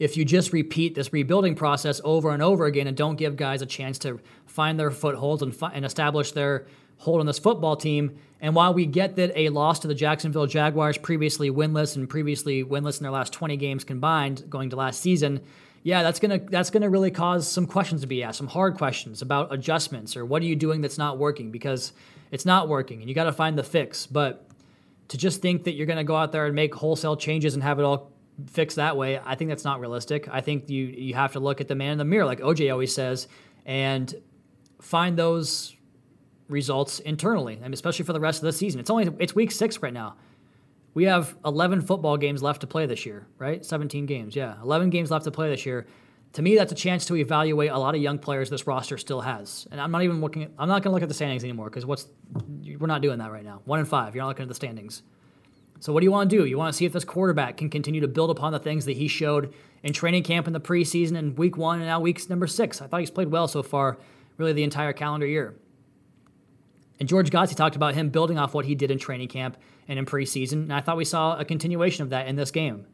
if 0.00 0.16
you 0.16 0.24
just 0.24 0.52
repeat 0.52 0.94
this 0.94 1.12
rebuilding 1.12 1.54
process 1.54 2.00
over 2.02 2.30
and 2.30 2.42
over 2.42 2.64
again 2.64 2.86
and 2.86 2.96
don't 2.96 3.16
give 3.16 3.36
guys 3.36 3.60
a 3.60 3.66
chance 3.66 3.98
to 3.98 4.18
find 4.46 4.80
their 4.80 4.90
footholds 4.90 5.42
and, 5.42 5.54
fi- 5.54 5.70
and 5.72 5.84
establish 5.84 6.32
their 6.32 6.66
hold 6.96 7.20
on 7.20 7.26
this 7.26 7.38
football 7.38 7.76
team. 7.76 8.18
And 8.40 8.54
while 8.54 8.72
we 8.72 8.86
get 8.86 9.16
that 9.16 9.32
a 9.36 9.50
loss 9.50 9.80
to 9.80 9.88
the 9.88 9.94
Jacksonville 9.94 10.46
Jaguars, 10.46 10.96
previously 10.96 11.50
winless 11.50 11.96
and 11.96 12.08
previously 12.08 12.64
winless 12.64 12.98
in 12.98 13.04
their 13.04 13.12
last 13.12 13.34
20 13.34 13.58
games 13.58 13.84
combined 13.84 14.48
going 14.48 14.70
to 14.70 14.76
last 14.76 15.00
season, 15.00 15.42
yeah, 15.82 16.02
that's 16.02 16.18
gonna 16.18 16.38
that's 16.38 16.70
gonna 16.70 16.90
really 16.90 17.10
cause 17.10 17.46
some 17.46 17.66
questions 17.66 18.00
to 18.00 18.06
be 18.06 18.22
asked, 18.22 18.38
some 18.38 18.46
hard 18.46 18.76
questions 18.76 19.20
about 19.20 19.52
adjustments 19.52 20.16
or 20.16 20.24
what 20.24 20.42
are 20.42 20.46
you 20.46 20.56
doing 20.56 20.80
that's 20.80 20.98
not 20.98 21.18
working 21.18 21.50
because 21.50 21.92
it's 22.30 22.46
not 22.46 22.68
working 22.68 23.00
and 23.00 23.08
you 23.08 23.14
got 23.14 23.24
to 23.24 23.32
find 23.32 23.56
the 23.58 23.62
fix. 23.62 24.06
But 24.06 24.46
to 25.08 25.18
just 25.18 25.42
think 25.42 25.64
that 25.64 25.72
you're 25.72 25.86
gonna 25.86 26.04
go 26.04 26.16
out 26.16 26.32
there 26.32 26.46
and 26.46 26.54
make 26.54 26.74
wholesale 26.74 27.16
changes 27.16 27.52
and 27.52 27.62
have 27.62 27.78
it 27.78 27.82
all 27.82 28.10
fixed 28.46 28.76
that 28.76 28.96
way, 28.96 29.20
I 29.24 29.34
think 29.34 29.50
that's 29.50 29.64
not 29.64 29.80
realistic. 29.80 30.28
I 30.30 30.40
think 30.40 30.68
you 30.70 30.84
you 30.84 31.14
have 31.14 31.32
to 31.32 31.40
look 31.40 31.60
at 31.60 31.68
the 31.68 31.74
man 31.74 31.92
in 31.92 31.98
the 31.98 32.04
mirror, 32.04 32.24
like 32.24 32.40
OJ 32.40 32.70
always 32.72 32.94
says, 32.94 33.28
and 33.66 34.14
find 34.80 35.16
those 35.16 35.76
results 36.48 36.98
internally, 37.00 37.58
and 37.62 37.72
especially 37.72 38.04
for 38.04 38.12
the 38.12 38.20
rest 38.20 38.40
of 38.40 38.46
the 38.46 38.52
season. 38.52 38.80
It's 38.80 38.90
only 38.90 39.08
it's 39.18 39.34
week 39.34 39.52
six 39.52 39.80
right 39.82 39.92
now. 39.92 40.16
We 40.92 41.04
have 41.04 41.36
11 41.44 41.82
football 41.82 42.16
games 42.16 42.42
left 42.42 42.62
to 42.62 42.66
play 42.66 42.86
this 42.86 43.06
year, 43.06 43.26
right? 43.38 43.64
17 43.64 44.06
games, 44.06 44.34
yeah, 44.34 44.56
11 44.62 44.90
games 44.90 45.10
left 45.10 45.24
to 45.24 45.30
play 45.30 45.48
this 45.48 45.64
year. 45.64 45.86
To 46.34 46.42
me, 46.42 46.56
that's 46.56 46.72
a 46.72 46.76
chance 46.76 47.06
to 47.06 47.16
evaluate 47.16 47.70
a 47.70 47.78
lot 47.78 47.94
of 47.94 48.00
young 48.00 48.18
players 48.18 48.50
this 48.50 48.66
roster 48.66 48.98
still 48.98 49.20
has. 49.20 49.66
And 49.70 49.80
I'm 49.80 49.90
not 49.90 50.02
even 50.02 50.20
looking. 50.20 50.44
At, 50.44 50.50
I'm 50.58 50.68
not 50.68 50.82
going 50.82 50.90
to 50.90 50.94
look 50.94 51.02
at 51.02 51.08
the 51.08 51.14
standings 51.14 51.42
anymore 51.42 51.70
because 51.70 51.86
what's 51.86 52.06
we're 52.78 52.86
not 52.86 53.02
doing 53.02 53.18
that 53.18 53.32
right 53.32 53.44
now. 53.44 53.62
One 53.64 53.80
and 53.80 53.88
five, 53.88 54.14
you're 54.14 54.22
not 54.22 54.28
looking 54.28 54.44
at 54.44 54.48
the 54.48 54.54
standings. 54.54 55.02
So 55.80 55.92
what 55.94 56.00
do 56.00 56.04
you 56.04 56.12
want 56.12 56.30
to 56.30 56.36
do? 56.36 56.44
You 56.44 56.58
want 56.58 56.72
to 56.72 56.76
see 56.76 56.84
if 56.84 56.92
this 56.92 57.04
quarterback 57.04 57.56
can 57.56 57.70
continue 57.70 58.02
to 58.02 58.08
build 58.08 58.30
upon 58.30 58.52
the 58.52 58.58
things 58.58 58.84
that 58.84 58.96
he 58.96 59.08
showed 59.08 59.54
in 59.82 59.94
training 59.94 60.22
camp 60.22 60.46
in 60.46 60.52
the 60.52 60.60
preseason 60.60 61.16
and 61.16 61.36
week 61.38 61.56
one 61.56 61.78
and 61.78 61.86
now 61.86 62.00
week 62.00 62.28
number 62.28 62.46
six. 62.46 62.82
I 62.82 62.86
thought 62.86 63.00
he's 63.00 63.10
played 63.10 63.28
well 63.28 63.48
so 63.48 63.62
far, 63.62 63.98
really 64.36 64.52
the 64.52 64.62
entire 64.62 64.92
calendar 64.92 65.26
year. 65.26 65.54
And 66.98 67.08
George 67.08 67.30
Godsey 67.30 67.56
talked 67.56 67.76
about 67.76 67.94
him 67.94 68.10
building 68.10 68.38
off 68.38 68.52
what 68.52 68.66
he 68.66 68.74
did 68.74 68.90
in 68.90 68.98
training 68.98 69.28
camp 69.28 69.56
and 69.88 69.98
in 69.98 70.04
preseason, 70.04 70.52
and 70.52 70.72
I 70.72 70.82
thought 70.82 70.98
we 70.98 71.06
saw 71.06 71.38
a 71.38 71.46
continuation 71.46 72.02
of 72.02 72.10
that 72.10 72.28
in 72.28 72.36
this 72.36 72.50
game. 72.50 72.86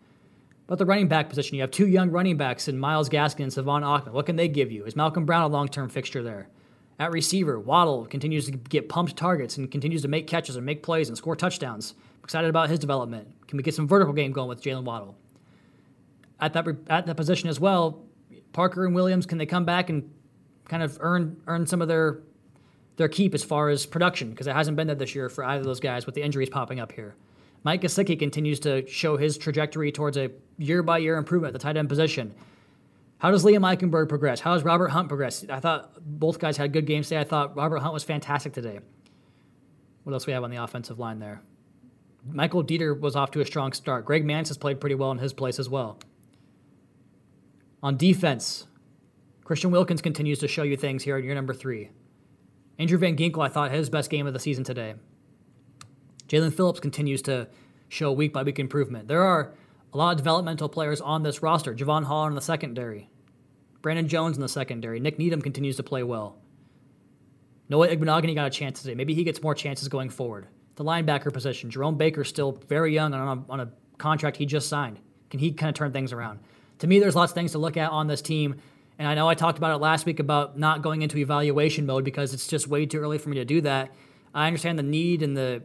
But 0.69 0.79
the 0.79 0.87
running 0.87 1.09
back 1.09 1.29
position, 1.29 1.57
you 1.57 1.63
have 1.63 1.73
two 1.73 1.89
young 1.89 2.11
running 2.11 2.37
backs 2.37 2.69
in 2.69 2.79
Myles 2.79 3.09
Gaskin 3.09 3.43
and 3.43 3.53
Salvon 3.53 3.83
Ahmed. 3.83 4.13
What 4.13 4.27
can 4.27 4.37
they 4.37 4.49
give 4.49 4.71
you? 4.71 4.85
Is 4.85 4.97
Malcolm 4.97 5.27
Brown 5.27 5.43
a 5.43 5.49
long 5.49 5.69
term 5.69 5.89
fixture 5.89 6.23
there? 6.23 6.49
At 6.99 7.13
receiver, 7.13 7.59
Waddle 7.61 8.07
continues 8.07 8.47
to 8.47 8.53
get 8.53 8.89
pumped 8.89 9.17
targets 9.17 9.59
and 9.59 9.71
continues 9.71 10.03
to 10.03 10.09
make 10.09 10.27
catches 10.27 10.57
and 10.57 10.65
make 10.65 10.83
plays 10.83 11.09
and 11.09 11.19
score 11.19 11.37
touchdowns. 11.37 11.95
Excited 12.27 12.51
about 12.51 12.69
his 12.69 12.81
development. 12.81 13.29
Can 13.47 13.57
we 13.57 13.63
get 13.63 13.73
some 13.73 13.87
vertical 13.87 14.13
game 14.13 14.33
going 14.33 14.49
with 14.49 14.61
Jaylen 14.61 14.83
Waddle? 14.83 15.17
At 16.41 16.55
that 16.55 16.67
at 16.89 17.07
that 17.07 17.17
position 17.17 17.49
as 17.49 17.61
well, 17.61 18.03
Parker 18.53 18.85
and 18.85 18.97
Williams 18.97 19.27
can 19.27 19.39
they 19.39 19.47
come 19.47 19.65
back 19.65 19.91
and 19.91 20.13
kind 20.65 20.83
of 20.83 20.99
earn 21.01 21.41
earn 21.47 21.69
some 21.69 21.81
of 21.81 21.87
their 21.87 22.19
their 22.97 23.07
keep 23.07 23.33
as 23.33 23.45
far 23.45 23.69
as 23.69 23.87
production 23.87 24.31
because 24.31 24.49
it 24.49 24.57
hasn't 24.57 24.77
been 24.77 24.89
there 24.89 24.97
this 24.97 25.15
year 25.15 25.29
for 25.29 25.45
either 25.45 25.61
of 25.61 25.67
those 25.67 25.79
guys 25.79 26.05
with 26.05 26.17
the 26.17 26.21
injuries 26.21 26.51
popping 26.51 26.81
up 26.81 26.91
here. 26.91 27.15
Mike 27.63 27.83
Gesicki 27.83 28.19
continues 28.19 28.59
to 28.59 28.85
show 28.89 29.17
his 29.17 29.39
trajectory 29.39 29.93
towards 29.93 30.17
a 30.17 30.33
year 30.59 30.83
by 30.83 30.99
year 30.99 31.19
improvement 31.19 31.55
at 31.55 31.61
the 31.61 31.63
tight 31.63 31.77
end 31.77 31.89
position. 31.89 32.35
How 33.19 33.31
does 33.31 33.45
Liam 33.45 33.61
Eichenberg 33.61 34.09
progress? 34.09 34.41
How 34.41 34.55
does 34.55 34.65
Robert 34.65 34.89
Hunt 34.89 35.07
progress? 35.07 35.45
I 35.49 35.61
thought 35.61 35.93
both 36.01 36.41
guys 36.41 36.57
had 36.57 36.73
good 36.73 36.87
games 36.87 37.07
today. 37.07 37.21
I 37.21 37.25
thought 37.25 37.57
Robert 37.57 37.79
Hunt 37.79 37.95
was 37.95 38.03
fantastic 38.03 38.53
today. 38.53 38.81
What 40.03 40.13
else 40.13 40.27
we 40.27 40.33
have 40.33 40.43
on 40.43 40.51
the 40.51 40.57
offensive 40.57 40.99
line 40.99 41.21
there? 41.21 41.41
Michael 42.33 42.65
Deiter 42.65 42.99
was 42.99 43.17
off 43.17 43.31
to 43.33 43.41
a 43.41 43.47
strong 43.47 43.73
start. 43.73 44.05
Greg 44.05 44.25
Mancz 44.25 44.49
has 44.49 44.59
played 44.59 44.81
pretty 44.81 44.95
well 44.95 45.11
in 45.11 45.19
his 45.19 45.33
place 45.33 45.59
as 45.59 45.69
well. 45.69 45.99
On 47.83 47.97
defense, 47.97 48.67
Christian 49.45 49.71
Wilkins 49.71 50.03
continues 50.03 50.41
to 50.41 50.49
show 50.49 50.63
you 50.63 50.77
things 50.77 51.05
here 51.05 51.19
in 51.19 51.25
year 51.25 51.35
number 51.35 51.55
three. 51.55 51.91
Andrew 52.79 52.99
Van 52.99 53.17
Ginkel, 53.17 53.45
I 53.45 53.49
thought, 53.49 53.71
had 53.71 53.79
his 53.79 53.91
best 53.91 54.11
game 54.11 54.27
of 54.27 54.33
the 54.33 54.41
season 54.41 54.65
today. 54.65 54.95
Jaelan 56.29 56.53
Phillips 56.53 56.81
continues 56.81 57.23
to 57.23 57.49
show 57.89 58.13
week 58.13 58.33
by 58.33 58.43
week 58.43 58.59
improvement. 58.59 59.09
There 59.09 59.23
are 59.23 59.55
a 59.93 59.97
lot 59.97 60.11
of 60.11 60.17
developmental 60.17 60.69
players 60.69 61.01
on 61.01 61.23
this 61.23 61.43
roster. 61.43 61.75
Jevon 61.75 62.05
Holland 62.05 62.33
in 62.33 62.35
the 62.35 62.43
secondary, 62.43 63.09
Brandon 63.83 64.09
Jones 64.09 64.37
in 64.37 64.43
the 64.43 64.49
secondary. 64.49 64.99
Nick 64.99 65.19
Needham 65.19 65.41
continues 65.41 65.77
to 65.77 65.83
play 65.83 66.03
well. 66.03 66.39
Noah 67.69 67.89
Igbinoghene 67.89 68.35
got 68.35 68.47
a 68.47 68.51
chance 68.51 68.83
today. 68.83 68.95
Maybe 68.95 69.15
he 69.15 69.25
gets 69.25 69.43
more 69.43 69.55
chances 69.55 69.89
going 69.89 70.11
forward. 70.11 70.49
The 70.77 70.85
linebacker 70.85 71.33
position, 71.33 71.71
Jerome 71.71 71.97
Baker 71.97 72.25
still 72.25 72.53
very 72.69 72.95
young 72.95 73.13
on 73.15 73.39
a, 73.39 73.53
on 73.53 73.61
a 73.61 73.69
contract 73.99 74.37
he 74.37 74.47
just 74.47 74.69
signed. 74.69 75.01
Can 75.31 75.41
he 75.41 75.53
kind 75.53 75.69
of 75.69 75.75
turn 75.75 75.93
things 75.93 76.13
around? 76.13 76.39
To 76.81 76.87
me, 76.87 77.01
there's 77.01 77.17
lots 77.17 77.33
of 77.33 77.35
things 77.35 77.53
to 77.53 77.59
look 77.59 77.77
at 77.77 77.91
on 77.91 78.07
this 78.07 78.23
team. 78.23 78.57
And 78.99 79.09
I 79.09 79.15
know 79.15 79.29
I 79.29 79.35
talked 79.35 79.59
about 79.59 79.75
it 79.75 79.79
last 79.79 80.07
week 80.07 80.21
about 80.21 80.59
not 80.59 80.83
going 80.83 81.03
into 81.03 81.19
evaluation 81.19 81.87
mode 81.87 82.05
because 82.05 82.33
it's 82.33 82.47
just 82.47 82.69
way 82.69 82.87
too 82.87 82.99
early 82.99 83.19
for 83.19 83.29
me 83.29 83.37
to 83.37 83.45
do 83.45 83.61
that. 83.63 83.95
I 84.35 84.47
understand 84.47 84.79
the 84.79 84.83
need 84.83 85.23
and 85.23 85.37
the 85.37 85.63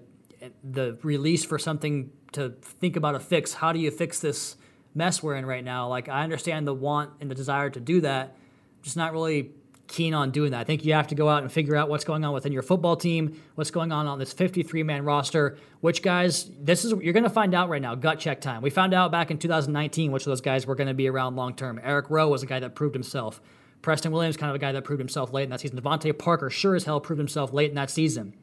the 0.63 0.97
release 1.04 1.43
for 1.43 1.60
something 1.60 2.10
to 2.32 2.50
think 2.62 2.95
about 2.95 3.13
a 3.13 3.19
fix. 3.19 3.54
How 3.54 3.74
do 3.74 3.80
you 3.80 3.91
fix 3.91 4.19
this 4.19 4.56
mess 4.95 5.21
we're 5.21 5.36
in 5.36 5.45
right 5.45 5.63
now? 5.63 5.88
Like 5.88 6.10
I 6.10 6.24
understand 6.24 6.67
the 6.67 6.74
want 6.74 7.12
and 7.19 7.30
the 7.30 7.36
desire 7.36 7.69
to 7.69 7.80
do 7.80 8.02
that. 8.02 8.30
I'm 8.30 8.84
just 8.84 8.97
not 8.97 9.13
really 9.13 9.52
keen 9.91 10.13
on 10.13 10.32
doing 10.32 10.51
that. 10.51 10.62
I 10.62 10.63
think 10.63 10.86
you 10.86 10.93
have 10.93 11.08
to 11.08 11.15
go 11.15 11.30
out 11.30 11.43
and 11.43 11.51
figure 11.51 11.75
out 11.75 11.89
what's 11.89 12.04
going 12.04 12.23
on 12.23 12.34
within 12.34 12.51
your 12.51 12.63
football 12.63 12.95
team, 12.95 13.39
what's 13.56 13.71
going 13.71 13.91
on 13.91 14.08
on 14.08 14.17
this 14.17 14.34
53 14.34 14.84
man 14.84 15.04
roster, 15.04 15.58
which 15.82 16.01
guys, 16.01 16.49
this 16.60 16.86
is, 16.86 16.93
you're 17.01 17.13
going 17.13 17.23
to 17.23 17.30
find 17.30 17.54
out 17.54 17.69
right 17.69 17.82
now, 17.82 17.93
gut 17.93 18.19
check 18.19 18.41
time. 18.41 18.62
We 18.62 18.69
found 18.69 18.93
out 18.93 19.12
back 19.12 19.30
in 19.30 19.38
2019 19.38 20.12
which 20.12 20.23
of 20.23 20.32
those 20.32 20.41
guys 20.41 20.65
were 20.65 20.75
going 20.75 20.88
to 20.88 20.93
be 20.93 21.08
around 21.08 21.36
long 21.36 21.54
term. 21.54 21.80
Eric 21.84 22.10
Rowe 22.10 22.30
was 22.30 22.41
a 22.41 22.45
guy 22.45 22.60
that 22.60 22.73
proved 22.73 22.95
himself. 22.95 23.41
Preston 23.82 24.12
Williams, 24.12 24.38
kind 24.38 24.49
of 24.49 24.56
a 24.56 24.60
guy 24.60 24.71
that 24.71 24.84
proved 24.84 24.99
himself 24.99 25.34
late 25.34 25.43
in 25.43 25.49
that 25.49 25.60
season. 25.60 25.80
DeVante 25.80 26.17
Parker 26.17 26.49
sure 26.49 26.75
as 26.75 26.86
hell 26.86 27.01
proved 27.01 27.19
himself 27.19 27.51
late 27.51 27.69
in 27.69 27.75
that 27.75 27.89
season. 27.89 28.34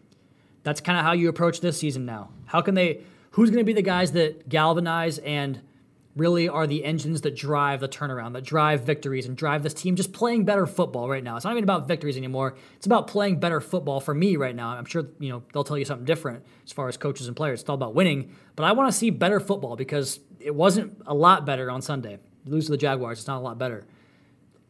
That's 0.65 0.81
kind 0.81 0.99
of 0.99 1.05
how 1.05 1.13
you 1.13 1.29
approach 1.29 1.61
this 1.61 1.79
season 1.79 2.05
now. 2.05 2.31
How 2.47 2.61
can 2.61 2.75
they, 2.75 3.01
who's 3.31 3.51
going 3.51 3.61
to 3.61 3.65
be 3.65 3.73
the 3.73 3.83
guys 3.83 4.13
that 4.13 4.49
galvanize 4.49 5.19
and 5.19 5.63
really 6.19 6.49
are 6.49 6.67
the 6.67 6.85
engines 6.85 7.23
that 7.23 7.37
drive 7.37 7.81
the 7.81 7.89
turnaround, 7.89 8.33
that 8.35 8.45
drive 8.45 8.83
victories 8.83 9.27
and 9.27 9.37
drive 9.37 9.63
this 9.63 9.75
team 9.75 9.97
just 9.97 10.13
playing 10.13 10.45
better 10.45 10.67
football 10.67 11.09
right 11.09 11.23
now. 11.23 11.37
It's 11.37 11.45
not 11.45 11.53
even 11.53 11.65
about 11.65 11.89
victories 11.89 12.17
anymore. 12.17 12.57
It's 12.77 12.87
about 12.87 13.07
playing 13.07 13.41
better 13.41 13.61
football 13.61 14.01
for 14.01 14.15
me 14.15 14.37
right 14.37 14.55
now. 14.55 14.71
I'm 14.71 14.85
sure, 14.85 15.07
you 15.19 15.31
know, 15.31 15.43
they'll 15.53 15.65
tell 15.65 15.79
you 15.79 15.85
something 15.85 16.05
different 16.05 16.45
as 16.65 16.73
far 16.73 16.89
as 16.89 16.97
coaches 16.97 17.29
and 17.29 17.37
players. 17.37 17.61
It's 17.61 17.69
all 17.69 17.75
about 17.75 17.95
winning, 17.95 18.35
but 18.57 18.65
I 18.65 18.73
want 18.73 18.93
to 18.93 18.97
see 18.97 19.11
better 19.11 19.41
football 19.41 19.77
because 19.77 20.21
it 20.41 20.55
wasn't 20.55 21.01
a 21.07 21.15
lot 21.15 21.47
better 21.47 21.71
on 21.71 21.83
Sunday. 21.83 22.19
You 22.45 22.53
lose 22.53 22.67
to 22.67 22.73
the 22.73 22.79
Jaguars, 22.79 23.19
it's 23.19 23.29
not 23.29 23.39
a 23.39 23.41
lot 23.41 23.59
better. 23.59 23.87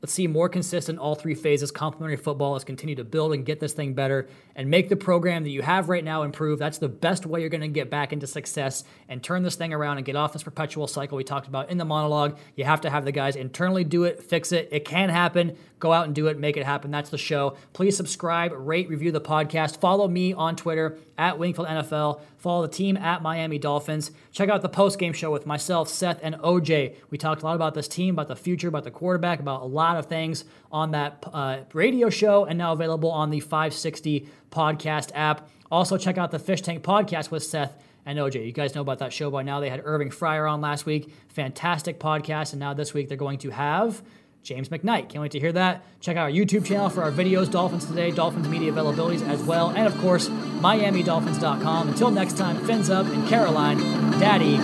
Let's 0.00 0.12
see 0.12 0.28
more 0.28 0.48
consistent 0.48 1.00
all 1.00 1.16
three 1.16 1.34
phases. 1.34 1.72
Complementary 1.72 2.16
football 2.16 2.54
is 2.54 2.62
continue 2.62 2.94
to 2.94 3.04
build 3.04 3.32
and 3.32 3.44
get 3.44 3.58
this 3.58 3.72
thing 3.72 3.94
better 3.94 4.28
and 4.54 4.70
make 4.70 4.88
the 4.88 4.96
program 4.96 5.42
that 5.42 5.50
you 5.50 5.61
have 5.62 5.88
right 5.88 6.04
now 6.04 6.22
improve. 6.22 6.61
That's 6.61 6.78
the 6.78 6.88
best 6.88 7.26
way 7.26 7.40
you're 7.40 7.48
going 7.48 7.62
to 7.62 7.68
get 7.68 7.90
back 7.90 8.12
into 8.12 8.28
success 8.28 8.84
and 9.08 9.22
turn 9.22 9.42
this 9.42 9.56
thing 9.56 9.72
around 9.72 9.96
and 9.96 10.06
get 10.06 10.14
off 10.14 10.32
this 10.32 10.44
perpetual 10.44 10.87
cycle 10.87 11.16
we 11.16 11.24
talked 11.24 11.48
about 11.48 11.70
in 11.70 11.78
the 11.78 11.84
monologue. 11.84 12.38
You 12.54 12.64
have 12.64 12.82
to 12.82 12.90
have 12.90 13.04
the 13.04 13.12
guys 13.12 13.34
internally 13.34 13.82
do 13.82 14.04
it, 14.04 14.22
fix 14.22 14.52
it. 14.52 14.68
It 14.70 14.84
can 14.84 15.08
happen. 15.08 15.56
Go 15.80 15.92
out 15.92 16.06
and 16.06 16.14
do 16.14 16.28
it, 16.28 16.38
make 16.38 16.56
it 16.56 16.64
happen. 16.64 16.90
That's 16.90 17.11
the 17.11 17.18
show. 17.18 17.56
Please 17.72 17.96
subscribe, 17.96 18.52
rate, 18.54 18.88
review 18.88 19.12
the 19.12 19.20
podcast. 19.20 19.80
Follow 19.80 20.06
me 20.06 20.32
on 20.32 20.54
Twitter 20.54 20.98
at 21.16 21.38
Wingfield 21.38 21.68
NFL. 21.68 22.20
Follow 22.38 22.62
the 22.62 22.72
team 22.72 22.96
at 22.96 23.20
Miami 23.20 23.59
Dolphins. 23.59 24.12
Check 24.33 24.48
out 24.48 24.62
the 24.62 24.68
post 24.68 24.98
game 24.98 25.12
show 25.12 25.31
with 25.31 25.44
myself, 25.44 25.88
Seth, 25.88 26.20
and 26.22 26.37
OJ. 26.37 26.94
We 27.11 27.18
talked 27.18 27.42
a 27.42 27.44
lot 27.44 27.57
about 27.57 27.74
this 27.74 27.88
team, 27.88 28.14
about 28.14 28.29
the 28.29 28.37
future, 28.37 28.68
about 28.68 28.85
the 28.85 28.92
quarterback, 28.92 29.40
about 29.40 29.62
a 29.62 29.66
lot 29.66 29.96
of 29.96 30.07
things 30.07 30.44
on 30.70 30.92
that 30.92 31.24
uh, 31.33 31.59
radio 31.72 32.09
show, 32.11 32.44
and 32.44 32.57
now 32.57 32.72
available 32.72 33.11
on 33.11 33.31
the 33.31 33.40
560 33.40 34.29
podcast 34.51 35.11
app. 35.14 35.51
Also, 35.70 35.98
check 35.98 36.16
out 36.16 36.31
the 36.31 36.38
Fish 36.38 36.62
Tank 36.62 36.83
podcast 36.83 37.31
with 37.31 37.42
Seth 37.42 37.77
and 38.07 38.18
OJ. 38.18 38.46
You 38.46 38.53
guys 38.53 38.74
know 38.74 38.81
about 38.81 39.01
that 39.01 39.12
show 39.12 39.31
by 39.31 39.42
now. 39.42 39.61
They 39.61 39.68
had 39.68 39.83
Irving 39.85 40.11
Fryar 40.11 40.51
on 40.51 40.61
last 40.61 40.87
week. 40.87 41.12
Fantastic 41.29 41.98
podcast. 42.01 42.53
And 42.53 42.61
now 42.61 42.72
this 42.72 42.94
week 42.94 43.09
they're 43.09 43.18
going 43.18 43.38
to 43.40 43.51
have 43.51 44.03
James 44.42 44.68
McKnight. 44.68 45.09
Can't 45.09 45.22
wait 45.22 45.33
to 45.33 45.40
hear 45.40 45.53
that. 45.53 45.85
Check 46.01 46.16
out 46.16 46.22
our 46.24 46.31
YouTube 46.31 46.64
channel 46.64 46.88
for 46.88 47.03
our 47.03 47.12
videos, 47.12 47.51
Dolphins 47.51 47.85
Today, 47.87 48.11
Dolphins 48.11 48.48
media 48.48 48.72
availabilities 48.72 49.27
as 49.29 49.42
well. 49.42 49.70
And 49.70 49.87
of 49.87 49.96
course, 49.98 50.29
MiamiDolphins.com. 50.29 51.88
Until 51.88 52.11
next 52.11 52.37
time, 52.37 52.64
fins 52.66 52.90
up 52.90 53.07
and 53.07 53.27
Caroline, 53.29 53.79
Daddy 54.18 54.59